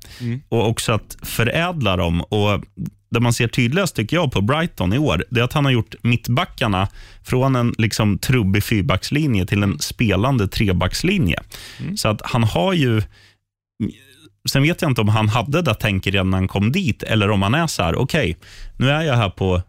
och 0.50 0.70
också 0.70 0.92
att 0.92 1.18
förädla 1.22 1.98
dem. 1.98 2.22
Och 2.22 2.64
det 3.10 3.20
man 3.20 3.34
ser 3.34 3.48
tydligast 3.48 3.96
tycker 3.96 4.18
jag 4.18 4.32
på 4.32 4.42
Brighton 4.42 4.94
i 4.94 4.98
år, 4.98 5.24
det 5.30 5.40
är 5.40 5.44
att 5.44 5.54
han 5.54 5.66
har 5.66 5.72
gjort 5.72 5.96
mittbackarna 6.02 6.88
från 7.24 7.56
en 7.56 7.76
liksom 7.78 8.18
trubbig 8.18 8.64
fyrbackslinje 8.64 9.46
till 9.46 9.64
en 9.64 9.80
spelande 9.80 10.48
trebackslinje. 10.48 11.44
Så 11.96 12.08
att 12.08 12.22
han 12.24 12.44
har 12.44 12.74
ju 12.74 13.02
Sen 14.50 14.64
vet 14.64 14.82
jag 14.82 14.92
inte 14.92 15.02
om 15.02 15.08
han 15.08 15.30
hade 15.30 15.62
det 15.62 15.74
tänket 15.74 16.14
redan 16.14 16.30
när 16.30 16.38
han 16.38 16.48
kom 16.48 16.72
dit 16.72 17.04
eller 17.04 17.32
om 17.32 17.42
han 17.42 17.54
är 17.54 17.68
så 17.68 17.84
här, 17.84 17.96
okej, 17.96 18.32
okay, 18.32 18.36
nu 18.78 18.90
är 18.90 19.02
jag 19.02 19.16
här 19.16 19.30
på 19.30 19.62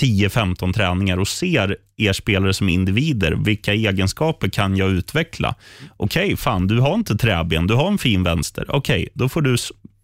10-15 0.00 0.72
träningar 0.72 1.18
och 1.18 1.28
ser 1.28 1.76
er 1.96 2.12
spelare 2.12 2.54
som 2.54 2.68
individer. 2.68 3.32
Vilka 3.32 3.74
egenskaper 3.74 4.48
kan 4.48 4.76
jag 4.76 4.90
utveckla? 4.90 5.54
Okej, 5.96 6.24
okay, 6.24 6.36
fan, 6.36 6.66
du 6.66 6.80
har 6.80 6.94
inte 6.94 7.16
träben, 7.16 7.66
du 7.66 7.74
har 7.74 7.88
en 7.88 7.98
fin 7.98 8.22
vänster. 8.22 8.64
Okej, 8.68 9.02
okay, 9.02 9.08
då 9.14 9.28
får 9.28 9.42
du 9.42 9.56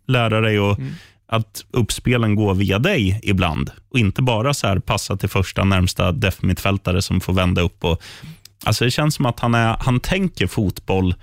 lära 0.09 0.41
dig 0.41 0.59
att, 0.59 0.79
mm. 0.79 0.93
att 1.27 1.65
uppspelen 1.71 2.35
går 2.35 2.55
via 2.55 2.79
dig 2.79 3.21
ibland 3.23 3.71
och 3.91 3.99
inte 3.99 4.23
bara 4.23 4.55
så 4.55 4.67
här 4.67 4.79
passa 4.79 5.17
till 5.17 5.29
första 5.29 5.65
närmsta 5.65 6.13
def-mittfältare 6.13 7.03
som 7.03 7.21
får 7.21 7.33
vända 7.33 7.63
upp. 7.63 7.85
Och, 7.85 8.03
alltså 8.65 8.85
det 8.85 8.91
känns 8.91 9.15
som 9.15 9.27
att 9.27 9.41
han, 9.41 9.55
är, 9.55 9.77
han 9.81 10.01
tänker 10.01 10.47
fotboll 10.47 11.15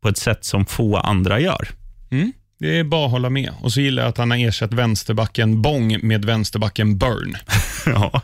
på 0.00 0.08
ett 0.08 0.18
sätt 0.18 0.44
som 0.44 0.66
få 0.66 0.96
andra 0.96 1.40
gör. 1.40 1.68
Mm. 2.10 2.32
Det 2.64 2.78
är 2.78 2.84
bara 2.84 3.06
att 3.06 3.10
hålla 3.10 3.30
med. 3.30 3.50
Och 3.60 3.72
så 3.72 3.80
gillar 3.80 4.02
jag 4.02 4.10
att 4.10 4.18
han 4.18 4.30
har 4.30 4.38
ersatt 4.38 4.72
vänsterbacken 4.72 5.62
Bong 5.62 5.98
med 6.02 6.24
vänsterbacken 6.24 6.98
Burn. 6.98 7.36
ja, 7.86 8.22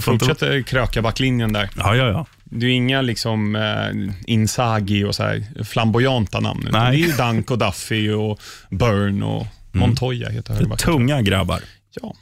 Fortsätter 0.00 0.62
kröka 0.62 1.02
backlinjen 1.02 1.52
där. 1.52 1.70
Ja, 1.76 1.96
ja, 1.96 2.08
ja. 2.08 2.26
Det 2.44 2.66
är 2.66 2.70
inga 2.70 3.02
liksom 3.02 3.56
eh, 3.56 4.14
Inzaghi 4.26 5.04
och 5.04 5.14
så 5.14 5.22
här 5.22 5.64
flamboyanta 5.64 6.40
namn. 6.40 6.68
Nej. 6.72 6.96
Det 6.96 7.04
är 7.04 7.06
ju 7.06 7.12
Dunk 7.12 7.50
och 7.50 7.58
Duffy 7.58 8.10
och 8.10 8.40
Burn 8.70 9.22
och 9.22 9.46
Montoya 9.72 10.30
heter 10.30 10.66
det. 10.68 10.76
Tunga 10.76 11.22
grabbar. 11.22 11.60
Ja. 12.02 12.14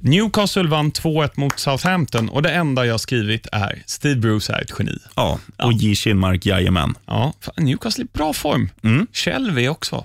Newcastle 0.00 0.68
vann 0.68 0.92
2-1 0.92 1.30
mot 1.34 1.58
Southampton 1.58 2.28
och 2.28 2.42
det 2.42 2.50
enda 2.50 2.86
jag 2.86 3.00
skrivit 3.00 3.46
är 3.52 3.82
Steve 3.86 4.20
Bruce 4.20 4.52
är 4.52 4.62
ett 4.62 4.72
geni. 4.78 4.98
Ja, 5.16 5.38
och 5.56 5.72
J. 5.72 5.94
Kinmark, 5.94 6.46
jajamän. 6.46 6.94
Ja, 7.06 7.32
Newcastle 7.56 8.04
i 8.04 8.08
bra 8.12 8.32
form. 8.32 8.70
Mm. 8.82 9.06
Shelby 9.12 9.68
också. 9.68 10.04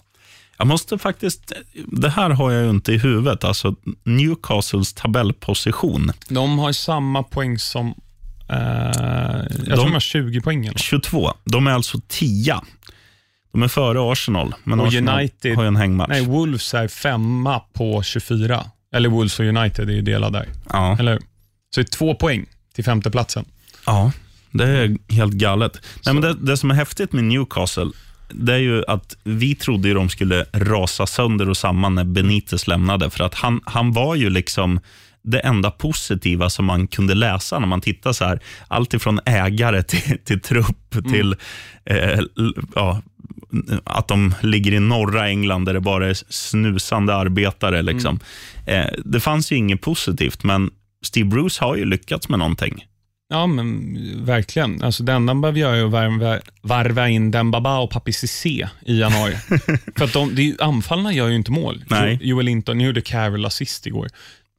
Jag 0.57 0.67
måste 0.67 0.97
faktiskt, 0.97 1.51
det 1.87 2.09
här 2.09 2.29
har 2.29 2.51
jag 2.51 2.63
ju 2.63 2.69
inte 2.69 2.93
i 2.93 2.97
huvudet, 2.97 3.43
alltså 3.43 3.75
Newcastles 4.03 4.93
tabellposition. 4.93 6.11
De 6.29 6.59
har 6.59 6.71
samma 6.71 7.23
poäng 7.23 7.59
som, 7.59 7.87
eh, 8.49 8.57
jag 8.57 9.47
de, 9.49 9.65
tror 9.65 9.83
de 9.83 9.93
har 9.93 9.99
20 9.99 10.41
poäng. 10.41 10.65
Eller? 10.65 10.77
22. 10.77 11.33
De 11.43 11.67
är 11.67 11.71
alltså 11.71 11.97
10. 12.07 12.61
De 13.51 13.63
är 13.63 13.67
före 13.67 14.11
Arsenal, 14.11 14.55
men 14.63 14.79
och 14.79 14.87
Arsenal 14.87 15.19
United, 15.19 15.55
har 15.55 15.63
ju 15.63 15.67
en 15.67 15.75
hängmatch. 15.75 16.09
Nej, 16.09 16.25
Wolves 16.25 16.73
är 16.73 16.87
femma 16.87 17.59
på 17.59 18.03
24. 18.03 18.65
Eller 18.95 19.09
Wolves 19.09 19.39
och 19.39 19.45
United 19.45 19.89
är 19.89 19.93
ju 19.93 20.01
delade 20.01 20.37
där. 20.37 20.49
Ja. 20.69 20.97
Eller 20.99 21.17
Så 21.69 21.81
det 21.81 21.81
är 21.81 21.97
två 21.97 22.15
poäng 22.15 22.45
till 22.73 22.83
femteplatsen. 22.83 23.45
Ja, 23.85 24.11
det 24.51 24.67
är 24.67 24.97
helt 25.13 25.33
galet. 25.33 25.81
Nej, 26.05 26.13
men 26.13 26.23
det, 26.23 26.33
det 26.33 26.57
som 26.57 26.71
är 26.71 26.75
häftigt 26.75 27.13
med 27.13 27.23
Newcastle, 27.23 27.91
det 28.29 28.53
är 28.53 28.57
ju 28.57 28.83
att 28.87 29.17
vi 29.23 29.55
trodde 29.55 29.87
ju 29.87 29.93
de 29.93 30.09
skulle 30.09 30.45
rasa 30.53 31.07
sönder 31.07 31.49
och 31.49 31.57
samman 31.57 31.95
när 31.95 32.03
Benitez 32.03 32.67
lämnade. 32.67 33.09
För 33.09 33.23
att 33.23 33.33
han, 33.33 33.61
han 33.65 33.91
var 33.91 34.15
ju 34.15 34.29
liksom 34.29 34.79
det 35.21 35.39
enda 35.39 35.71
positiva 35.71 36.49
som 36.49 36.65
man 36.65 36.87
kunde 36.87 37.13
läsa 37.13 37.59
när 37.59 37.67
man 37.67 37.81
tittar 37.81 38.13
så 38.13 38.25
här. 38.25 38.39
Allt 38.67 38.93
ifrån 38.93 39.19
ägare 39.25 39.83
till, 39.83 40.17
till 40.23 40.41
trupp 40.41 40.95
till 41.11 41.35
eh, 41.85 42.19
ja, 42.75 43.01
att 43.83 44.07
de 44.07 44.33
ligger 44.41 44.73
i 44.73 44.79
norra 44.79 45.27
England 45.27 45.65
där 45.65 45.73
det 45.73 45.81
bara 45.81 46.07
är 46.07 46.17
snusande 46.29 47.15
arbetare. 47.15 47.81
Liksom. 47.81 48.19
Eh, 48.65 48.85
det 49.05 49.19
fanns 49.19 49.51
ju 49.51 49.55
inget 49.55 49.81
positivt, 49.81 50.43
men 50.43 50.71
Steve 51.01 51.29
Bruce 51.29 51.65
har 51.65 51.75
ju 51.75 51.85
lyckats 51.85 52.29
med 52.29 52.39
någonting. 52.39 52.85
Ja, 53.27 53.47
men 53.47 54.25
verkligen. 54.25 54.83
Alltså, 54.83 55.03
det 55.03 55.13
enda 55.13 55.33
man 55.33 55.41
behöver 55.41 55.59
göra 55.59 55.77
är 55.77 55.85
att 55.85 55.91
varva, 55.91 56.39
varva 56.61 57.09
in 57.09 57.31
Dembaba 57.31 57.77
och 57.77 57.89
Papi 57.89 58.13
Cissé 58.13 58.67
i 58.85 58.99
januari. 58.99 59.35
För 59.97 60.05
att 60.05 60.13
de, 60.13 60.35
det, 60.35 60.61
anfallarna 60.61 61.13
gör 61.13 61.27
ju 61.27 61.35
inte 61.35 61.51
mål. 61.51 61.83
Nej. 61.87 62.19
Joel 62.21 62.45
Linton, 62.45 62.77
nu 62.77 62.85
gjorde 62.85 63.01
Carroll 63.01 63.45
assist 63.45 63.87
igår, 63.87 64.09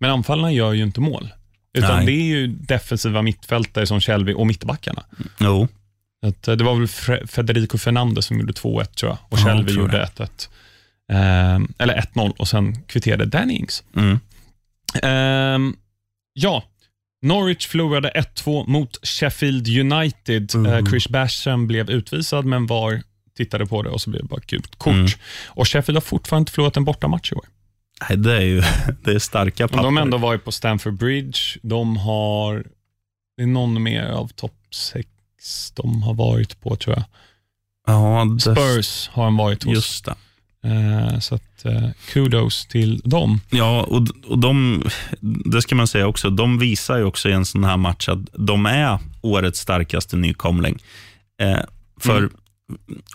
men 0.01 0.11
anfallarna 0.11 0.53
gör 0.53 0.73
ju 0.73 0.83
inte 0.83 1.01
mål. 1.01 1.29
Utan 1.79 1.97
Nej. 1.97 2.07
det 2.07 2.13
är 2.13 2.25
ju 2.25 2.47
defensiva 2.47 3.23
mittfältare 3.23 3.87
som 3.87 4.01
Shelby 4.01 4.33
och 4.33 4.47
mittbackarna. 4.47 5.05
Jo. 5.39 5.69
Att, 6.27 6.49
eh, 6.49 6.57
det 6.57 6.65
var 6.65 6.75
väl 6.75 6.89
Federico 7.27 7.79
Fernandez 7.79 8.27
som 8.27 8.39
gjorde 8.39 8.53
2-1 8.53 8.85
tror 8.95 9.11
jag 9.11 9.19
och 9.29 9.39
Ja, 9.39 9.45
Shelby 9.45 9.73
tror 9.73 9.85
gjorde 9.85 10.03
1-1. 10.03 10.49
Ehm, 11.13 11.73
eller 11.79 11.95
1-0 11.95 12.33
och 12.39 12.49
sen 12.49 12.83
kvitterade 12.83 13.25
Danny 13.25 13.55
Ings. 13.55 13.85
Mm. 13.97 14.19
Ehm, 15.03 15.77
ja, 16.33 16.65
Norwich 17.23 17.67
förlorade 17.67 18.11
1-2 18.11 18.67
mot 18.67 19.07
Sheffield 19.07 19.69
United. 19.69 20.55
Mm. 20.55 20.73
Eh, 20.73 20.91
Chris 20.91 21.09
Basham 21.09 21.67
blev 21.67 21.91
utvisad, 21.91 22.45
men 22.45 22.67
VAR 22.67 23.03
tittade 23.37 23.67
på 23.67 23.83
det 23.83 23.91
och 23.91 24.01
så 24.01 24.11
blev 24.11 24.23
det 24.23 24.29
bara 24.29 24.41
gult 24.47 24.77
kort. 24.77 24.95
Mm. 24.95 25.09
Och 25.47 25.69
Sheffield 25.69 25.97
har 25.97 26.03
fortfarande 26.03 26.43
inte 26.43 26.53
förlorat 26.53 26.77
en 26.77 26.85
bortamatch 26.85 27.33
i 27.33 27.35
år. 27.35 27.45
Nej, 28.09 28.19
det 28.19 28.37
är 28.37 28.41
ju 28.41 28.63
det 29.05 29.13
är 29.13 29.19
starka 29.19 29.69
papper. 29.69 29.83
de 29.83 29.97
har 29.97 30.03
ändå 30.03 30.19
varit 30.19 30.45
på 30.45 30.53
Stamford 30.53 30.95
Bridge. 30.95 31.39
De 31.63 31.97
har, 31.97 32.65
det 33.37 33.43
är 33.43 33.47
någon 33.47 33.83
mer 33.83 34.05
av 34.05 34.29
topp 34.29 34.57
6 34.75 35.09
de 35.75 36.03
har 36.03 36.15
varit 36.15 36.61
på 36.61 36.77
tror 36.77 36.97
jag. 36.97 37.05
Ja, 37.87 38.25
det, 38.25 38.41
Spurs 38.41 39.09
har 39.13 39.25
han 39.25 39.37
varit 39.37 39.65
hos. 39.65 39.75
Just 39.75 40.05
det. 40.05 40.15
Eh, 40.67 41.19
så 41.19 41.35
att, 41.35 41.65
eh, 41.65 41.89
kudos 42.13 42.67
till 42.67 43.01
dem. 43.05 43.41
Ja, 43.51 43.83
och, 43.83 44.07
och 44.27 44.39
de, 44.39 44.83
det 45.21 45.63
ska 45.63 45.75
man 45.75 45.87
säga 45.87 46.07
också, 46.07 46.31
de 46.31 46.59
visar 46.59 46.97
ju 46.99 47.05
också 47.05 47.29
i 47.29 47.33
en 47.33 47.45
sån 47.45 47.65
här 47.65 47.77
match 47.77 48.09
att 48.09 48.19
de 48.33 48.67
är 48.67 48.99
årets 49.21 49.61
starkaste 49.61 50.17
nykomling. 50.17 50.79
Eh, 51.43 51.59
för 52.01 52.19
Mm. 52.19 52.31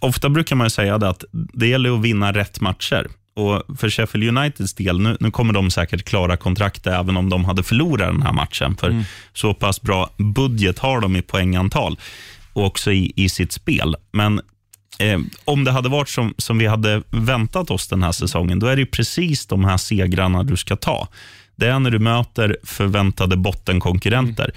ofta 0.02 0.30
brukar 0.30 0.56
man 0.56 0.70
säga 0.70 0.98
det 0.98 1.10
att 1.10 1.24
det 1.32 1.68
gäller 1.68 1.96
att 1.96 2.02
vinna 2.02 2.32
rätt 2.34 2.62
matcher. 2.62 3.08
Och 3.36 3.78
För 3.78 3.90
Sheffield 3.90 4.38
Uniteds 4.38 4.74
del, 4.74 5.00
nu, 5.00 5.18
nu 5.20 5.32
kommer 5.32 5.54
de 5.54 5.72
säkert 5.72 6.04
klara 6.06 6.38
kontraktet 6.38 6.88
även 6.88 7.18
om 7.18 7.30
de 7.30 7.46
hade 7.46 7.64
förlorat 7.64 8.08
den 8.14 8.22
här 8.22 8.34
matchen. 8.34 8.78
För 8.78 9.04
så 9.34 9.54
pass 9.54 9.82
bra 9.82 10.10
budget 10.18 10.80
har 10.80 11.02
de 11.02 11.16
i 11.16 11.22
poängantal 11.22 11.98
och 12.54 12.66
också 12.66 12.92
i, 12.92 13.14
i 13.16 13.30
sitt 13.30 13.52
spel. 13.52 13.96
Men 14.12 14.42
eh, 15.02 15.20
om 15.46 15.64
det 15.64 15.72
hade 15.72 15.90
varit 15.90 16.10
som, 16.10 16.34
som 16.38 16.58
vi 16.58 16.68
hade 16.68 17.02
väntat 17.10 17.72
oss 17.72 17.88
den 17.88 18.04
här 18.04 18.12
säsongen, 18.12 18.60
då 18.60 18.68
är 18.68 18.76
det 18.76 18.80
ju 18.80 18.86
precis 18.86 19.46
de 19.48 19.66
här 19.66 19.78
segrarna 19.78 20.44
du 20.44 20.58
ska 20.58 20.76
ta. 20.76 21.08
Det 21.56 21.68
är 21.68 21.80
när 21.80 21.92
du 21.92 22.00
möter 22.00 22.58
förväntade 22.64 23.38
bottenkonkurrenter. 23.38 24.52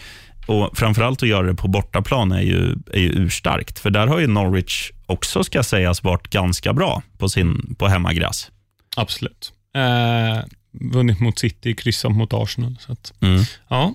Och 0.46 0.78
Framförallt 0.78 1.22
att 1.22 1.28
göra 1.28 1.46
det 1.46 1.54
på 1.54 1.68
bortaplan 1.68 2.32
är 2.32 2.40
ju, 2.42 2.76
är 2.92 3.00
ju 3.00 3.08
urstarkt. 3.12 3.78
För 3.78 3.90
där 3.90 4.06
har 4.06 4.18
ju 4.18 4.26
Norwich 4.26 4.90
också, 5.06 5.44
ska 5.44 5.62
sägas, 5.62 6.02
varit 6.02 6.30
ganska 6.30 6.72
bra 6.72 7.02
på, 7.18 7.28
sin, 7.28 7.74
på 7.78 7.88
hemmagräs. 7.88 8.50
Absolut. 8.96 9.52
Eh, 9.76 10.44
vunnit 10.92 11.20
mot 11.20 11.38
City, 11.38 11.74
kryssat 11.74 12.12
mot 12.12 12.32
Arsenal. 12.32 12.76
Så 12.80 12.92
att, 12.92 13.12
Mm. 13.20 13.42
ja. 13.68 13.94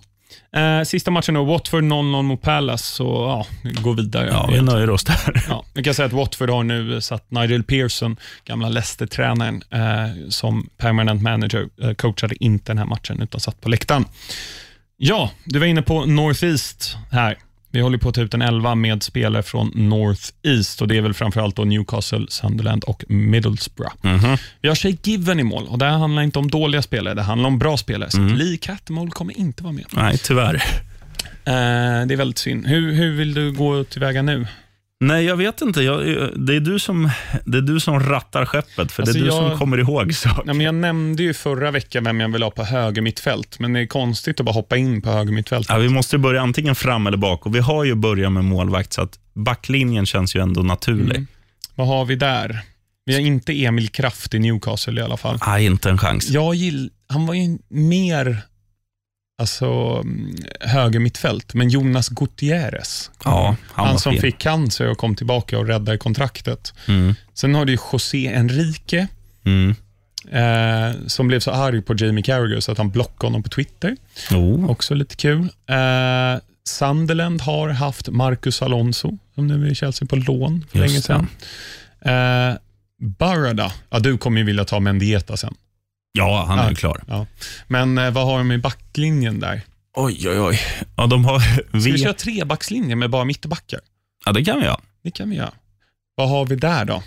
Eh, 0.56 0.84
sista 0.84 1.12
matchen 1.12 1.34
då, 1.34 1.44
Watford 1.44 1.84
0-0 1.84 2.22
mot 2.22 2.42
Palace, 2.42 2.84
så 2.84 3.04
ja, 3.04 3.72
gå 3.82 3.94
vidare. 3.94 4.28
Ja, 4.32 4.50
vi 4.52 4.62
nöjer 4.62 4.90
oss 4.90 5.04
där. 5.04 5.46
Ja, 5.50 5.66
vi 5.74 5.84
kan 5.84 5.94
säga 5.94 6.06
att 6.06 6.14
Watford 6.14 6.50
har 6.50 6.64
nu 6.64 7.02
satt 7.02 7.32
Nigel 7.32 7.64
Pearson, 7.64 8.18
gamla 8.46 8.70
Leicester-tränaren, 8.70 9.64
eh, 9.72 10.30
som 10.30 10.70
permanent 10.78 11.22
manager. 11.22 11.70
Eh, 11.82 11.94
coachade 11.94 12.44
inte 12.44 12.72
den 12.72 12.78
här 12.78 12.86
matchen, 12.86 13.22
utan 13.22 13.42
satt 13.42 13.62
på 13.62 13.70
läktaren. 13.70 14.06
Ja, 14.98 15.32
du 15.44 15.60
var 15.60 15.66
inne 15.66 15.82
på 15.82 16.06
North 16.06 16.44
East 16.44 16.98
här. 17.12 17.38
Vi 17.72 17.82
håller 17.82 17.98
på 17.98 18.10
att 18.10 18.16
ta 18.16 18.22
ut 18.22 18.34
en 18.34 18.42
elva 18.42 18.76
med 18.76 19.04
spelare 19.04 19.44
från 19.44 19.72
North 19.76 20.24
East 20.44 20.82
och 20.82 20.88
det 20.88 20.98
är 20.98 21.02
väl 21.02 21.14
framförallt 21.14 21.56
då 21.56 21.64
Newcastle, 21.64 22.26
Sunderland 22.30 22.84
och 22.84 23.04
Middlesbrough. 23.08 23.96
Mhm. 24.02 24.38
Vi 24.62 24.68
har 24.68 24.76
Shay 24.76 24.98
Given 25.04 25.40
i 25.40 25.44
mål 25.44 25.66
och 25.68 25.78
det 25.78 25.86
här 25.86 25.98
handlar 25.98 26.24
inte 26.24 26.40
om 26.40 26.48
dåliga 26.52 26.82
spelare, 26.82 27.14
det 27.14 27.22
handlar 27.22 27.48
om 27.48 27.60
bra 27.60 27.78
spelare. 27.78 28.12
Så 28.12 28.20
Lee 28.20 28.58
Catmull 28.58 29.12
kommer 29.12 29.38
inte 29.40 29.64
vara 29.64 29.74
med. 29.74 29.86
Nej, 29.92 30.18
tyvärr. 30.18 30.56
Eh, 31.46 32.06
det 32.08 32.14
är 32.14 32.16
väldigt 32.16 32.38
synd. 32.38 32.68
Hur, 32.68 32.92
hur 32.94 33.16
vill 33.16 33.34
du 33.34 33.52
gå 33.52 33.84
tillväga 33.84 34.22
nu? 34.22 34.48
Nej, 35.02 35.26
jag 35.26 35.36
vet 35.38 35.62
inte. 35.62 35.82
Jag, 35.82 36.00
det, 36.46 36.56
är 36.56 36.60
du 36.60 36.80
som, 36.80 37.10
det 37.46 37.58
är 37.58 37.62
du 37.62 37.80
som 37.80 38.00
rattar 38.00 38.46
skeppet, 38.46 38.92
för 38.92 39.04
Alltså, 39.04 39.04
det 39.04 39.20
är 39.20 39.22
du 39.22 39.28
jag- 39.28 39.50
som 39.50 39.58
kommer 39.58 39.78
ihåg 39.78 40.14
saker. 40.16 40.44
Nej, 40.46 40.56
men 40.56 40.66
jag 40.66 40.76
nämnde 40.76 41.24
ju 41.24 41.34
förra 41.34 41.72
veckan 41.72 42.04
vem 42.04 42.20
jag 42.20 42.30
vill 42.34 42.44
ha 42.44 42.52
på 42.52 42.64
höger 42.64 43.02
mittfält, 43.02 43.60
men 43.60 43.74
det 43.74 43.80
är 43.80 43.86
konstigt 43.88 44.40
att 44.40 44.46
bara 44.46 44.52
hoppa 44.52 44.78
in 44.78 45.02
på 45.02 45.10
höger 45.10 45.32
mittfält. 45.34 45.68
Ja, 45.70 45.78
vi 45.78 45.90
måste 45.90 46.18
börja 46.18 46.42
antingen 46.42 46.76
fram 46.76 47.08
eller 47.08 47.18
bak 47.18 47.46
och 47.46 47.56
vi 47.56 47.60
har 47.60 47.84
ju 47.84 47.96
börjat 47.96 48.32
med 48.32 48.44
målvakt, 48.44 48.94
så 48.94 49.02
att 49.02 49.20
backlinjen 49.34 50.06
känns 50.06 50.36
ju 50.36 50.42
ändå 50.42 50.62
naturlig. 50.64 51.16
Mm. 51.16 51.28
Vad 51.76 51.88
har 51.88 52.06
vi 52.06 52.16
där? 52.16 52.60
Vi 53.06 53.14
har 53.14 53.22
inte 53.22 53.64
Emil 53.66 53.90
Kraft 53.90 54.34
i 54.34 54.40
Newcastle 54.40 55.02
i 55.02 55.04
alla 55.04 55.18
fall. 55.18 55.40
Nej, 55.48 55.66
inte 55.66 55.90
en 55.90 55.98
chans. 55.98 56.30
Jag 56.30 56.56
gill, 56.56 56.90
han 57.10 57.26
var 57.26 57.34
ju 57.34 57.58
mer 57.70 58.38
alltså, 59.40 59.66
mm, 60.04 60.36
höger 60.60 61.00
mittfält, 61.00 61.54
men 61.54 61.70
Jonas 61.70 62.10
Gutierrez, 62.10 63.12
Ja, 63.24 63.56
han, 63.72 63.88
han, 63.88 64.00
som 64.00 64.12
fin. 64.14 64.22
fick 64.22 64.38
cancer 64.38 64.88
och 64.92 64.98
kom 64.98 65.16
tillbaka 65.16 65.60
och 65.60 65.68
räddade 65.68 65.98
kontraktet. 65.98 66.74
Mm. 66.88 67.16
Sen 67.34 67.56
har 67.56 67.66
du 67.66 67.78
José 67.92 68.28
Enrique, 68.34 69.08
Mm. 69.46 69.76
eh, 70.32 70.96
som 71.08 71.28
blev 71.28 71.40
så 71.40 71.52
arg 71.52 71.82
på 71.82 71.96
Jamie 71.98 72.24
Carragher 72.24 72.60
så 72.60 72.72
att 72.72 72.78
han 72.78 72.90
blockade 72.90 73.28
honom 73.28 73.44
på 73.44 73.50
Twitter. 73.50 73.98
Oh. 74.32 74.70
Också 74.70 74.94
lite 74.94 75.16
kul. 75.16 75.40
Eh, 75.70 76.42
Sunderland 76.70 77.42
har 77.42 77.70
haft 77.70 78.10
Marcus 78.10 78.62
Alonso, 78.62 79.18
som 79.36 79.48
nu 79.48 79.68
är 79.68 79.72
i 79.72 79.76
Chelsea 79.76 80.08
på 80.08 80.16
lån 80.16 80.66
för 80.72 80.80
Just 80.80 80.90
länge 80.90 81.02
sedan. 81.02 81.28
Eh, 82.02 82.58
Barada, 83.02 83.72
ja, 83.90 84.00
du 84.00 84.18
kommer 84.18 84.38
ju 84.38 84.44
vilja 84.46 84.66
ta 84.66 84.80
Mendieta 84.80 85.38
sen. 85.38 85.54
Ja, 86.20 86.46
han 86.48 86.60
är 86.60 86.70
ju 86.70 86.76
klar. 86.76 87.04
Ja. 87.08 87.26
Men 87.68 87.98
eh, 87.98 88.12
vad 88.12 88.26
har 88.26 88.38
de 88.38 88.52
i 88.52 88.58
backlinjen 88.58 89.40
där? 89.40 89.62
Oj, 89.96 90.30
oj, 90.30 90.40
oj. 90.40 90.60
Ja, 90.98 91.06
de 91.08 91.26
har... 91.26 91.40
Ska 91.40 91.64
vi 91.72 91.92
Vi, 91.92 91.98
köra 92.00 92.14
trebackslinje 92.14 92.96
med 92.96 93.10
bara 93.10 93.24
mittbackar? 93.26 93.80
ja, 94.26 94.32
det 94.32 94.44
kan 94.44 94.60
vi 94.60 94.66
göra. 94.66 94.80
Det 95.04 95.12
kan 95.12 95.30
vi 95.30 95.36
göra. 95.36 95.52
Vad 96.16 96.30
har 96.30 96.46
vi 96.46 96.56
där 96.56 96.86
då? 96.86 97.04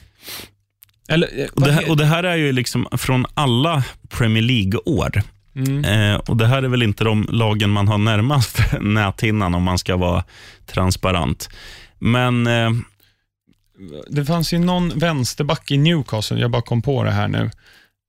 Eller, 1.09 1.41
eh, 1.41 1.45
Och 1.47 1.51
vad 1.61 1.69
det, 1.69 1.73
här, 1.73 1.83
är- 1.83 1.91
och 1.91 1.97
det 1.97 2.05
här 2.05 2.25
är 2.25 2.37
ju 2.37 2.53
liksom 2.53 2.87
från 2.93 3.27
alla 3.35 3.83
Premier 4.09 4.43
League-år. 4.43 5.23
mm. 5.57 5.85
Eh, 5.85 6.17
och 6.17 6.37
Det 6.37 6.47
här 6.47 6.63
är 6.63 6.69
väl 6.69 6.83
inte 6.83 7.05
de 7.05 7.27
lagen 7.31 7.71
man 7.71 7.89
har 7.89 7.99
närmast 7.99 8.59
näthinnan 8.81 9.55
om 9.55 9.63
man 9.63 9.79
ska 9.79 9.97
vara 9.97 10.25
transparent. 10.67 11.49
Men 11.99 12.47
eh, 12.47 12.71
Det 14.11 14.25
fanns 14.25 14.53
ju 14.53 14.59
någon 14.59 14.99
vänsterback 14.99 15.71
i 15.71 15.77
Newcastle, 15.79 16.41
jag 16.41 16.51
bara 16.51 16.63
kom 16.63 16.83
på 16.83 17.05
det 17.05 17.11
här 17.11 17.29
nu. 17.29 17.51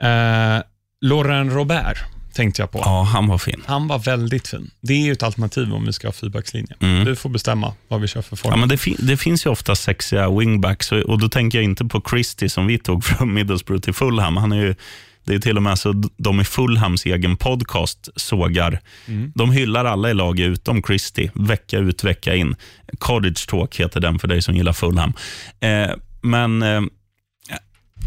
Eh, 0.04 0.64
Laurent 1.04 1.54
Robert 1.54 1.98
tänkte 2.34 2.62
jag 2.62 2.72
på. 2.72 2.80
ja, 2.86 3.04
han 3.04 3.28
var 3.28 3.38
fin. 3.38 3.62
Han 3.66 3.88
var 3.88 4.00
väldigt 4.00 4.48
fin. 4.48 4.72
Det 4.82 4.94
är 4.94 4.98
ju 5.06 5.12
ett 5.12 5.24
alternativ 5.24 5.74
om 5.74 5.86
vi 5.86 5.94
ska 5.94 6.08
ha 6.08 6.12
fyrbackslinje. 6.14 6.76
Mm. 6.80 7.06
Du 7.06 7.16
får 7.16 7.30
bestämma 7.30 7.74
vad 7.88 8.02
vi 8.02 8.08
kör 8.08 8.22
för 8.22 8.36
form. 8.36 8.52
Ja, 8.54 8.58
men 8.58 8.70
det, 8.70 8.78
fin- 8.78 8.98
det 9.00 9.18
finns 9.18 9.46
ju 9.46 9.50
ofta 9.50 9.76
sexiga 9.76 10.30
wingbacks 10.30 10.92
och, 10.92 11.00
och 11.00 11.20
då 11.20 11.30
tänker 11.30 11.58
jag 11.58 11.64
inte 11.64 11.86
på 11.86 12.02
Christie 12.10 12.50
som 12.50 12.68
vi 12.68 12.78
tog 12.78 13.04
från 13.06 13.34
Middlesbrough 13.34 13.82
till 13.82 13.94
Fulham. 13.94 14.38
Han 14.38 14.52
är 14.52 14.58
ju, 14.58 14.76
det 15.24 15.34
är 15.36 15.40
till 15.40 15.58
och 15.58 15.64
med 15.64 15.80
så 15.80 16.04
de 16.18 16.42
i 16.42 16.44
Fulhams 16.44 17.06
egen 17.06 17.38
podcast 17.38 18.10
sågar. 18.16 18.80
Mm. 19.08 19.32
De 19.36 19.52
hyllar 19.52 19.86
alla 19.86 20.10
i 20.10 20.14
laget 20.14 20.48
utom 20.48 20.84
Christie, 20.84 21.32
vecka 21.34 21.78
ut, 21.78 22.04
vecka 22.04 22.36
in. 22.36 22.56
Cottage 23.00 23.48
Talk 23.48 23.80
heter 23.80 24.00
den 24.00 24.20
för 24.20 24.28
dig 24.28 24.42
som 24.42 24.56
gillar 24.56 24.74
Fulham. 24.74 25.14
Eh, 25.60 25.92
men 26.22 26.62
eh, 26.62 26.82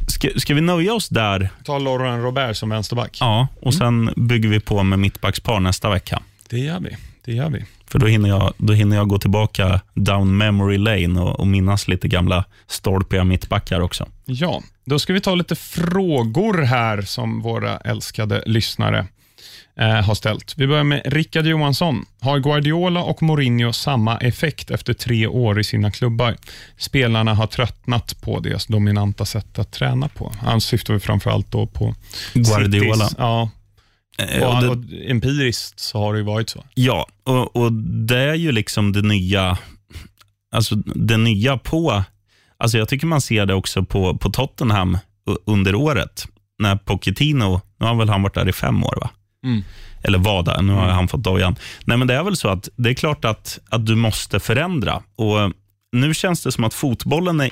ska, 0.07 0.29
ska 0.37 0.55
vi 0.55 0.61
nöja 0.61 0.95
oss 0.95 1.09
där? 1.09 1.49
Ta 1.65 1.79
Laurent 1.79 2.25
Robert 2.25 2.57
som 2.57 2.69
vänsterback. 2.69 3.17
Ja, 3.21 3.49
och 3.61 3.75
Mm. 3.75 4.07
sen 4.07 4.27
bygger 4.29 4.49
vi 4.49 4.61
på 4.61 4.83
med 4.83 4.99
mittbackspar 4.99 5.61
nästa 5.61 5.91
vecka. 5.91 6.23
Det 6.51 6.59
gör 6.59 6.81
vi. 6.81 6.97
Det 7.25 7.33
gör 7.33 7.51
vi. 7.51 7.65
För 7.89 7.99
då 7.99 8.07
hinner 8.07 8.29
jag, 8.29 8.53
då 8.59 8.73
hinner 8.73 8.97
jag 8.97 9.09
gå 9.09 9.19
tillbaka 9.19 9.81
down 9.95 10.37
memory 10.37 10.79
lane 10.79 11.21
och, 11.21 11.41
och 11.41 11.47
minnas 11.47 11.89
lite 11.89 12.09
gamla 12.09 12.45
stolpiga 12.67 13.25
mittbackar 13.25 13.81
också. 13.81 14.09
Ja, 14.25 14.63
då 14.85 14.99
ska 14.99 15.13
vi 15.13 15.21
ta 15.21 15.35
lite 15.35 15.55
frågor 15.57 16.63
här 16.63 17.03
som 17.03 17.41
våra 17.43 17.77
älskade 17.77 18.43
lyssnare 18.47 19.07
eh, 19.81 20.05
har 20.05 20.15
ställt. 20.15 20.55
Vi 20.57 20.67
börjar 20.67 20.85
med 20.85 21.03
Rickard 21.05 21.47
Johansson. 21.47 22.05
Har 22.21 22.39
Guardiola 22.39 23.03
och 23.03 23.23
Mourinho 23.23 23.73
samma 23.73 24.19
effekt 24.19 24.71
efter 24.71 24.93
tre 24.93 25.27
år 25.27 25.61
i 25.61 25.65
sina 25.65 25.91
klubbar? 25.91 26.37
Spelarna 26.77 27.35
har 27.35 27.47
tröttnat 27.47 28.21
på 28.21 28.41
deras 28.41 28.67
dominanta 28.67 29.25
sätt 29.25 29.59
att 29.59 29.73
träna 29.73 30.09
på. 30.09 30.33
Han 30.43 30.61
syftar 30.61 30.99
framförallt 30.99 31.53
då 31.53 31.67
på 31.67 31.95
Guardiola. 32.35 32.95
Citys, 32.95 33.17
ja, 33.19 33.51
Eh, 34.19 34.43
och, 34.43 34.71
och 34.71 34.79
det, 34.79 35.11
empiriskt 35.11 35.81
så 35.81 35.99
har 35.99 36.13
det 36.13 36.19
ju 36.19 36.25
varit 36.25 36.51
så. 36.51 36.65
ja, 36.75 37.07
och, 37.25 37.57
och 37.57 37.73
det 37.73 38.19
är 38.19 38.35
ju 38.35 38.53
liksom 38.53 38.93
det 38.93 39.03
nya, 39.03 39.59
alltså 40.53 40.75
det 40.77 41.17
nya 41.17 41.59
på, 41.59 42.05
alltså 42.57 42.79
jag 42.79 42.89
tycker 42.89 43.07
man 43.07 43.21
ser 43.21 43.47
det 43.47 43.55
också 43.55 43.85
på, 43.85 44.19
på 44.19 44.31
Tottenham 44.31 44.99
under 45.47 45.75
året. 45.75 46.27
När 46.59 46.77
Pochettino, 46.77 47.61
nu 47.81 47.87
har 47.87 47.95
väl 47.95 48.09
han 48.09 48.23
varit 48.23 48.35
där 48.35 48.49
i 48.49 48.53
fem 48.53 48.85
år 48.85 48.99
va? 49.01 49.11
Mm. 49.45 49.63
Eller 50.03 50.19
var 50.19 50.43
där, 50.43 50.63
nu 50.63 50.73
har 50.73 50.89
han 50.89 51.09
fått 51.09 51.23
dojan. 51.23 51.57
Nej 51.85 51.97
men 51.97 52.07
det 52.07 52.15
är 52.15 52.23
väl 52.23 52.37
så 52.37 52.49
att 52.49 52.69
det 52.77 52.91
är 52.91 52.95
klart 52.95 53.25
att, 53.25 53.59
att 53.69 53.87
du 53.87 53.95
måste 53.95 54.41
förändra. 54.41 55.03
Och 55.17 55.53
nu 55.93 56.15
känns 56.15 56.43
det 56.43 56.53
som 56.53 56.65
att 56.65 56.75
fotbollen 56.75 57.41
är, 57.41 57.51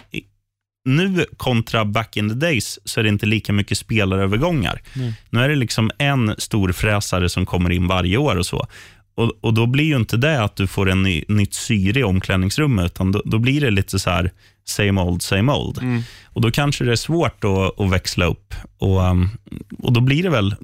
nu 0.84 1.26
kontra 1.36 1.84
back 1.84 2.16
in 2.16 2.28
the 2.28 2.34
days 2.34 2.78
så 2.84 3.00
är 3.00 3.04
det 3.04 3.08
inte 3.08 3.26
lika 3.26 3.52
mycket 3.52 3.78
spelarövergångar. 3.78 4.82
Nu 5.30 5.40
är 5.40 5.48
det 5.48 5.54
liksom 5.54 5.90
en 5.98 6.34
stor 6.38 6.72
fräsare 6.72 7.28
som 7.28 7.46
kommer 7.46 7.70
in 7.70 7.86
varje 7.86 8.16
år 8.16 8.36
och 8.36 8.46
så. 8.46 8.66
Och, 9.14 9.32
och 9.40 9.54
Då 9.54 9.66
blir 9.66 9.84
ju 9.84 9.96
inte 9.96 10.16
det 10.16 10.42
att 10.42 10.56
du 10.56 10.66
får 10.66 10.90
en 10.90 11.02
ny, 11.02 11.24
nytt 11.28 11.54
syre 11.54 12.00
i 12.00 12.04
omklädningsrummet, 12.04 12.84
utan 12.84 13.12
då, 13.12 13.22
då 13.24 13.38
blir 13.38 13.60
det 13.60 13.70
lite 13.70 13.98
så 13.98 14.10
här 14.10 14.30
same 14.64 15.00
old, 15.00 15.22
same 15.22 15.52
old. 15.52 15.78
Och 16.24 16.40
Då 16.40 16.50
kanske 16.50 16.84
det 16.84 16.92
är 16.92 16.96
svårt 16.96 17.44
att, 17.44 17.80
att 17.80 17.90
växla 17.90 18.26
upp. 18.26 18.54
Och, 18.78 19.00
um, 19.00 19.30
och 19.78 19.92
Då 19.92 20.00
blir 20.00 20.22
det 20.22 20.30
väl 20.30 20.54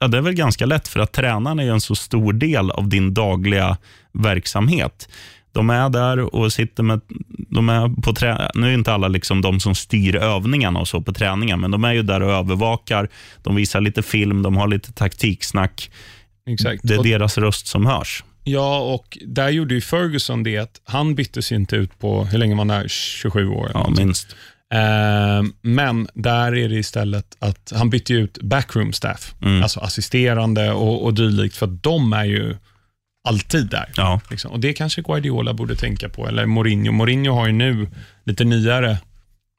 Ja, 0.00 0.08
det 0.08 0.18
är 0.18 0.22
väl 0.22 0.34
ganska 0.34 0.66
lätt 0.66 0.88
för 0.88 1.00
att 1.00 1.12
tränarna 1.12 1.62
är 1.62 1.70
en 1.70 1.80
så 1.80 1.94
stor 1.94 2.32
del 2.32 2.70
av 2.70 2.88
din 2.88 3.14
dagliga 3.14 3.76
verksamhet. 4.12 5.08
De 5.52 5.70
är 5.70 5.88
där 5.88 6.34
och 6.34 6.52
sitter 6.52 6.82
med, 6.82 7.00
de 7.50 7.68
är 7.68 8.02
på 8.02 8.12
trä, 8.12 8.50
nu 8.54 8.66
är 8.68 8.74
inte 8.74 8.92
alla 8.92 9.08
liksom 9.08 9.40
de 9.42 9.60
som 9.60 9.74
styr 9.74 10.16
övningarna 10.16 10.80
och 10.80 10.88
så 10.88 11.00
på 11.00 11.12
träningen, 11.12 11.60
men 11.60 11.70
de 11.70 11.84
är 11.84 11.92
ju 11.92 12.02
där 12.02 12.22
och 12.22 12.32
övervakar. 12.32 13.08
De 13.42 13.56
visar 13.56 13.80
lite 13.80 14.02
film, 14.02 14.42
de 14.42 14.56
har 14.56 14.68
lite 14.68 14.92
taktiksnack. 14.92 15.90
Exakt. 16.50 16.80
Det 16.84 16.94
är 16.94 16.98
Och 16.98 17.04
deras 17.04 17.38
röst 17.38 17.66
som 17.66 17.86
hörs. 17.86 18.24
Ja, 18.44 18.80
och 18.80 19.18
där 19.26 19.48
gjorde 19.48 19.74
ju 19.74 19.80
Ferguson 19.80 20.42
det 20.42 20.58
att 20.58 20.80
han 20.84 21.14
byttes 21.14 21.52
inte 21.52 21.76
ut 21.76 21.98
på, 21.98 22.24
hur 22.24 22.38
länge 22.38 22.54
var 22.54 22.58
han 22.58 22.68
där? 22.68 22.88
27 22.88 23.48
år? 23.48 23.70
Ja, 23.74 23.90
minst. 23.96 24.36
Eh, 24.74 25.42
men 25.62 26.08
där 26.14 26.56
är 26.56 26.68
det 26.68 26.74
istället 26.74 27.36
att 27.38 27.72
han 27.76 27.90
bytte 27.90 28.12
ut 28.12 28.38
backroom 28.42 28.92
staff, 28.92 29.34
Mm. 29.42 29.62
alltså 29.62 29.80
assisterande 29.80 30.72
och, 30.72 31.04
och 31.04 31.14
dylikt, 31.14 31.56
för 31.56 31.66
att 31.66 31.82
de 31.82 32.12
är 32.12 32.24
ju 32.24 32.56
alltid 33.28 33.66
där. 33.70 33.92
Ja. 33.96 34.20
Liksom. 34.30 34.50
Och 34.50 34.60
Det 34.60 34.72
kanske 34.72 35.02
Guardiola 35.02 35.54
borde 35.54 35.76
tänka 35.76 36.08
på, 36.08 36.28
eller 36.28 36.46
Mourinho. 36.46 36.92
Mourinho 36.92 37.32
har 37.34 37.46
ju 37.46 37.52
nu 37.52 37.88
lite 38.24 38.44
nyare 38.44 38.98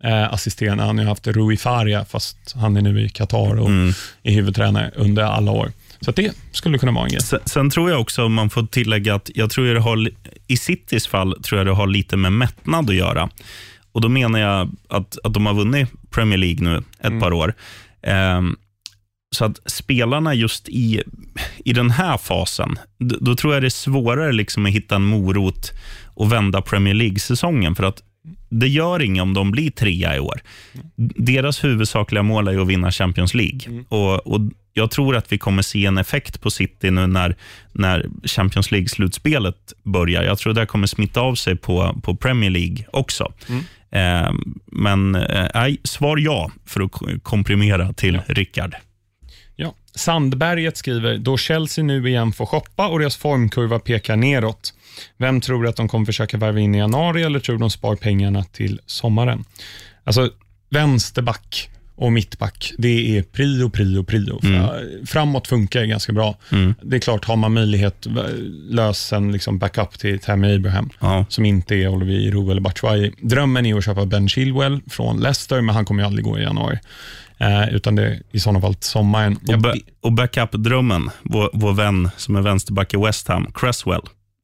eh, 0.03 0.34
assisterande. 0.34 0.84
Han 0.84 0.97
har 0.97 1.05
haft 1.05 1.28
Rui 1.28 1.57
Faria, 1.57 2.05
fast 2.05 2.38
han 2.55 2.78
är 2.78 2.82
nu 2.82 3.01
i 3.05 3.10
Qatar 3.10 3.60
och 3.60 3.70
Mm. 3.70 3.93
är 4.24 4.32
huvudtränare 4.34 4.91
under 4.95 5.24
alla 5.24 5.51
år. 5.51 5.72
Så 6.01 6.10
att 6.10 6.16
det 6.16 6.32
skulle 6.51 6.78
kunna 6.78 6.91
vara 6.91 7.03
en 7.05 7.10
grej. 7.12 7.22
Sen, 7.22 7.39
sen 7.45 7.70
tror 7.70 7.89
jag 7.91 8.01
också, 8.01 8.24
om 8.26 8.34
man 8.34 8.49
får 8.49 8.64
tillägga 8.64 9.16
att 9.16 9.30
jag 9.36 9.49
tror 9.49 9.74
det 9.74 9.80
har, 9.80 10.10
i 10.47 10.57
Citys 10.57 11.07
fall 11.07 11.43
tror 11.43 11.60
jag 11.60 11.68
det 11.68 11.74
har 11.74 11.88
lite 11.88 12.18
med 12.18 12.34
mättnad 12.34 12.89
att 12.89 12.95
göra. 12.95 13.30
Och 14.00 14.04
Då 14.04 14.10
menar 14.10 14.39
jag 14.39 14.70
att, 14.89 15.18
att 15.24 15.34
de 15.34 15.45
har 15.45 15.54
vunnit 15.54 15.89
Premier 16.10 16.38
League 16.38 16.64
nu 16.70 16.84
ett 17.00 17.20
par 17.20 17.34
år. 17.34 17.54
Ehm, 18.04 18.56
så 19.36 19.45
att 19.45 19.60
spelarna 19.72 20.34
just 20.34 20.70
i, 20.70 21.04
i 21.66 21.74
den 21.74 21.89
här 21.91 22.18
fasen, 22.18 22.80
d- 23.00 23.16
då 23.22 23.36
tror 23.36 23.54
jag 23.54 23.64
det 23.64 23.68
är 23.68 23.70
svårare 23.70 24.32
liksom 24.32 24.66
att 24.66 24.72
hitta 24.72 24.95
en 24.95 25.04
morot 25.06 25.72
och 26.16 26.32
vända 26.32 26.62
Premier 26.62 26.93
League-säsongen. 26.93 27.76
För 27.76 27.84
att 27.84 28.04
det 28.50 28.68
gör 28.68 29.02
inget 29.02 29.22
om 29.22 29.34
de 29.34 29.52
blir 29.52 29.72
trea 29.72 30.16
i 30.16 30.20
år. 30.20 30.41
Deras 31.16 31.64
huvudsakliga 31.64 32.24
mål 32.24 32.47
är 32.47 32.58
att 32.62 32.68
vinna 32.68 32.91
Champions 32.91 33.34
League. 33.34 33.84
Och, 33.89 34.28
och 34.28 34.41
Jag 34.74 34.91
tror 34.91 35.16
att 35.16 35.32
vi 35.32 35.38
kommer 35.38 35.62
se 35.62 35.86
en 35.86 35.97
effekt 35.97 36.41
på 36.41 36.52
City 36.52 36.91
nu 36.91 37.08
när, 37.08 37.36
när 37.74 38.06
Champions 38.24 38.72
League-slutspelet 38.72 39.74
börjar. 39.84 40.24
Jag 40.24 40.38
tror 40.38 40.54
det 40.54 40.66
kommer 40.66 40.88
smitta 40.88 41.22
av 41.22 41.36
sig 41.36 41.56
på, 41.56 42.00
på 42.04 42.16
Premier 42.16 42.50
League 42.50 42.86
också. 42.93 43.34
Eh, 43.50 43.56
men 44.66 45.16
eh, 45.16 45.48
nej, 45.54 45.80
svar 45.84 46.18
ja, 46.18 46.52
för 46.66 46.82
att 46.82 47.24
komprimera 47.24 47.94
till 47.94 48.22
Rickard. 48.28 48.76
Ja. 49.56 49.74
Sandberget 49.96 50.78
skriver, 50.78 51.18
då 51.18 51.38
Chelsea 51.38 51.84
nu 51.84 52.10
igen 52.10 52.32
får 52.32 52.46
shoppa 52.46 52.88
och 52.88 53.00
deras 53.00 53.18
formkurva 53.18 53.80
pekar 53.80 54.16
neråt. 54.16 54.74
Vem 55.18 55.42
tror 55.42 55.68
att 55.68 55.76
de 55.76 55.88
kommer 55.88 56.06
försöka 56.06 56.38
värva 56.38 56.60
in 56.60 56.76
i 56.76 56.78
januari 56.78 57.24
eller 57.24 57.40
tror 57.40 57.58
de 57.58 57.70
spar 57.70 57.96
pengarna 57.96 58.44
till 58.44 58.82
sommaren? 58.86 59.46
Alltså, 60.04 60.30
vänsterback 60.70 61.70
och 62.02 62.12
mittback, 62.14 62.74
det 62.78 63.18
är 63.18 63.24
prio, 63.24 63.70
prio, 63.70 64.04
prio. 64.04 64.39
För- 64.41 65.06
Framåt 65.06 65.47
funkar 65.47 65.80
det 65.82 65.88
ganska 65.88 66.14
bra. 66.14 66.38
Det 66.84 66.95
är 66.95 67.00
klart, 67.00 67.26
har 67.26 67.36
man 67.36 67.54
möjlighet, 67.54 68.08
lös 68.70 69.14
en 69.14 69.32
liksom 69.32 69.60
backup 69.60 70.00
till 70.00 70.20
Tammy 70.20 70.56
Abraham, 70.56 70.89
Ja. 71.00 71.26
som 71.30 71.45
inte 71.45 71.76
är 71.76 71.88
Olivier 71.88 72.20
Giroud 72.22 72.52
eller 72.52 72.62
Batshuayi. 72.62 73.12
Drömmen 73.22 73.66
är 73.66 73.78
att 73.78 73.86
köpa 73.86 74.06
Ben 74.06 74.30
Chilwell 74.30 74.80
från 74.89 75.20
Leicester, 75.20 75.62
men 75.62 75.76
han 75.76 75.86
kommer 75.86 76.04
ju 76.04 76.08
aldrig 76.08 76.26
gå 76.26 76.39
i 76.39 76.41
januari. 76.43 76.80
Eh, 77.38 77.70
utan 77.76 77.95
det 77.95 78.04
är 78.08 78.22
i 78.32 78.39
sådana 78.39 78.62
fall 78.62 78.74
till 78.76 78.89
sommaren. 78.89 79.38
Och, 79.47 79.60
ba- 79.62 79.74
och 80.02 80.12
backup-drömmen, 80.12 81.10
vår, 81.24 81.50
vår 81.54 81.74
vän 81.74 82.10
som 82.18 82.36
är 82.36 82.41
vänsterback 82.41 82.93
i 82.93 82.97
West 82.97 83.28
Ham, 83.28 83.52
Cresswell. 83.54 84.02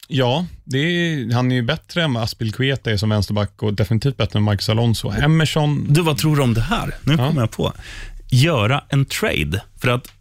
Ja, 0.08 0.45
det 0.64 0.78
är, 0.78 1.34
han 1.34 1.51
är 1.51 1.56
ju 1.56 1.62
bättre 1.62 2.03
än 2.03 2.14
vad 2.14 2.24
Aspelkueta 2.24 2.91
är 2.91 2.97
som 2.97 3.10
vänsterback 3.10 3.64
och 3.64 3.74
definitivt 3.74 4.18
bättre 4.18 4.39
än 4.39 4.43
Marcus 4.43 4.70
Alonso. 4.70 5.12
Emerson, 5.12 5.86
Du, 5.89 6.01
vad 6.01 6.18
tror 6.18 6.36
du 6.36 6.41
om 6.41 6.53
det 6.53 6.62
här? 6.62 6.95
Nu 7.03 7.18
kommer 7.18 7.41
jag 7.41 7.51
på. 7.51 7.74
Göra 8.30 8.84
en 8.89 9.06
trade. 9.06 9.64
För 9.82 9.88
att 9.88 10.12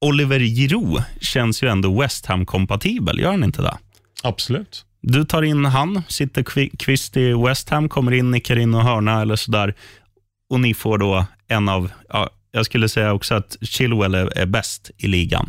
Oliver 0.00 0.40
Giroud 0.40 1.02
känns 1.20 1.62
ju 1.62 1.68
ändå 1.68 2.00
West 2.00 2.26
Ham-kompatibel, 2.26 3.18
gör 3.20 3.30
han 3.30 3.44
inte 3.44 3.62
det? 3.62 3.78
absolut. 4.22 4.84
Du 5.02 5.24
tar 5.24 5.42
in 5.42 5.64
han, 5.64 6.02
sitter 6.08 6.42
kvi- 6.42 6.76
kvist 6.78 7.16
i 7.16 7.32
West 7.32 7.68
Ham, 7.70 7.88
kommer 7.88 8.12
in, 8.12 8.30
nickar 8.30 8.58
in 8.58 8.74
och 8.74 8.82
hörna 8.82 9.22
eller 9.22 9.36
sådär. 9.36 9.74
Och 10.50 10.60
ni 10.60 10.74
får 10.74 10.98
då 10.98 11.24
en 11.48 11.68
av, 11.68 11.90
ja, 12.08 12.30
jag 12.58 12.66
skulle 12.66 12.88
säga 12.88 13.12
också 13.12 13.34
att 13.34 13.56
Chilwell 13.62 14.14
är, 14.14 14.38
är 14.38 14.46
bäst 14.46 14.90
i 14.96 15.06
ligan. 15.06 15.48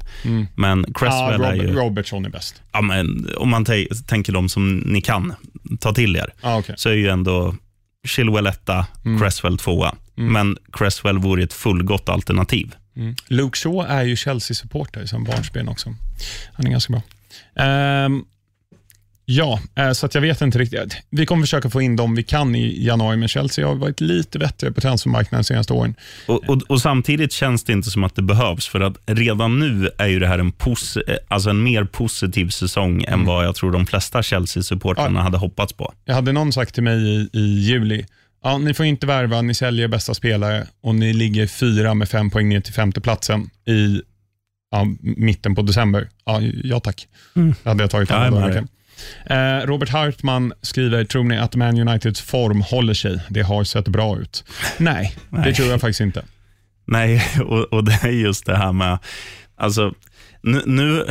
Men 0.55 0.85
Ja, 0.87 0.93
Cresswell 0.99 1.41
är 1.41 1.51
Robert, 1.55 1.69
ju, 1.69 1.75
Robertson 1.75 2.25
är 2.25 2.29
bäst. 2.29 2.61
ja, 2.71 2.81
men, 2.81 3.29
om 3.37 3.49
man 3.49 3.65
tänker 4.07 4.33
de 4.33 4.49
som 4.49 4.77
ni 4.77 5.01
kan 5.01 5.33
ta 5.79 5.93
till 5.93 6.15
er, 6.15 6.33
Ah, 6.41 6.57
okay. 6.57 6.75
så 6.77 6.89
är 6.89 6.93
ju 6.93 7.07
ändå 7.09 7.55
Chilwell 8.07 8.47
etta, 8.47 8.87
Cresswell 9.19 9.57
tvåa. 9.57 9.95
Men 10.15 10.57
Cresswell 10.73 11.17
vore 11.17 11.43
ett 11.43 11.53
fullgott 11.53 12.09
alternativ. 12.09 12.75
mm. 12.95 13.15
Luke 13.27 13.57
Shaw 13.57 13.85
är 13.89 14.03
ju 14.03 14.15
Chelsea-supporter 14.15 15.05
som 15.05 15.23
barnsben 15.23 15.69
också. 15.69 15.95
Han 16.53 16.67
är 16.67 16.71
ganska 16.71 16.91
bra. 16.93 17.01
Ehm, 17.65 18.23
ja, 19.29 19.59
eh, 19.75 19.91
så 19.91 20.05
att 20.05 20.15
jag 20.15 20.21
vet 20.21 20.41
inte 20.41 20.59
riktigt. 20.59 20.97
Vi 21.09 21.25
kommer 21.25 21.43
försöka 21.43 21.69
få 21.69 21.81
in 21.81 21.95
dem 21.95 22.15
vi 22.15 22.23
kan 22.23 22.55
i 22.55 22.85
januari, 22.85 23.17
men 23.17 23.27
Chelsea 23.27 23.67
har 23.67 23.75
varit 23.75 24.01
lite 24.01 24.39
bättre 24.39 24.71
på 24.71 24.81
transfermarknaden 24.81 25.41
de 25.41 25.43
senaste 25.43 25.73
åren. 25.73 25.95
Och, 26.27 26.49
och, 26.49 26.61
och 26.67 26.81
Samtidigt 26.81 27.31
känns 27.31 27.63
det 27.63 27.73
inte 27.73 27.89
som 27.89 28.03
att 28.03 28.15
det 28.15 28.21
behövs, 28.21 28.67
för 28.67 28.79
att 28.79 28.97
redan 29.05 29.59
nu 29.59 29.89
är 29.97 30.07
ju 30.07 30.19
det 30.19 30.27
här 30.27 30.39
en, 30.39 30.51
pos, 30.51 30.97
eh, 30.97 31.15
alltså 31.27 31.49
en 31.49 31.63
mer 31.63 31.83
positiv 31.83 32.49
säsong 32.49 33.03
än 33.07 33.25
vad 33.25 33.45
jag 33.45 33.55
tror 33.55 33.71
de 33.71 33.85
flesta 33.85 34.21
Chelsea-supportrarna 34.21 35.21
hade 35.21 35.37
hoppats 35.37 35.73
på. 35.73 35.93
Jag 36.05 36.15
hade 36.15 36.31
någon 36.31 36.53
sagt 36.53 36.73
till 36.73 36.83
mig 36.83 36.97
i, 36.97 37.29
i 37.33 37.59
juli, 37.59 38.05
ja, 38.43 38.57
ni 38.57 38.73
får 38.73 38.85
inte 38.85 39.07
värva, 39.07 39.41
ni 39.41 39.53
säljer 39.53 39.87
bästa 39.87 40.13
spelare 40.13 40.67
och 40.81 40.95
ni 40.95 41.13
ligger 41.13 41.47
fyra 41.47 41.93
med 41.93 42.09
fem 42.09 42.29
poäng 42.29 42.49
ner 42.49 42.61
till 42.61 42.73
femteplatsen 42.73 43.49
i 43.67 44.01
ja, 44.71 44.87
mitten 45.01 45.55
på 45.55 45.61
december. 45.61 46.09
Ja, 46.25 46.41
ja 46.63 46.79
tack. 46.79 47.07
Det 47.33 47.69
hade 47.69 47.83
jag 47.83 47.91
tagit 47.91 48.09
Ja, 48.09 48.61
Eh, 49.25 49.65
Robert 49.65 49.89
Hartman 49.89 50.53
skriver, 50.61 51.03
tror 51.03 51.23
ni 51.23 51.37
att 51.37 51.55
Man 51.55 51.79
Uniteds 51.79 52.21
form 52.21 52.61
håller 52.61 52.93
sig? 52.93 53.19
Det 53.29 53.41
har 53.41 53.63
sett 53.63 53.87
bra 53.87 54.17
ut. 54.17 54.43
Nej, 54.77 55.15
det 55.29 55.37
Nej. 55.37 55.53
tror 55.53 55.69
jag 55.69 55.81
faktiskt 55.81 56.01
inte. 56.01 56.25
Nej, 56.85 57.23
och, 57.45 57.63
och 57.63 57.83
det 57.83 57.99
är 58.03 58.11
just 58.11 58.45
det 58.45 58.57
här 58.57 58.71
med... 58.71 58.99
Alltså, 59.57 59.93
nu, 60.41 60.61
nu, 60.65 61.05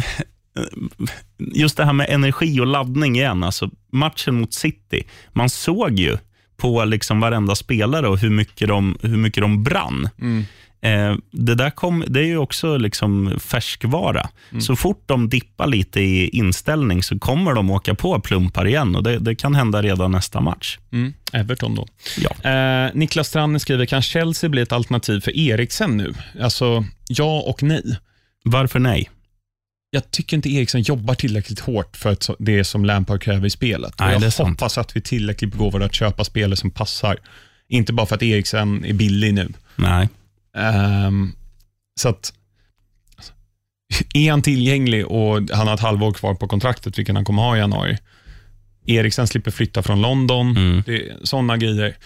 just 1.38 1.76
det 1.76 1.84
här 1.84 1.92
med 1.92 2.06
energi 2.10 2.60
och 2.60 2.66
laddning 2.66 3.16
igen. 3.16 3.44
Alltså, 3.44 3.70
matchen 3.92 4.34
mot 4.34 4.54
City, 4.54 5.02
man 5.32 5.50
såg 5.50 5.98
ju 5.98 6.16
på 6.56 6.84
liksom 6.84 7.20
varenda 7.20 7.54
spelare 7.54 8.08
och 8.08 8.18
hur 8.18 8.30
mycket 8.30 8.68
de, 8.68 8.98
hur 9.02 9.16
mycket 9.16 9.40
de 9.40 9.62
brann. 9.62 10.08
Eh, 10.80 11.14
det 11.30 11.54
där 11.54 11.70
kom, 11.70 12.04
det 12.08 12.20
är 12.20 12.24
ju 12.24 12.38
också 12.38 12.76
liksom 12.76 13.38
färskvara. 13.40 14.28
Så 14.60 14.76
fort 14.76 15.02
de 15.06 15.28
dippar 15.28 15.66
lite 15.66 16.00
i 16.00 16.28
inställning 16.28 17.02
så 17.02 17.18
kommer 17.18 17.54
de 17.54 17.70
åka 17.70 17.94
på 17.94 18.20
plumpar 18.20 18.66
igen 18.66 18.96
och 18.96 19.02
det, 19.02 19.18
det 19.18 19.34
kan 19.34 19.54
hända 19.54 19.82
redan 19.82 20.12
nästa 20.12 20.40
match. 20.40 20.78
Mm. 20.92 21.12
Everton 21.32 21.74
då. 21.74 21.86
Ja. 22.18 22.50
Eh, 22.50 22.90
Niklas 22.94 23.28
Stranden 23.28 23.60
skriver, 23.60 23.86
kan 23.86 24.02
Chelsea 24.02 24.50
bli 24.50 24.62
ett 24.62 24.72
alternativ 24.72 25.20
för 25.20 25.38
Eriksen 25.38 25.96
nu? 25.96 26.14
Alltså, 26.40 26.84
ja 27.08 27.40
och 27.40 27.62
nej. 27.62 27.98
Varför 28.44 28.78
nej? 28.78 29.10
jag 29.90 30.10
tycker 30.10 30.36
inte 30.36 30.48
Eriksen 30.48 30.82
jobbar 30.82 31.14
tillräckligt 31.14 31.60
hårt 31.60 31.96
för 31.96 32.12
att 32.12 32.30
det 32.38 32.64
som 32.64 32.84
Lampard 32.84 33.22
kräver 33.22 33.46
i 33.46 33.50
spelet. 33.50 33.94
Nej, 33.98 34.12
jag 34.12 34.22
är 34.22 34.30
sant. 34.30 34.60
hoppas 34.60 34.78
att 34.78 34.96
vi 34.96 35.00
är 35.00 35.04
tillräckligt 35.04 35.52
begåvade 35.52 35.84
att 35.84 35.94
köpa 35.94 36.24
spelare 36.24 36.56
som 36.56 36.70
passar. 36.70 37.18
Inte 37.68 37.92
bara 37.92 38.06
för 38.06 38.14
att 38.14 38.22
Eriksen 38.22 38.84
är 38.84 38.92
billig 38.92 39.34
nu. 39.34 39.48
Nej. 39.76 40.08
Ehm, 40.58 41.32
så 42.00 42.08
att 42.08 42.32
är 44.14 44.30
han 44.30 44.42
tillgänglig 44.42 45.06
och 45.06 45.50
han 45.52 45.66
har 45.66 45.74
ett 45.74 45.80
halvår 45.80 46.12
kvar 46.12 46.34
på 46.34 46.48
kontraktet, 46.48 46.98
vilket 46.98 47.14
han 47.14 47.24
kommer 47.24 47.42
ha 47.42 47.56
i 47.56 47.58
januari. 47.58 47.98
Eriksen 48.86 49.26
slipper 49.26 49.50
flytta 49.50 49.82
från 49.82 50.00
London. 50.00 50.56
Mm. 50.56 50.82
Det 50.86 51.08
är 51.08 51.16
sådana 51.22 51.56
grejer. 51.56 51.96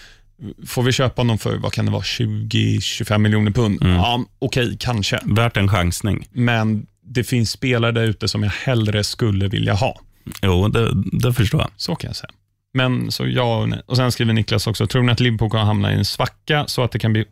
Får 0.67 0.83
vi 0.83 0.91
köpa 0.91 1.21
honom 1.21 1.37
för, 1.37 1.57
vad 1.57 1.73
kan 1.73 1.85
det 1.85 1.91
vara, 1.91 2.01
20-25 2.01 3.17
miljoner 3.17 3.51
pund? 3.51 3.79
Ja, 3.81 4.25
okej, 4.39 4.77
kanske. 4.79 5.19
Värt 5.23 5.57
en 5.57 5.69
chansning. 5.69 6.27
Men 6.31 6.85
det 7.05 7.23
finns 7.23 7.51
spelare 7.51 7.91
där 7.91 8.03
ute 8.03 8.27
som 8.27 8.43
jag 8.43 8.51
hellre 8.51 9.03
skulle 9.03 9.47
vilja 9.47 9.73
ha. 9.73 9.99
Jo, 10.41 10.67
det, 10.67 10.91
det 11.21 11.33
förstår 11.33 11.61
jag. 11.61 11.69
Så 11.77 11.95
kan 11.95 12.07
jag 12.07 12.15
säga. 12.15 12.31
Men 12.73 13.11
så 13.11 13.27
ja 13.27 13.57
och 13.61 13.69
nej. 13.69 13.81
Och 13.85 13.97
sen 13.97 14.11
skriver 14.11 14.33
Niklas 14.33 14.67
också, 14.67 14.87
tror 14.87 15.03
ni 15.03 15.11
att 15.11 15.19
Liverpool 15.19 15.49
kommer 15.49 15.63
hamna 15.63 15.93
i 15.93 15.95
en 15.95 16.05
svacka 16.05 16.67
så 16.67 16.83
att 16.83 16.91
det 16.91 16.99
kan 16.99 17.13
bli 17.13 17.25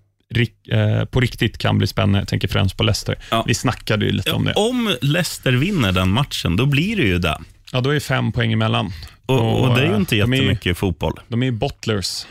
på 1.11 1.19
riktigt 1.19 1.57
kan 1.57 1.77
bli 1.77 1.87
spännande? 1.87 2.19
Jag 2.19 2.27
tänker 2.27 2.47
främst 2.47 2.77
på 2.77 2.83
Leicester. 2.83 3.15
Ja. 3.31 3.43
Vi 3.47 3.53
snackade 3.53 4.05
ju 4.05 4.11
lite 4.11 4.31
om 4.31 4.45
det. 4.45 4.53
Om 4.53 4.95
Leicester 5.01 5.51
vinner 5.51 5.91
den 5.91 6.09
matchen, 6.11 6.55
då 6.55 6.65
blir 6.65 6.95
det 6.95 7.03
ju 7.03 7.17
det. 7.19 7.37
Ja, 7.71 7.81
då 7.81 7.89
är 7.89 7.93
det 7.93 7.99
fem 7.99 8.31
poäng 8.31 8.53
emellan. 8.53 8.91
Och, 9.25 9.61
och 9.61 9.75
det 9.75 9.81
är 9.81 9.85
ju 9.85 9.91
eh, 9.91 9.97
inte 9.97 10.15
de 10.15 10.33
är 10.33 10.37
jättemycket 10.37 10.77
fotboll. 10.77 11.19
De 11.27 11.41
är 11.41 11.45
ju 11.45 11.51
bottlers, 11.51 12.25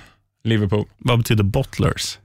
Liverpool. 0.45 0.85
Vad 0.99 1.19
betyder 1.19 1.45
bottlers? 1.45 2.19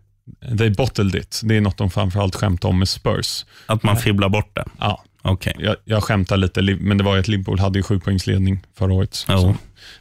They 0.58 0.70
bottled 0.70 1.16
it. 1.16 1.42
Det 1.44 1.58
är 1.58 1.62
något 1.62 1.78
de 1.78 1.92
framförallt 1.92 2.36
skämtar 2.36 2.70
om 2.70 2.80
med 2.80 2.90
Spurs. 2.90 3.46
Att 3.66 3.84
man 3.84 3.98
fibblar 3.98 4.30
bort 4.30 4.56
det? 4.56 4.66
Ja, 4.80 5.04
Okej. 5.26 5.56
jag, 5.60 5.76
jag 5.86 6.04
skämtar 6.04 6.38
lite, 6.38 6.62
men 6.62 6.98
det 6.98 7.04
var 7.04 7.14
ju 7.16 7.20
att 7.20 7.28
Liverpool 7.28 7.60
hade 7.60 7.80
ju 7.80 7.84
sju 7.84 8.00
poängs 8.00 8.28
ledning 8.28 8.60
förra 8.78 8.94
året. 8.94 9.14
Så- 9.16 9.56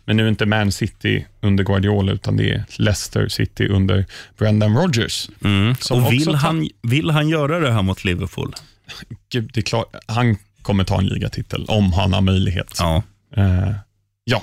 Men 0.05 0.16
nu 0.16 0.25
är 0.25 0.29
inte 0.29 0.47
Man 0.47 0.72
City 0.72 1.27
under 1.41 1.64
Guardiola, 1.64 2.12
utan 2.12 2.37
det 2.37 2.51
är 2.51 2.64
Leicester 2.77 3.29
City 3.29 3.66
under 3.68 4.05
Brendan 4.39 4.77
Rodgers. 4.77 5.29
Mm. 5.45 5.75
Och 5.91 6.12
vill 6.12 6.35
han, 6.35 6.68
vill 6.83 7.11
han 7.11 7.29
göra 7.29 7.61
det 7.61 7.72
här 7.72 7.83
mot 7.83 8.05
Liverpool? 8.05 8.53
Gud, 9.33 9.51
det 9.55 9.61
är 9.61 9.62
klart, 9.62 9.95
han 10.07 10.37
kommer 10.62 10.85
ta 10.85 10.99
en 10.99 11.07
ligatitel 11.07 11.64
om 11.68 11.93
han 11.93 12.12
har 12.12 12.20
möjlighet. 12.20 12.77
Ja. 12.79 13.03
Eh, 13.37 13.72
ja. 14.25 14.43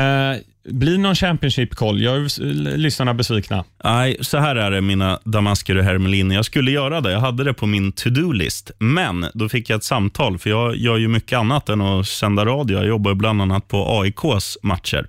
Eh, 0.00 0.38
blir 0.64 0.98
någon 0.98 1.14
Championship-koll? 1.14 2.00
Gör 2.00 2.40
lyssnarna 2.76 3.14
besvikna? 3.14 3.64
Nej, 3.84 4.16
så 4.20 4.38
här 4.38 4.56
är 4.56 4.70
det 4.70 4.80
mina 4.80 5.20
damasker 5.24 5.76
och 5.76 5.84
hermeliner. 5.84 6.34
Jag 6.34 6.44
skulle 6.44 6.70
göra 6.70 7.00
det. 7.00 7.12
Jag 7.12 7.20
hade 7.20 7.44
det 7.44 7.54
på 7.54 7.66
min 7.66 7.92
to-do-list. 7.92 8.70
Men 8.78 9.26
då 9.34 9.48
fick 9.48 9.70
jag 9.70 9.76
ett 9.76 9.84
samtal, 9.84 10.38
för 10.38 10.50
jag 10.50 10.76
gör 10.76 10.96
ju 10.96 11.08
mycket 11.08 11.38
annat 11.38 11.68
än 11.68 11.80
att 11.80 12.06
sända 12.06 12.44
radio. 12.44 12.78
Jag 12.78 12.86
jobbar 12.86 13.14
bland 13.14 13.42
annat 13.42 13.68
på 13.68 14.00
AIKs 14.00 14.58
matcher. 14.62 15.06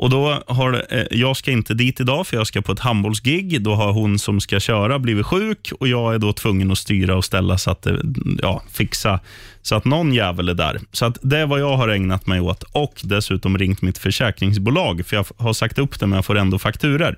Och 0.00 0.10
då 0.10 0.42
har, 0.46 0.86
eh, 0.90 1.04
Jag 1.10 1.36
ska 1.36 1.50
inte 1.50 1.74
dit 1.74 2.00
idag, 2.00 2.26
för 2.26 2.36
jag 2.36 2.46
ska 2.46 2.62
på 2.62 2.72
ett 2.72 2.78
handbollsgig. 2.80 3.62
Då 3.62 3.74
har 3.74 3.92
hon 3.92 4.18
som 4.18 4.40
ska 4.40 4.60
köra 4.60 4.98
blivit 4.98 5.26
sjuk 5.26 5.72
och 5.80 5.88
jag 5.88 6.14
är 6.14 6.18
då 6.18 6.32
tvungen 6.32 6.70
att 6.70 6.78
styra 6.78 7.16
och 7.16 7.24
ställa 7.24 7.58
så 7.58 7.70
att, 7.70 7.86
eh, 7.86 7.94
ja, 8.42 8.62
fixa 8.72 9.20
så 9.62 9.74
att 9.74 9.84
någon 9.84 10.14
jävel 10.14 10.48
är 10.48 10.54
där. 10.54 10.80
Så 10.92 11.04
att 11.04 11.18
det 11.22 11.38
är 11.38 11.46
vad 11.46 11.60
jag 11.60 11.76
har 11.76 11.88
ägnat 11.88 12.26
mig 12.26 12.40
åt 12.40 12.62
och 12.62 13.00
dessutom 13.02 13.58
ringt 13.58 13.82
mitt 13.82 13.98
försäkringsbolag, 13.98 15.06
för 15.06 15.16
jag 15.16 15.26
har 15.36 15.52
sagt 15.52 15.78
upp 15.78 16.00
det, 16.00 16.06
men 16.06 16.16
jag 16.16 16.24
får 16.24 16.38
ändå 16.38 16.58
fakturer. 16.58 17.16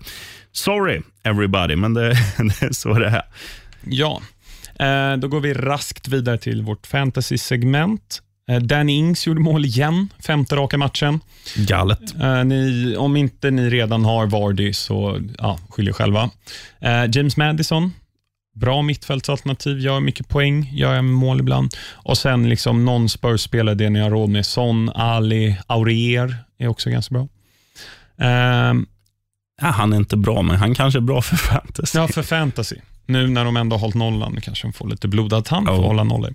Sorry 0.53 1.01
everybody, 1.23 1.77
men 1.77 1.95
det, 1.95 2.09
det 2.39 2.63
är 2.63 2.73
så 2.73 2.95
det 2.95 3.07
är. 3.07 3.23
Ja. 3.85 4.23
Eh, 4.79 5.17
då 5.17 5.29
går 5.29 5.41
vi 5.41 5.55
raskt 5.55 6.09
vidare 6.09 6.39
till 6.39 6.63
vårt 6.63 6.87
fantasy-segment. 6.87 8.23
Eh, 8.49 8.59
Danny 8.61 8.93
Ings 8.93 9.27
gjorde 9.27 9.41
mål 9.41 9.65
igen, 9.65 10.09
femte 10.27 10.57
raka 10.57 10.79
matchen. 10.79 11.21
Galet. 11.57 12.15
Eh, 12.21 12.45
ni, 12.45 12.97
om 12.97 13.17
inte 13.17 13.51
ni 13.51 13.71
redan 13.71 14.05
har 14.05 14.27
Vardy, 14.27 14.73
så 14.73 15.21
ja, 15.39 15.59
skyll 15.69 15.89
er 15.89 15.93
själva. 15.93 16.31
Eh, 16.81 17.05
James 17.13 17.37
Madison, 17.37 17.93
bra 18.55 18.83
mittfältsalternativ, 18.83 19.79
gör 19.81 20.01
mycket 20.01 20.29
poäng, 20.29 20.71
gör 20.73 21.03
mål 21.03 21.41
ibland. 21.41 21.75
Och 21.93 22.19
sen 22.19 22.49
liksom 22.49 22.85
någon 22.85 23.09
Spurs-spelare, 23.09 23.75
det 23.75 23.91
ni 23.91 24.01
har 24.01 24.11
råd 24.11 24.29
med. 24.31 24.47
Son, 24.47 24.91
Ali, 24.95 25.57
Aurier 25.67 26.37
är 26.59 26.69
också 26.69 26.91
ganska 26.91 27.15
bra. 27.15 27.29
Ehm, 28.19 28.87
Ja, 29.63 29.69
han 29.69 29.93
är 29.93 29.97
inte 29.97 30.17
bra, 30.17 30.43
men 30.43 30.57
han 30.57 30.75
kanske 30.75 30.99
är 30.99 31.01
bra 31.01 31.23
för 31.23 31.37
fantasy. 31.37 31.99
Ja, 31.99 32.09
för 32.09 32.23
fantasy. 32.23 32.77
Nu 33.07 33.29
när 33.29 33.45
de 33.45 33.57
ändå 33.57 33.77
har 33.77 33.81
hållit 33.81 33.95
nollan, 33.95 34.39
kanske 34.43 34.67
de 34.67 34.73
får 34.73 34.89
lite 34.89 35.09
blodad 35.09 35.45
tand 35.45 35.67
för 35.67 35.75
att 35.75 35.85
hålla 35.85 36.05
nollor. 36.05 36.35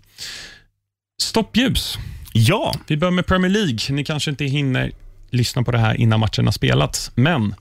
Stoppljus. 1.22 1.98
Ja, 2.34 2.74
Vi 2.88 2.98
börjar 2.98 3.12
med 3.12 3.26
Premier 3.26 3.52
League. 3.52 3.78
Ni 3.90 4.04
kanske 4.06 4.32
inte 4.32 4.46
hinner 4.46 4.92
lyssna 5.30 5.64
på 5.64 5.72
det 5.72 5.78
här 5.78 5.96
innan 5.96 6.20
matchen 6.20 6.46
har 6.46 6.52
spelats, 6.52 7.12
men 7.16 7.56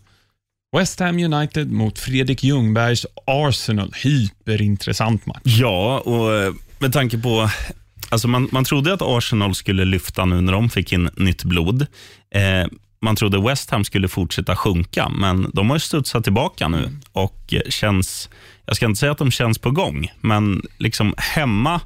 West 0.77 1.01
Ham 1.01 1.19
United 1.19 1.73
mot 1.73 1.99
Fredrik 1.99 2.45
Ljungbergs 2.45 3.07
Arsenal. 3.27 3.93
Hyperintressant 4.03 5.27
match. 5.27 5.41
ja 5.45 5.99
och 5.99 6.35
eh, 6.35 6.53
med 6.79 6.93
tanke 6.93 7.19
på... 7.19 7.51
Alltså 8.09 8.29
man, 8.29 8.49
man 8.53 8.65
trodde 8.65 8.93
att 8.93 9.03
Arsenal 9.03 9.55
skulle 9.55 9.85
lyfta 9.85 10.25
nu 10.25 10.41
när 10.41 10.53
de 10.53 10.71
fick 10.71 10.93
in 10.93 11.11
nytt 11.17 11.45
blod. 11.45 11.87
Eh, 12.31 12.67
man 13.01 13.17
trodde 13.17 13.41
West 13.43 13.71
Ham 13.71 13.85
skulle 13.85 14.09
fortsätta 14.09 14.57
sjunka, 14.57 15.09
men 15.09 15.51
de 15.55 15.71
har 15.71 15.77
ju 15.77 15.81
studsat 15.81 16.25
tillbaka 16.25 16.69
nu 16.69 16.91
och 17.13 17.55
eh, 17.55 17.71
känns... 17.71 18.29
Jag 18.67 18.77
ska 18.77 18.87
inte 18.87 18.99
säga 19.01 19.13
att 19.13 19.19
de 19.19 19.31
känns 19.31 19.59
på 19.59 19.71
gång, 19.71 20.13
men 20.21 20.63
liksom 20.79 21.15
hemma, 21.17 21.81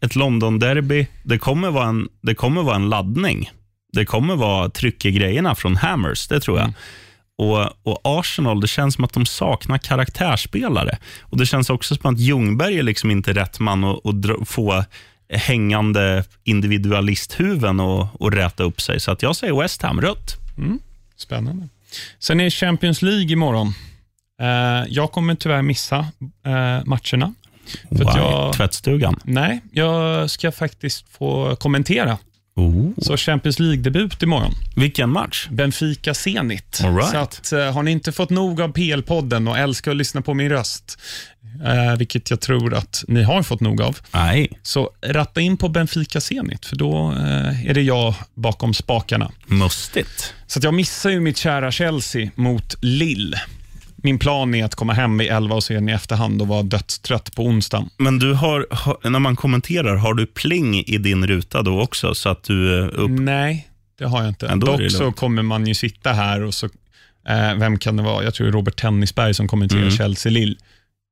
ett 0.00 0.16
London-derby, 0.16 1.06
det 1.22 1.38
kommer 1.38 1.70
vara 1.70 1.88
en, 1.88 2.08
det 2.20 2.34
kommer 2.34 2.62
vara 2.62 2.76
en 2.76 2.88
laddning. 2.88 3.50
Det 3.92 4.04
kommer 4.04 4.36
vara 4.36 4.68
tryck 4.68 5.04
i 5.04 5.10
grejerna 5.10 5.54
från 5.54 5.76
Hammers, 5.76 6.28
det 6.28 6.40
tror 6.40 6.58
jag. 6.58 6.72
Och, 7.38 7.58
och 7.82 8.00
Arsenal, 8.04 8.60
det 8.60 8.66
känns 8.66 8.94
som 8.94 9.04
att 9.04 9.12
de 9.12 9.26
saknar 9.26 9.78
karaktärsspelare. 9.78 10.98
Och 11.20 11.36
Det 11.36 11.46
känns 11.46 11.70
också 11.70 11.96
som 11.96 12.14
att 12.14 12.20
Ljungberg 12.20 12.78
är 12.78 12.82
liksom 12.82 13.10
inte 13.10 13.32
rätt 13.32 13.60
man 13.60 13.84
att, 13.84 14.06
att 14.06 14.48
få 14.48 14.84
hängande 15.28 16.24
individualisthuven 16.44 17.80
och, 17.80 18.20
och 18.20 18.32
räta 18.32 18.62
upp 18.62 18.80
sig. 18.80 19.00
Så 19.00 19.10
att 19.10 19.22
jag 19.22 19.36
säger 19.36 19.60
West 19.60 19.82
Ham, 19.82 20.00
rött. 20.00 20.36
Spännande. 21.16 21.68
Sen 22.18 22.40
är 22.40 22.50
Champions 22.50 23.02
League 23.02 23.32
imorgon. 23.32 23.74
Eh, 24.40 24.86
jag 24.88 25.12
kommer 25.12 25.34
tyvärr 25.34 25.62
missa 25.62 25.98
eh, 26.46 26.84
matcherna. 26.84 27.34
För 27.88 28.04
Wow. 28.04 28.12
jag- 28.16 28.52
Tvättstugan. 28.54 29.20
Nej, 29.24 29.60
jag 29.72 30.30
ska 30.30 30.52
faktiskt 30.52 31.04
få 31.18 31.56
kommentera. 31.56 32.18
Oh. 32.56 32.90
Så 32.98 33.16
Champions 33.16 33.58
League-debut 33.58 34.22
imorgon. 34.22 34.52
Vilken 34.76 35.10
match. 35.10 35.48
Benfica 35.50 36.14
Zenit. 36.14 36.80
Right. 36.84 37.10
Så 37.10 37.16
att, 37.16 37.52
eh, 37.52 37.72
har 37.72 37.82
ni 37.82 37.90
inte 37.90 38.12
fått 38.12 38.30
nog 38.30 38.60
av 38.60 38.72
PL-podden 38.72 39.48
och 39.50 39.58
älskar 39.58 39.90
att 39.90 39.96
lyssna 39.96 40.22
på 40.22 40.34
min 40.34 40.48
röst, 40.48 40.98
eh, 41.64 41.96
vilket 41.98 42.30
jag 42.30 42.40
tror 42.40 42.74
att 42.74 43.04
ni 43.08 43.22
har 43.22 43.42
fått 43.42 43.60
nog 43.60 43.82
av, 43.82 43.98
Nej, 44.12 44.48
så 44.62 44.90
ratta 45.06 45.40
in 45.40 45.56
på 45.56 45.68
Benfica 45.68 46.20
Zenit, 46.20 46.66
för 46.66 46.76
då 46.76 47.12
eh, 47.12 47.70
är 47.70 47.74
det 47.74 47.82
jag 47.82 48.14
bakom 48.34 48.74
spakarna. 48.74 49.30
mustigt. 49.46 50.34
Så 50.46 50.60
jag 50.62 50.74
missar 50.74 51.10
ju 51.10 51.20
mitt 51.20 51.36
kära 51.36 51.70
Chelsea 51.72 52.30
mot 52.34 52.76
Lille. 52.82 53.40
Min 54.02 54.18
plan 54.18 54.54
är 54.54 54.64
att 54.64 54.74
komma 54.74 54.92
hem 54.92 55.18
vid 55.18 55.28
11 55.30 55.54
och 55.54 55.64
se 55.64 55.74
den 55.74 55.88
i 55.88 55.92
efterhand 55.92 56.42
och 56.42 56.48
vara 56.48 56.62
dödstrött 56.62 57.34
på 57.36 57.42
onsdagen. 57.42 57.90
Men 57.96 58.18
du 58.18 58.32
har, 58.32 58.66
när 59.10 59.18
man 59.18 59.36
kommenterar, 59.36 59.96
har 59.96 60.14
du 60.14 60.26
pling 60.26 60.74
i 60.74 60.98
din 60.98 61.26
ruta 61.26 61.62
då 61.62 61.80
också? 61.80 62.14
Så 62.14 62.28
att 62.28 62.42
du 62.44 62.74
är 62.74 62.88
upp... 62.88 63.10
Nej, 63.10 63.68
det 63.98 64.04
har 64.04 64.20
jag 64.20 64.28
inte. 64.28 64.54
Dock 64.54 64.90
så 64.90 65.12
kommer 65.12 65.42
man 65.42 65.66
ju 65.66 65.74
sitta 65.74 66.12
här 66.12 66.42
och 66.42 66.54
så, 66.54 66.66
eh, 67.28 67.54
vem 67.54 67.78
kan 67.78 67.96
det 67.96 68.02
vara? 68.02 68.24
Jag 68.24 68.34
tror 68.34 68.50
Robert 68.52 68.76
Tennisberg 68.76 69.34
som 69.34 69.48
kommenterar 69.48 69.82
Mm. 69.82 69.96
Chelsea 69.96 70.32
Lille. 70.32 70.56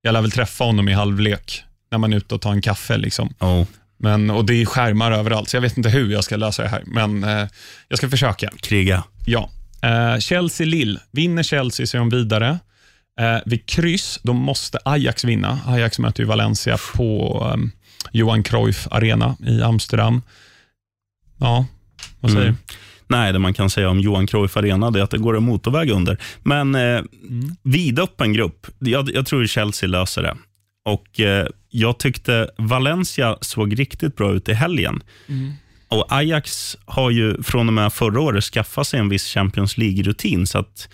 Jag 0.02 0.12
lär 0.12 0.20
väl 0.20 0.30
träffa 0.30 0.64
honom 0.64 0.88
i 0.88 0.92
halvlek 0.92 1.62
när 1.90 1.98
man 1.98 2.12
är 2.12 2.16
ute 2.16 2.34
och 2.34 2.40
tar 2.40 2.52
en 2.52 2.62
kaffe. 2.62 2.96
Liksom. 2.96 3.34
Oh, 3.40 3.64
Men, 3.98 4.30
och 4.30 4.44
det 4.44 4.62
är 4.62 4.66
skärmar 4.66 5.12
överallt, 5.12 5.48
så 5.48 5.56
jag 5.56 5.62
vet 5.62 5.76
inte 5.76 5.88
hur 5.88 6.12
jag 6.12 6.24
ska 6.24 6.36
lösa 6.36 6.62
det 6.62 6.68
här, 6.68 6.82
men 6.86 7.24
eh, 7.24 7.46
jag 7.88 7.98
ska 7.98 8.08
försöka. 8.10 8.50
kriga. 8.60 9.04
Ja. 9.26 9.50
Eh, 9.82 10.18
Chelsea-Lill. 10.18 10.98
Vinner 11.10 11.42
Chelsea 11.42 11.86
så 11.86 11.96
är 11.96 11.98
de 11.98 12.08
vidare. 12.10 12.58
Eh, 13.20 13.38
vid 13.46 13.66
kryss, 13.66 14.20
då 14.22 14.32
måste 14.32 14.78
Ajax 14.84 15.24
vinna. 15.24 15.58
Ajax 15.66 15.98
möter 15.98 16.22
ju 16.22 16.26
Valencia 16.26 16.78
på 16.94 17.40
um, 17.54 17.70
Johan 18.12 18.42
Cruyff 18.42 18.86
Arena 18.90 19.36
i 19.46 19.62
Amsterdam. 19.62 20.22
Ja, 21.38 21.66
vad 22.20 22.30
säger 22.30 22.44
Mm. 22.46 22.56
Nej, 23.08 23.32
det 23.32 23.38
man 23.38 23.54
kan 23.54 23.70
säga 23.70 23.90
om 23.90 24.00
Johan 24.00 24.26
Cruyff 24.26 24.56
Arena 24.56 24.86
är 24.86 25.02
att 25.02 25.10
det 25.10 25.18
går 25.18 25.36
en 25.36 25.42
motorväg 25.44 25.90
under. 25.90 26.18
Men 26.42 26.74
eh, 26.74 26.80
Mm. 26.80 27.56
vidöppen 27.62 28.32
grupp. 28.32 28.66
Jag, 28.78 29.10
jag 29.14 29.26
tror 29.26 29.46
Chelsea 29.46 29.88
löser 29.88 30.22
det. 30.22 30.36
Och 30.84 31.20
eh, 31.20 31.46
Jag 31.70 31.98
tyckte 31.98 32.50
Valencia 32.58 33.38
såg 33.40 33.78
riktigt 33.78 34.16
bra 34.16 34.32
ut 34.32 34.48
i 34.48 34.52
helgen. 34.52 35.02
Mm. 35.28 35.52
Och 35.88 36.06
Ajax 36.12 36.76
har 36.84 37.10
ju 37.10 37.42
från 37.42 37.68
och 37.68 37.74
med 37.74 37.92
förra 37.92 38.20
året 38.20 38.44
skaffat 38.44 38.86
sig 38.86 39.00
en 39.00 39.08
viss 39.08 39.26
Champions 39.34 39.76
League-rutin. 39.78 40.46
Så 40.46 40.58
att 40.58 40.88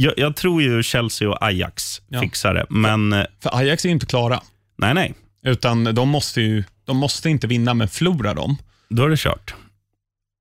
jag, 0.00 0.14
jag 0.16 0.36
tror 0.36 0.62
ju 0.62 0.82
Chelsea 0.82 1.28
och 1.30 1.42
Ajax 1.46 2.02
Ja. 2.08 2.20
fixar 2.20 2.54
det. 2.54 2.66
Men 2.70 3.12
eh, 3.12 3.24
För 3.42 3.56
Ajax 3.58 3.84
är 3.84 3.88
ju 3.88 3.92
inte 3.92 4.06
klara, 4.06 4.40
nej, 4.78 4.94
nej. 4.94 5.14
utan 5.42 5.84
de 5.94 6.08
måste 6.08 6.40
ju 6.40 6.64
de 6.84 6.96
måste 6.96 7.30
inte 7.30 7.46
vinna, 7.46 7.74
men 7.74 7.88
förlorar 7.88 8.34
de, 8.34 8.56
Då 8.88 9.04
är 9.04 9.08
det 9.08 9.16
kört. 9.18 9.54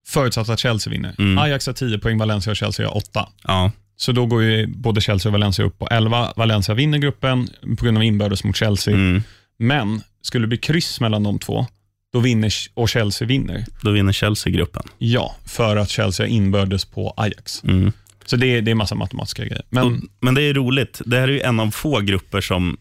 förutsatt 0.07 0.49
att 0.49 0.59
Chelsea 0.59 0.91
vinner. 0.91 1.15
Mm. 1.19 1.37
Ajax 1.37 1.65
har 1.67 1.73
10 1.73 1.99
poäng, 1.99 2.17
Valencia 2.17 2.51
och 2.51 2.57
Chelsea 2.57 2.87
har 2.87 2.97
8. 2.97 3.27
Ja. 3.43 3.71
Så 3.95 4.11
då 4.11 4.25
går 4.25 4.43
ju 4.43 4.67
både 4.67 5.01
Chelsea 5.01 5.29
och 5.29 5.33
Valencia 5.33 5.65
upp 5.65 5.79
på 5.79 5.87
11. 5.87 6.33
Valencia 6.35 6.75
vinner 6.75 6.97
gruppen 6.97 7.49
på 7.77 7.85
grund 7.85 7.97
av 7.97 8.03
inbördes 8.03 8.43
mot 8.43 8.55
Chelsea. 8.55 8.93
Mm. 8.93 9.23
Men 9.59 10.01
skulle 10.21 10.43
det 10.43 10.47
bli 10.47 10.57
kryss 10.57 10.99
mellan 11.01 11.23
de 11.23 11.39
två, 11.39 11.65
då 12.13 12.19
vinner 12.19 12.53
och 12.73 12.89
Chelsea 12.89 13.27
vinner. 13.27 13.65
Då 13.81 13.91
vinner 13.91 14.13
Chelsea 14.13 14.53
gruppen. 14.53 14.83
Ja, 14.97 15.35
för 15.45 15.75
att 15.77 15.89
Chelsea 15.89 16.25
har 16.25 16.29
inbördes 16.31 16.85
på 16.85 17.13
Ajax. 17.17 17.63
Mm. 17.63 17.91
Så 18.29 18.35
det 18.35 18.47
är, 18.47 18.61
det 18.61 18.71
är 18.71 18.75
massa 18.75 18.95
matematiska 18.95 19.45
grejer. 19.45 19.65
Men 19.69 19.83
Och, 19.85 19.99
men 20.19 20.33
det 20.35 20.41
är 20.41 20.53
roligt. 20.53 21.01
Det 21.05 21.19
här 21.19 21.27
är 21.27 21.31
ju 21.31 21.41
en 21.41 21.59
av 21.59 21.71
få 21.71 21.99
grupper 21.99 22.41
som, 22.41 22.77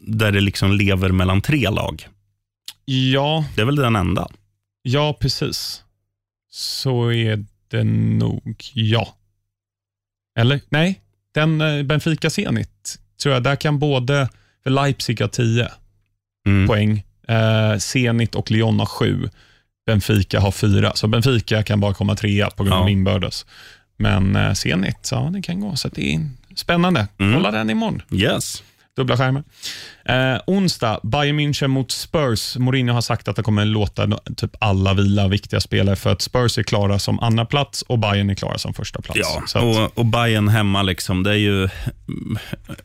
där 0.00 0.32
det 0.32 0.40
liksom 0.40 0.72
lever 0.72 1.08
mellan 1.08 1.40
tre 1.40 1.70
lag. 1.70 2.08
ja, 2.84 3.44
Det 3.54 3.60
är 3.60 3.66
väl 3.66 3.76
den 3.76 3.96
enda. 3.96 4.28
ja, 4.82 5.16
precis. 5.20 5.82
Så 6.50 7.12
är 7.12 7.44
det 7.68 7.84
nog, 7.84 8.56
ja. 8.74 9.14
Eller? 10.38 10.60
Nej, 10.68 11.00
den 11.34 11.60
eh, 11.60 11.82
Benfica 11.82 12.30
Zenit, 12.30 12.98
tror 13.22 13.34
jag, 13.34 13.42
där 13.42 13.56
kan 13.56 13.78
både, 13.78 14.28
för 14.62 14.70
Leipzig 14.70 15.20
har 15.20 15.28
10 15.28 15.68
Mm. 16.46 16.66
poäng, 16.68 17.04
eh, 17.28 17.78
Zenit 17.78 18.34
och 18.34 18.50
Lyon 18.50 18.78
har 18.78 18.86
7. 18.86 19.30
Benfica 19.86 20.40
har 20.40 20.50
4, 20.52 20.92
så 20.94 21.06
Benfica 21.08 21.62
kan 21.62 21.80
bara 21.80 21.94
komma 21.94 22.16
trea 22.16 22.50
på 22.50 22.64
grund 22.64 22.74
av 22.74 22.80
Ja. 22.84 22.90
inbördes. 22.90 23.46
Men 23.96 24.36
eh, 24.36 24.52
Zenit, 24.52 25.08
ja 25.12 25.30
det 25.32 25.42
kan 25.42 25.60
gå. 25.60 25.76
Så 25.76 25.88
det 25.88 26.14
är 26.14 26.28
spännande. 26.54 27.08
Mm. 27.18 27.34
Kolla 27.34 27.50
den 27.50 27.70
imorgon. 27.70 28.02
Yes. 28.10 28.62
Dubbla 28.96 29.16
skärmar. 29.16 29.42
Eh, 30.04 30.40
onsdag, 30.46 31.00
Bayern 31.02 31.40
München 31.40 31.66
mot 31.66 31.90
Spurs. 31.90 32.56
Mourinho 32.56 32.94
har 32.94 33.00
sagt 33.00 33.28
att 33.28 33.36
det 33.36 33.42
kommer 33.42 33.64
låta 33.64 34.18
typ 34.36 34.56
alla 34.58 34.94
vila 34.94 35.28
viktiga 35.28 35.60
spelare 35.60 35.96
för 35.96 36.12
att 36.12 36.22
Spurs 36.22 36.58
är 36.58 36.62
klara 36.62 36.98
som 36.98 37.20
andra 37.20 37.44
plats 37.44 37.82
och 37.82 37.98
Bayern 37.98 38.30
är 38.30 38.34
klara 38.34 38.58
som 38.58 38.74
första 38.74 39.02
plats. 39.02 39.20
Ja, 39.22 39.42
att, 39.54 39.64
och, 39.64 39.98
och 39.98 40.06
Bayern 40.06 40.48
hemma, 40.48 40.82
liksom, 40.82 41.22
det 41.22 41.30
är 41.30 41.34
ju... 41.34 41.68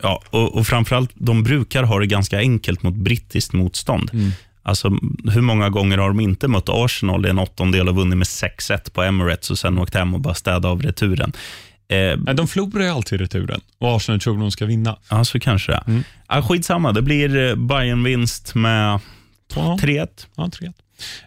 Ja, 0.02 0.22
och, 0.30 0.54
och 0.54 0.66
framförallt, 0.66 1.10
de 1.14 1.42
brukar 1.42 1.82
ha 1.82 1.98
det 1.98 2.06
ganska 2.06 2.38
enkelt 2.38 2.82
mot 2.82 2.94
brittiskt 2.94 3.52
motstånd. 3.52 4.10
Mm. 4.12 4.32
Alltså, 4.62 4.88
hur 5.32 5.40
många 5.40 5.68
gånger 5.68 5.98
har 5.98 6.08
de 6.08 6.20
inte 6.20 6.48
mött 6.48 6.68
Arsenal 6.68 7.26
i 7.26 7.30
en 7.30 7.38
åttondel 7.38 7.88
och 7.88 7.94
vunnit 7.96 8.18
med 8.18 8.26
6-1 8.26 8.90
på 8.92 9.02
Emirates 9.02 9.50
och 9.50 9.58
sen 9.58 9.78
åkt 9.78 9.94
hem 9.94 10.14
och 10.14 10.20
bara 10.20 10.34
städat 10.34 10.64
av 10.64 10.82
returen? 10.82 11.32
Eh, 11.88 12.34
De 12.34 12.48
förlorar 12.48 12.84
ju 12.84 12.90
alltid 12.90 13.20
returen 13.20 13.60
och 13.78 13.96
Arsenal 13.96 14.20
tror 14.20 14.38
de 14.38 14.50
ska 14.50 14.66
vinna. 14.66 14.96
ja, 15.10 15.24
så 15.24 15.40
kanske 15.40 15.72
det. 15.72 15.82
Mm. 15.86 16.02
Ja, 16.28 16.42
skitsamma, 16.42 16.92
det 16.92 17.02
blir 17.02 17.36
eh, 17.36 17.54
Bayern-vinst 17.56 18.54
med 18.54 19.00
2-0. 19.52 19.78
3-1. 19.80 20.08
Ja, 20.36 20.44
3-1. 20.44 20.72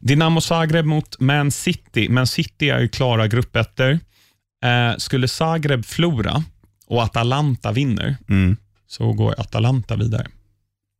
Dynamo 0.02 0.42
Zagreb 0.42 0.86
mot 0.86 1.20
Man 1.20 1.52
City. 1.52 2.10
Man 2.10 2.28
City 2.28 2.70
är 2.70 2.80
ju 2.80 2.88
klara 2.88 3.28
gruppettor. 3.28 4.00
Eh, 4.66 4.98
skulle 4.98 5.28
Zagreb 5.28 5.86
förlora 5.86 6.44
och 6.88 7.04
Atalanta 7.04 7.72
vinner, 7.72 8.18
Mm. 8.30 8.58
så 8.88 9.14
går 9.14 9.40
Atalanta 9.40 9.96
vidare. 9.96 10.28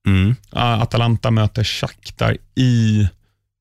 Mm. 0.08 0.36
Atalanta 0.50 1.32
möter 1.32 1.64
Shakhtar 1.64 2.38
i 2.56 3.08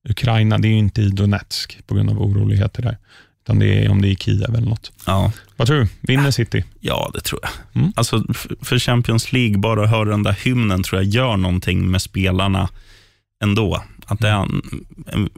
Ukraina. 0.09 0.57
Det 0.57 0.67
är 0.67 0.69
ju 0.69 0.77
inte 0.77 1.01
i 1.01 1.09
Donetsk 1.09 1.87
på 1.87 1.95
grund 1.95 2.09
av 2.09 2.21
oroligheter 2.21 2.81
där. 2.81 2.97
Utan 3.43 3.59
det 3.59 3.85
är 3.85 3.89
om 3.91 4.01
det 4.01 4.07
är 4.07 4.11
i 4.11 4.15
Kiev 4.15 4.55
eller 4.55 4.67
något. 4.69 4.91
Ja. 5.05 5.31
Vad 5.57 5.67
tror 5.67 5.77
du? 5.79 5.87
Vinner 6.01 6.31
City? 6.31 6.63
Ja, 6.79 7.11
det 7.13 7.21
tror 7.21 7.39
jag. 7.43 7.81
Mm. 7.81 7.93
Alltså, 7.95 8.23
för 8.61 8.79
Champions 8.79 9.31
League, 9.33 9.57
bara 9.57 9.83
att 9.83 9.89
höra 9.89 10.09
den 10.09 10.23
där 10.23 10.35
hymnen 10.43 10.83
tror 10.83 11.01
jag 11.01 11.09
gör 11.11 11.37
någonting 11.37 11.91
med 11.91 12.01
spelarna 12.01 12.69
ändå. 13.43 13.83
Att 14.05 14.19
det 14.19 14.29
en, 14.29 14.61
en, 15.07 15.29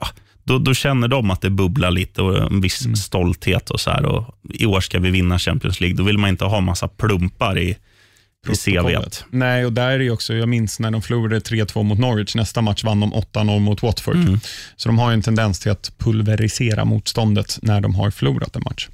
ja, 0.00 0.06
då, 0.44 0.58
då 0.58 0.74
känner 0.74 1.08
de 1.08 1.30
att 1.30 1.40
det 1.40 1.50
bubblar 1.50 1.90
lite 1.90 2.22
och 2.22 2.38
en 2.52 2.60
viss 2.60 2.84
Mm. 2.84 2.96
stolthet. 2.96 3.70
och 3.70 3.80
så 3.80 3.90
här. 3.90 4.04
Och 4.04 4.34
I 4.54 4.66
år 4.66 4.80
ska 4.80 4.98
vi 4.98 5.10
vinna 5.10 5.38
Champions 5.38 5.80
League. 5.80 5.96
Då 5.96 6.02
vill 6.04 6.18
man 6.18 6.30
inte 6.30 6.44
ha 6.44 6.60
massa 6.60 6.88
plumpar 6.88 7.58
i, 7.58 7.76
i 8.48 8.54
CVt. 8.54 9.24
Nej, 9.30 9.66
och 9.66 9.72
där 9.72 9.90
är 9.90 9.98
det 9.98 10.10
också, 10.10 10.34
jag 10.34 10.48
minns 10.48 10.80
när 10.80 10.90
de 10.90 11.02
förlorade 11.02 11.38
3-2 11.38 11.82
mot 11.82 11.98
Norwich. 11.98 12.34
Nästa 12.34 12.62
match 12.62 12.84
vann 12.84 13.00
de 13.00 13.14
8-0 13.14 13.58
mot 13.58 13.82
Watford. 13.82 14.16
Mm. 14.16 14.40
Så 14.76 14.88
de 14.88 14.98
har 14.98 15.10
ju 15.10 15.14
en 15.14 15.22
tendens 15.22 15.60
till 15.60 15.70
att 15.70 15.92
pulverisera 15.98 16.84
motståndet 16.84 17.58
när 17.62 17.80
de 17.80 17.94
har 17.94 18.10
förlorat 18.10 18.56
en 18.56 18.62
match. 18.62 18.88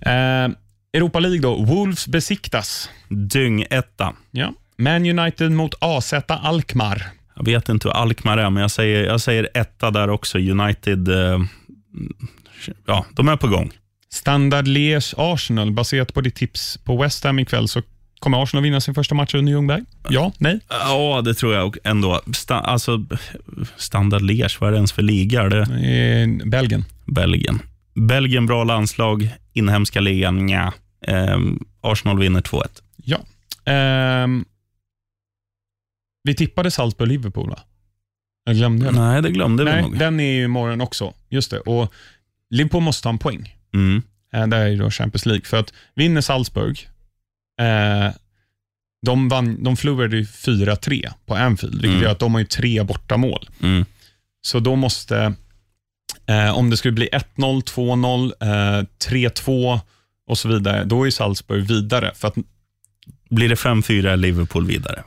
Eh, 0.00 0.56
Europa 0.92 1.20
League 1.20 1.40
då, 1.40 1.64
Wolves 1.64 2.06
besiktas. 2.06 2.90
Dyng-etta. 3.08 4.12
Ja. 4.30 4.52
Man 4.78 5.18
United 5.18 5.52
mot 5.52 5.74
AZ 5.78 6.14
Alkmaar. 6.28 7.06
Jag 7.36 7.44
vet 7.44 7.68
inte 7.68 7.88
hur 7.88 7.94
Alkmaar 7.94 8.38
är, 8.38 8.50
men 8.50 8.60
jag 8.60 8.70
säger, 8.70 9.04
jag 9.04 9.20
säger 9.20 9.48
etta 9.54 9.90
där 9.90 10.10
också. 10.10 10.38
United, 10.38 11.08
eh, 11.08 11.40
ja, 12.86 13.06
de 13.14 13.28
är 13.28 13.36
på 13.36 13.48
gång. 13.48 13.72
Standard 14.12 14.68
Liège 14.68 15.14
Arsenal, 15.16 15.72
baserat 15.72 16.14
på 16.14 16.20
ditt 16.20 16.34
tips 16.34 16.78
på 16.84 17.02
West 17.02 17.24
Ham 17.24 17.38
ikväll, 17.38 17.68
så 17.68 17.82
kommer 18.20 18.42
Arsenal 18.42 18.62
vinna 18.62 18.80
sin 18.80 18.94
första 18.94 19.14
match 19.14 19.34
under 19.34 19.52
Ljungberg? 19.52 19.82
Ja? 20.08 20.32
Nej? 20.38 20.60
Ja, 20.68 21.22
det 21.24 21.34
tror 21.34 21.54
jag 21.54 21.76
ändå. 21.84 22.20
Sta, 22.34 22.54
alltså, 22.54 23.04
standard 23.76 24.22
Liège, 24.22 24.56
vad 24.60 24.68
är 24.68 24.72
det 24.72 24.76
ens 24.76 24.92
för 24.92 25.02
liga? 25.02 25.42
Är 25.42 25.48
det 25.50 25.60
Eh, 25.60 26.48
Belgien. 26.48 26.84
Belgien? 27.06 27.62
Belgien, 27.94 28.46
bra 28.46 28.64
landslag. 28.64 29.28
Inhemska 29.52 30.00
ligan, 30.00 30.46
nja. 30.46 30.72
Ehm, 31.06 31.58
Arsenal 31.80 32.18
vinner 32.18 32.40
2-1. 32.40 32.82
Ja. 32.96 33.18
Ehm, 33.72 34.44
vi 36.22 36.34
tippade 36.34 36.70
Salzburg-Liverpool, 36.70 37.50
va? 37.50 37.58
Jag 38.44 38.56
glömde 38.56 38.84
jag 38.86 38.94
det. 38.94 39.00
Nej, 39.00 39.22
det 39.22 39.30
glömde 39.30 39.64
vi 39.64 39.70
Nej, 39.70 39.82
nog. 39.82 39.98
den 39.98 40.20
är 40.20 40.32
ju 40.32 40.44
imorgon 40.44 40.80
också. 40.80 41.14
Just 41.28 41.50
det. 41.50 41.58
Och 41.60 41.92
Liverpool 42.50 42.82
måste 42.82 43.02
ta 43.02 43.08
en 43.08 43.18
poäng. 43.18 43.56
Mm. 43.74 44.02
Eh, 44.32 44.46
det 44.46 44.56
är 44.56 44.66
ju 44.68 44.76
då 44.76 44.90
Champions 44.90 45.26
League. 45.26 45.44
För 45.44 45.56
att 45.56 45.72
vinner 45.94 46.20
Salzburg, 46.20 46.88
eh, 47.60 48.12
de, 49.06 49.28
vann, 49.28 49.64
de 49.64 49.76
förlorade 49.76 50.16
ju 50.16 50.24
4-3 50.24 51.10
på 51.26 51.34
Anfield, 51.34 51.74
vilket 51.74 51.90
Mm. 51.90 52.02
gör 52.02 52.10
att 52.10 52.18
de 52.18 52.32
har 52.34 52.40
ju 52.40 52.46
tre 52.46 52.82
bortamål. 52.82 53.48
Mm. 53.62 53.84
Så 54.42 54.60
då 54.60 54.76
måste, 54.76 55.34
eh, 56.26 56.50
om 56.58 56.70
det 56.70 56.76
skulle 56.76 56.92
bli 56.92 57.08
1-0, 57.12 57.62
2-0, 57.62 58.32
eh, 58.40 58.84
3-2 59.08 59.80
och 60.26 60.38
så 60.38 60.48
vidare, 60.48 60.84
då 60.84 61.06
är 61.06 61.10
Salzburg 61.10 61.66
vidare. 61.68 62.12
För 62.14 62.28
att, 62.28 62.34
Blir 63.30 63.48
det 63.48 63.54
5-4 63.56 64.10
är 64.10 64.16
Liverpool 64.16 64.66
vidare. 64.66 65.02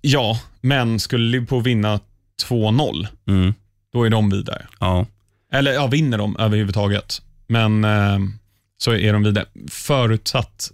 ja, 0.00 0.40
men 0.60 1.00
skulle 1.00 1.24
Liverpool 1.30 1.62
vinna 1.62 2.00
2-0, 2.48 3.06
Mm. 3.28 3.54
då 3.92 4.04
är 4.04 4.10
de 4.10 4.30
vidare. 4.30 4.66
Ja. 4.80 5.06
Eller 5.52 5.72
ja, 5.72 5.86
vinner 5.86 6.18
de 6.18 6.36
överhuvudtaget. 6.36 7.22
Men 7.46 7.84
eh, 7.84 8.18
så 8.78 8.92
är 8.92 9.12
de 9.12 9.22
vidare. 9.22 9.44
Förutsatt, 9.70 10.70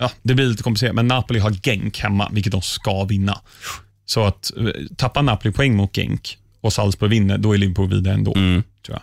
ja, 0.00 0.10
det 0.22 0.34
blir 0.34 0.46
lite 0.46 0.62
komplicerat, 0.62 0.94
men 0.94 1.08
Napoli 1.08 1.38
har 1.40 1.50
Genk 1.50 1.98
hemma, 1.98 2.28
vilket 2.32 2.52
de 2.52 2.62
ska 2.62 3.04
vinna. 3.04 3.38
Så 4.06 4.24
att 4.24 4.50
eh, 4.56 4.66
tappar 4.96 5.22
Napoli 5.22 5.52
poäng 5.52 5.76
mot 5.76 5.96
Genk 5.96 6.38
och 6.60 6.72
Salzburg 6.72 7.10
vinner, 7.10 7.38
då 7.38 7.52
är 7.54 7.58
Liverpool 7.58 7.88
vidare 7.88 8.14
ändå, 8.14 8.32
Mm. 8.36 8.62
tror 8.86 8.98
jag. 8.98 9.02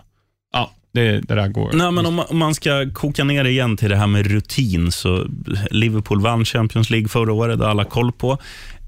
Ja, 0.61 0.71
det, 0.91 1.11
det 1.21 1.35
där 1.35 1.47
går. 1.47 1.71
Nej, 1.73 1.91
men 1.91 2.05
om, 2.05 2.13
man- 2.13 2.25
om 2.29 2.37
man 2.37 2.55
ska 2.55 2.89
koka 2.93 3.23
ner 3.23 3.45
igen 3.45 3.77
till 3.77 3.89
det 3.89 3.95
här 3.97 4.07
med 4.07 4.27
rutin, 4.27 4.91
så 4.91 5.25
Liverpool 5.71 6.21
vann 6.21 6.45
Champions 6.45 6.89
League 6.89 7.07
förra 7.09 7.33
året, 7.33 7.57
det 7.59 7.63
har 7.65 7.71
alla 7.71 7.85
koll 7.85 8.11
på. 8.11 8.37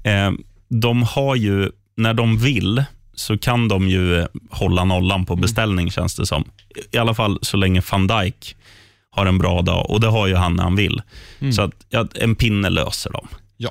Eh, 0.02 0.30
de 0.68 1.02
har 1.02 1.36
ju, 1.36 1.70
när 1.96 2.14
de 2.14 2.38
vill, 2.38 2.84
så 3.14 3.38
kan 3.38 3.68
de 3.68 3.88
ju 3.88 4.26
hålla 4.50 4.84
nollan 4.84 5.26
på 5.26 5.36
beställning, 5.36 5.90
känns 5.90 6.14
det 6.16 6.26
som. 6.26 6.44
I 6.92 6.98
alla 6.98 7.14
fall 7.14 7.38
så 7.42 7.56
länge 7.56 7.82
van 7.92 8.06
Dijk 8.06 8.56
har 9.10 9.26
en 9.26 9.38
bra 9.38 9.62
dag, 9.62 9.90
och 9.90 10.00
det 10.00 10.06
har 10.06 10.26
ju 10.26 10.34
han 10.34 10.56
när 10.56 10.62
han 10.62 10.76
vill. 10.76 11.02
Så 11.52 11.62
att, 11.62 11.74
ja, 11.88 12.08
en 12.14 12.34
pinne 12.34 12.70
löser 12.70 13.10
dem. 13.12 13.28
Ja. 13.56 13.70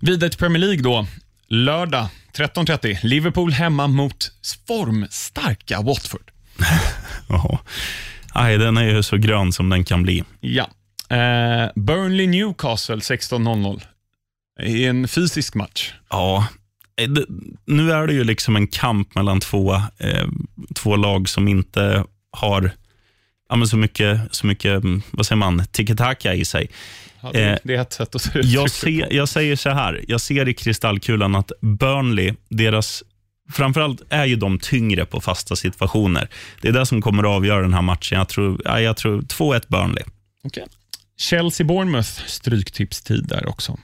Vidare 0.00 0.30
till 0.30 0.38
Premier 0.38 0.60
League 0.60 0.82
då. 0.82 1.06
Lördag 1.48 2.06
13.30. 2.36 2.98
Liverpool 3.02 3.52
hemma 3.52 3.86
mot 3.86 4.32
formstarka 4.66 5.80
Watford. 5.80 6.30
Nej, 8.34 8.58
den 8.58 8.76
är 8.76 8.84
ju 8.84 9.02
så 9.02 9.16
grön 9.16 9.52
som 9.52 9.68
den 9.68 9.84
kan 9.84 10.02
bli. 10.02 10.24
Ja. 10.40 10.68
Eh, 11.16 11.68
Burnley 11.74 12.26
Newcastle 12.26 12.96
16.00. 12.96 13.82
I 14.62 14.84
en 14.84 15.08
fysisk 15.08 15.54
match. 15.54 15.92
Ja, 16.10 16.46
eh, 17.00 17.08
det, 17.08 17.24
nu 17.64 17.92
är 17.92 18.06
det 18.06 18.12
ju 18.12 18.24
liksom 18.24 18.56
en 18.56 18.66
kamp 18.66 19.14
mellan 19.14 19.40
två, 19.40 19.74
eh, 19.98 20.28
två 20.74 20.96
lag 20.96 21.28
som 21.28 21.48
inte 21.48 22.04
har 22.32 22.70
ja, 23.50 23.56
men 23.56 23.68
så 23.68 23.76
mycket, 23.76 24.20
så 24.30 24.46
mycket 24.46 24.84
mm, 24.84 25.02
vad 25.10 25.26
säger 25.26 25.36
man, 25.36 25.62
tiki-taka 25.72 26.34
i 26.34 26.44
sig. 26.44 26.70
Ja, 27.20 27.30
det, 27.32 27.42
Eh, 27.42 27.58
det 27.64 27.74
är 27.74 27.82
ett 27.82 27.92
sätt 27.92 28.14
att 28.14 28.22
se 28.22 28.40
Jag, 28.40 28.70
ser, 28.70 29.12
jag 29.12 29.28
säger 29.28 29.56
så 29.56 29.70
här, 29.70 30.04
jag 30.08 30.20
ser 30.20 30.48
i 30.48 30.54
kristallkulan 30.54 31.34
att 31.34 31.52
Burnley, 31.60 32.34
deras 32.48 33.02
Framförallt 33.52 34.02
är 34.10 34.24
ju 34.24 34.36
de 34.36 34.58
tyngre 34.58 35.04
på 35.04 35.20
fasta 35.20 35.56
situationer. 35.56 36.28
Det 36.60 36.68
är 36.68 36.72
det 36.72 36.86
som 36.86 37.02
kommer 37.02 37.22
att 37.22 37.28
avgöra 37.28 37.62
den 37.62 37.74
här 37.74 37.82
matchen. 37.82 38.18
Jag 38.18 38.28
tror, 38.28 38.60
ja, 38.64 38.80
jag 38.80 38.96
tror 38.96 39.20
2-1 39.20 39.62
Burnley. 39.68 40.04
Okay. 40.42 40.64
Chelsea-Bournemouth, 41.20 42.26
stryktipstid 42.26 43.28
där 43.28 43.48
också. 43.48 43.78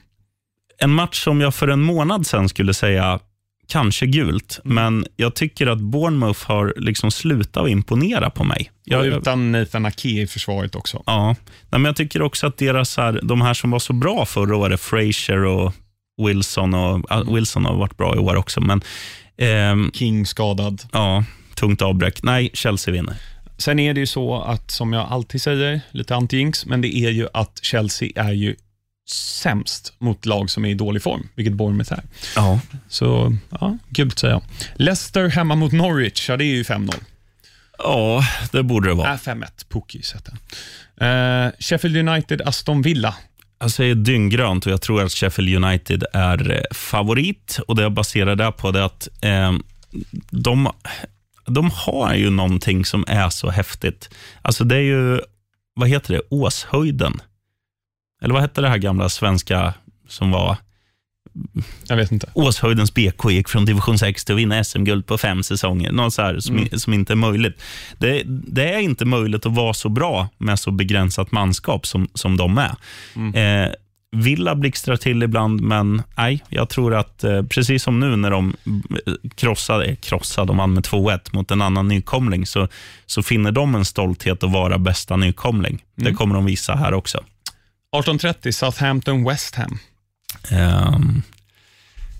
en 0.79 0.91
match 0.91 1.23
som 1.23 1.41
jag 1.41 1.55
för 1.55 1.67
en 1.67 1.81
månad 1.81 2.27
sedan 2.27 2.49
skulle 2.49 2.73
säga 2.73 3.19
kanske 3.67 4.05
gult, 4.05 4.59
men 4.63 5.05
jag 5.15 5.35
tycker 5.35 5.67
att 5.67 5.79
Bournemouth 5.79 6.47
har 6.47 6.73
liksom 6.77 7.11
slutat 7.11 7.63
att 7.63 7.69
imponera 7.69 8.29
på 8.29 8.43
mig. 8.43 8.71
Jag, 8.83 9.05
utan 9.05 9.51
Nathan 9.51 9.85
Ake 9.85 10.09
i 10.09 10.27
försvaret 10.27 10.75
också. 10.75 11.03
ja, 11.05 11.27
Nej, 11.27 11.35
men 11.69 11.85
jag 11.85 11.95
tycker 11.95 12.21
också 12.21 12.47
att 12.47 12.57
deras 12.57 12.97
här, 12.97 13.19
de 13.23 13.41
här 13.41 13.53
som 13.53 13.71
var 13.71 13.79
så 13.79 13.93
bra 13.93 14.25
förra 14.25 14.55
året, 14.55 14.81
Fraser 14.81 15.45
och 15.45 15.73
Wilson, 16.27 16.73
och, 16.73 17.05
ja, 17.09 17.23
Wilson 17.23 17.65
har 17.65 17.75
varit 17.75 17.97
bra 17.97 18.15
i 18.15 18.19
år 18.19 18.35
också, 18.35 18.61
men 18.61 18.81
ehm, 19.37 19.91
King 19.93 20.25
skadad. 20.25 20.81
ja, 20.91 21.23
tungt 21.55 21.81
avbräck. 21.81 22.23
Nej, 22.23 22.49
Chelsea 22.53 22.91
vinner. 22.91 23.15
Sen 23.57 23.79
är 23.79 23.93
det 23.93 23.99
ju 23.99 24.05
så 24.07 24.41
att, 24.41 24.71
som 24.71 24.93
jag 24.93 25.07
alltid 25.09 25.41
säger, 25.41 25.81
lite 25.91 26.13
anti-jinx, 26.15 26.63
men 26.67 26.81
det 26.81 26.95
är 26.95 27.09
ju 27.09 27.27
att 27.33 27.59
Chelsea 27.61 28.09
är 28.15 28.31
ju 28.31 28.55
sämst 29.09 29.93
mot 29.99 30.25
lag 30.25 30.49
som 30.49 30.65
är 30.65 30.69
i 30.69 30.73
dålig 30.73 31.03
form, 31.03 31.27
vilket 31.35 31.53
Bournemouth 31.53 31.93
är. 31.93 32.03
Ja. 32.35 32.59
Så, 32.89 33.37
ja, 33.49 33.77
gult 33.89 34.19
säger 34.19 34.33
jag. 34.33 34.43
Leicester 34.75 35.27
hemma 35.29 35.55
mot 35.55 35.71
Norwich, 35.71 36.29
ja 36.29 36.37
det 36.37 36.43
är 36.43 36.55
ju 36.55 36.63
5-0. 36.63 36.93
ja, 37.77 38.23
det 38.51 38.63
borde 38.63 38.89
det 38.89 38.93
vara. 38.95 39.13
Äh, 39.13 39.17
5-1, 39.19 39.45
Pukki 39.69 40.01
sätter. 40.03 40.33
Uh, 41.01 41.51
Sheffield 41.59 42.09
United, 42.09 42.41
Aston 42.41 42.81
Villa. 42.81 43.15
Jag 43.59 43.71
säger 43.71 43.95
dynggrönt 43.95 44.65
och 44.65 44.71
jag 44.71 44.81
tror 44.81 45.03
att 45.03 45.11
Sheffield 45.11 45.65
United 45.65 46.03
är 46.13 46.51
eh, 46.51 46.61
favorit. 46.71 47.59
Och 47.67 47.75
Det 47.75 47.81
jag 47.81 47.91
baserar 47.91 48.35
det 48.35 48.51
på 48.51 48.67
är 48.67 48.81
att 48.81 49.07
eh, 49.21 49.53
de, 50.29 50.71
de 51.45 51.71
har 51.71 52.13
ju 52.15 52.29
någonting 52.29 52.85
som 52.85 53.05
är 53.07 53.29
så 53.29 53.49
häftigt. 53.49 54.09
Alltså 54.41 54.63
det 54.63 54.75
är 54.75 54.81
ju, 54.81 55.21
vad 55.75 55.89
heter 55.89 56.13
det, 56.13 56.21
Åshöjden. 56.29 57.21
Eller 58.21 58.33
vad 58.33 58.41
hette 58.41 58.61
det 58.61 58.69
här 58.69 58.77
gamla 58.77 59.09
svenska 59.09 59.73
som 60.07 60.31
var 60.31 60.57
Jag 61.87 61.95
vet 61.95 62.11
inte. 62.11 62.29
Åshöjdens 62.33 62.93
BK 62.93 63.31
gick 63.31 63.49
från 63.49 63.65
division 63.65 63.99
6 63.99 64.25
till 64.25 64.35
att 64.35 64.39
vinna 64.39 64.63
SM-guld 64.63 65.05
på 65.05 65.17
fem 65.17 65.43
säsonger. 65.43 65.91
Något 65.91 66.13
så 66.13 66.21
här 66.21 66.39
som, 66.39 66.67
som 66.73 66.93
inte 66.93 67.13
är 67.13 67.15
möjligt. 67.15 67.63
Det, 67.97 68.23
det 68.25 68.73
är 68.73 68.79
inte 68.79 69.05
möjligt 69.05 69.45
att 69.45 69.55
vara 69.55 69.73
så 69.73 69.89
bra 69.89 70.29
med 70.37 70.59
så 70.59 70.71
begränsat 70.71 71.31
manskap 71.31 71.87
som, 71.87 72.07
som 72.13 72.37
de 72.37 72.57
är. 72.57 72.75
Eh, 73.35 73.71
Villa 74.11 74.55
blixtrar 74.55 74.95
till 74.95 75.23
ibland, 75.23 75.61
men 75.61 76.01
nej, 76.17 76.43
jag 76.49 76.69
tror 76.69 76.95
att 76.95 77.23
eh, 77.23 77.43
precis 77.43 77.83
som 77.83 77.99
nu 77.99 78.15
när 78.15 78.31
de 78.31 78.55
eh, 78.67 79.13
krossade, 79.35 79.85
eh, 79.85 79.95
krossade 79.95 80.47
de 80.47 80.57
vann 80.57 80.73
med 80.73 80.83
2-1 80.83 81.19
mot 81.31 81.51
en 81.51 81.61
annan 81.61 81.87
nykomling, 81.87 82.45
så, 82.45 82.67
så 83.05 83.23
finner 83.23 83.51
de 83.51 83.75
en 83.75 83.85
stolthet 83.85 84.43
att 84.43 84.51
vara 84.51 84.77
bästa 84.77 85.15
nykomling. 85.15 85.83
Det 85.95 86.13
kommer 86.13 86.35
de 86.35 86.45
visa 86.45 86.75
här 86.75 86.93
också. 86.93 87.23
18.30 87.95 88.51
Southampton 88.51 89.23
West 89.23 89.55
Ham. 89.55 89.79
Ehm, 90.51 91.21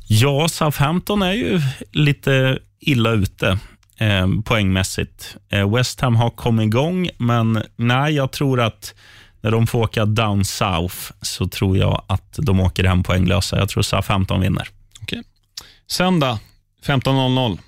ja, 0.08 0.48
Southampton 0.48 1.22
är 1.22 1.34
ju 1.34 1.62
lite 1.92 2.60
illa 2.80 3.12
ute 3.12 3.60
eh, 3.98 4.28
poängmässigt. 4.46 5.36
Eh, 5.50 5.76
West 5.76 6.02
Ham 6.02 6.16
har 6.16 6.30
kommit 6.30 6.66
igång, 6.66 7.10
men 7.18 7.64
nej, 7.76 8.14
jag 8.14 8.32
tror 8.32 8.62
att 8.62 8.94
när 9.42 9.52
de 9.52 9.68
får 9.68 9.80
åka 9.80 10.06
down 10.06 10.46
south 10.46 10.96
så 11.22 11.48
tror 11.48 11.78
jag 11.78 12.04
att 12.08 12.40
de 12.42 12.60
åker 12.60 12.84
hem 12.84 13.04
poänglösa. 13.04 13.58
Jag 13.58 13.70
tror 13.70 13.84
Southampton 13.84 14.42
vinner. 14.42 14.70
Okej. 15.02 15.24
Söndag 15.88 16.40
15.00. 16.86 17.60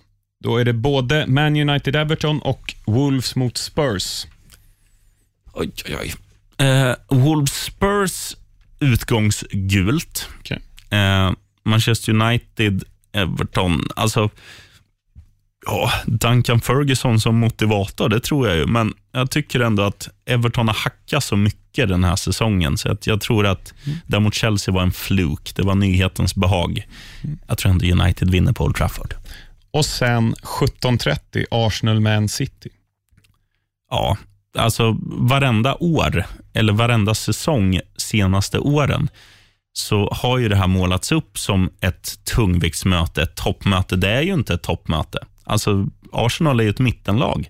Då 0.43 0.57
är 0.57 0.65
det 0.65 0.73
både 0.73 1.27
Man 1.27 1.55
United-Everton 1.55 2.39
och 2.39 2.75
Wolves 2.85 3.35
mot 3.35 3.57
Spurs. 3.57 4.27
Oj, 5.53 5.71
oj, 5.85 5.97
oj. 6.01 6.13
Eh, 6.59 6.93
Wolves 7.07 7.53
Spurs 7.53 8.35
utgångsgult. 8.79 10.29
Okej. 10.39 10.59
Eh, 10.89 11.31
Manchester 11.65 12.13
United, 12.13 12.83
Everton. 13.13 13.87
Alltså, 13.95 14.29
ja, 15.65 15.91
Duncan 16.05 16.61
Ferguson 16.61 17.19
som 17.19 17.39
motivator, 17.39 18.09
det 18.09 18.19
tror 18.19 18.47
jag 18.47 18.57
ju. 18.57 18.65
Men 18.65 18.93
jag 19.11 19.31
tycker 19.31 19.59
ändå 19.59 19.83
att 19.83 20.09
Everton 20.25 20.67
har 20.67 20.75
hackat 20.75 21.23
så 21.23 21.35
mycket 21.35 21.89
den 21.89 22.03
här 22.03 22.15
säsongen. 22.15 22.77
Så 22.77 22.91
att 22.91 23.07
jag 23.07 23.21
tror 23.21 23.45
att 23.45 23.73
där 24.07 24.19
mot 24.19 24.33
Chelsea 24.33 24.73
var 24.73 24.81
en 24.81 24.91
fluk. 24.91 25.55
Det 25.55 25.61
var 25.61 25.75
nyhetens 25.75 26.35
behag. 26.35 26.87
Jag 27.47 27.57
tror 27.57 27.71
ändå 27.71 27.85
United 27.85 28.31
vinner 28.31 28.53
på 28.53 28.63
Old 28.63 28.75
Trafford. 28.75 29.13
Och 29.71 29.85
sen 29.85 30.35
17.30 30.35 31.45
Arsenal-Man 31.51 32.29
City. 32.29 32.69
Ja, 33.89 34.17
alltså 34.57 34.97
varenda 35.01 35.75
år, 35.75 36.25
eller 36.53 36.73
varenda 36.73 37.13
säsong 37.13 37.79
senaste 37.97 38.59
åren, 38.59 39.09
så 39.73 40.09
har 40.11 40.37
ju 40.37 40.49
det 40.49 40.55
här 40.55 40.67
målats 40.67 41.11
upp 41.11 41.37
som 41.37 41.69
ett 41.81 42.25
tungviktsmöte, 42.35 43.21
ett 43.23 43.35
toppmöte. 43.35 43.95
Det 43.95 44.09
är 44.09 44.21
ju 44.21 44.33
inte 44.33 44.53
ett 44.53 44.61
toppmöte. 44.61 45.19
Alltså, 45.43 45.87
Arsenal 46.11 46.59
är 46.59 46.63
ju 46.63 46.69
ett 46.69 46.79
mittenlag. 46.79 47.49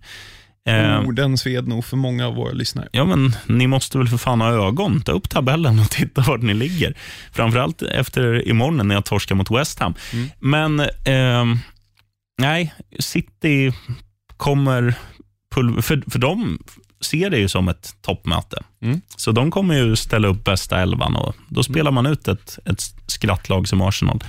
Eh, 0.67 0.99
Orden 0.99 1.37
sved 1.37 1.67
nog 1.67 1.85
för 1.85 1.97
många 1.97 2.27
av 2.27 2.35
våra 2.35 2.51
lyssnare. 2.51 2.87
Ja, 2.91 3.05
men 3.05 3.35
ni 3.47 3.67
måste 3.67 3.97
väl 3.97 4.07
för 4.07 4.17
fan 4.17 4.41
ha 4.41 4.67
ögon. 4.67 5.01
Ta 5.01 5.11
upp 5.11 5.29
tabellen 5.29 5.79
och 5.79 5.89
titta 5.91 6.21
vart 6.21 6.41
ni 6.41 6.53
ligger. 6.53 6.97
Framförallt 7.31 7.81
efter 7.81 8.47
imorgon 8.47 8.87
när 8.87 8.95
jag 8.95 9.05
torskar 9.05 9.35
mot 9.35 9.51
West 9.51 9.79
Ham. 9.79 9.93
Men 10.39 10.79
eh, 10.79 11.45
nej, 12.41 12.73
City 12.99 13.73
kommer... 14.37 14.93
För, 15.81 16.11
för 16.11 16.19
dem 16.19 16.59
ser 17.01 17.29
det 17.29 17.37
ju 17.37 17.47
som 17.47 17.67
ett 17.67 17.95
toppmöte. 18.01 18.63
Mm. 18.81 19.01
Så 19.15 19.31
de 19.31 19.51
kommer 19.51 19.75
ju 19.75 19.95
ställa 19.95 20.27
upp 20.27 20.43
bästa 20.43 20.81
elvan 20.81 21.15
och 21.15 21.35
då 21.49 21.63
spelar 21.63 21.91
man 21.91 22.05
ut 22.05 22.27
ett, 22.27 22.59
ett 22.65 22.81
skrattlag 23.07 23.67
som 23.67 23.81
Arsenal. 23.81 24.23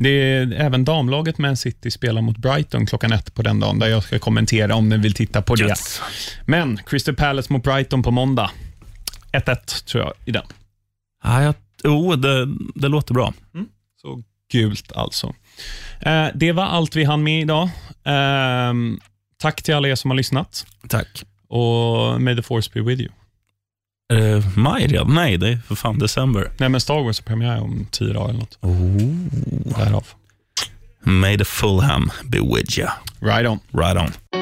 Det 0.00 0.08
är 0.08 0.52
även 0.52 0.84
damlaget 0.84 1.38
Man 1.38 1.56
City 1.56 1.90
spelar 1.90 2.22
mot 2.22 2.36
Brighton 2.36 2.86
klockan 2.86 3.12
ett 3.12 3.34
på 3.34 3.42
den 3.42 3.60
dagen, 3.60 3.78
där 3.78 3.86
jag 3.86 4.02
ska 4.02 4.18
kommentera 4.18 4.74
om 4.74 4.88
ni 4.88 4.98
vill 4.98 5.14
titta 5.14 5.42
på 5.42 5.54
det. 5.54 5.64
Yes. 5.64 6.00
Men 6.46 6.76
Crystal 6.86 7.14
Palace 7.14 7.52
mot 7.52 7.62
Brighton 7.62 8.02
på 8.02 8.10
måndag. 8.10 8.50
1-1 9.32 9.84
tror 9.84 10.04
jag 10.04 10.12
i 10.24 10.30
den. 10.30 10.46
Ja, 11.24 11.42
jag, 11.42 11.54
jo, 11.84 12.16
det, 12.16 12.48
det 12.74 12.88
låter 12.88 13.14
bra. 13.14 13.34
Så 14.02 14.22
gult 14.52 14.92
alltså. 14.92 15.34
Eh, 16.00 16.26
det 16.34 16.52
var 16.52 16.64
allt 16.64 16.96
vi 16.96 17.04
hann 17.04 17.22
med 17.22 17.40
idag. 17.40 17.70
Eh, 18.04 18.74
tack 19.38 19.62
till 19.62 19.74
alla 19.74 19.88
er 19.88 19.94
som 19.94 20.10
har 20.10 20.16
lyssnat 20.16 20.66
Tack. 20.88 21.24
Och 21.48 22.20
may 22.20 22.36
the 22.36 22.42
force 22.42 22.70
be 22.74 22.80
with 22.80 23.02
you. 23.02 23.10
Uh, 24.12 24.58
maj 24.58 24.86
redan? 24.86 25.14
Nej, 25.14 25.36
det 25.36 25.48
är 25.48 25.56
för 25.56 25.74
fan 25.74 25.98
december. 25.98 26.50
Nej, 26.58 26.68
men 26.68 26.80
Star 26.80 27.02
Wars 27.02 27.20
har 27.20 27.24
premiär 27.24 27.60
om 27.60 27.86
tio 27.90 28.12
dagar 28.12 28.28
eller 28.28 28.38
något. 28.38 28.58
Därav. 29.76 30.06
May 31.00 31.38
the 31.38 31.44
Fulham 31.44 32.10
be 32.24 32.38
with 32.38 32.78
you. 32.78 32.88
Right 33.20 33.46
on. 33.46 33.58
Right 33.72 33.96
on. 33.96 34.37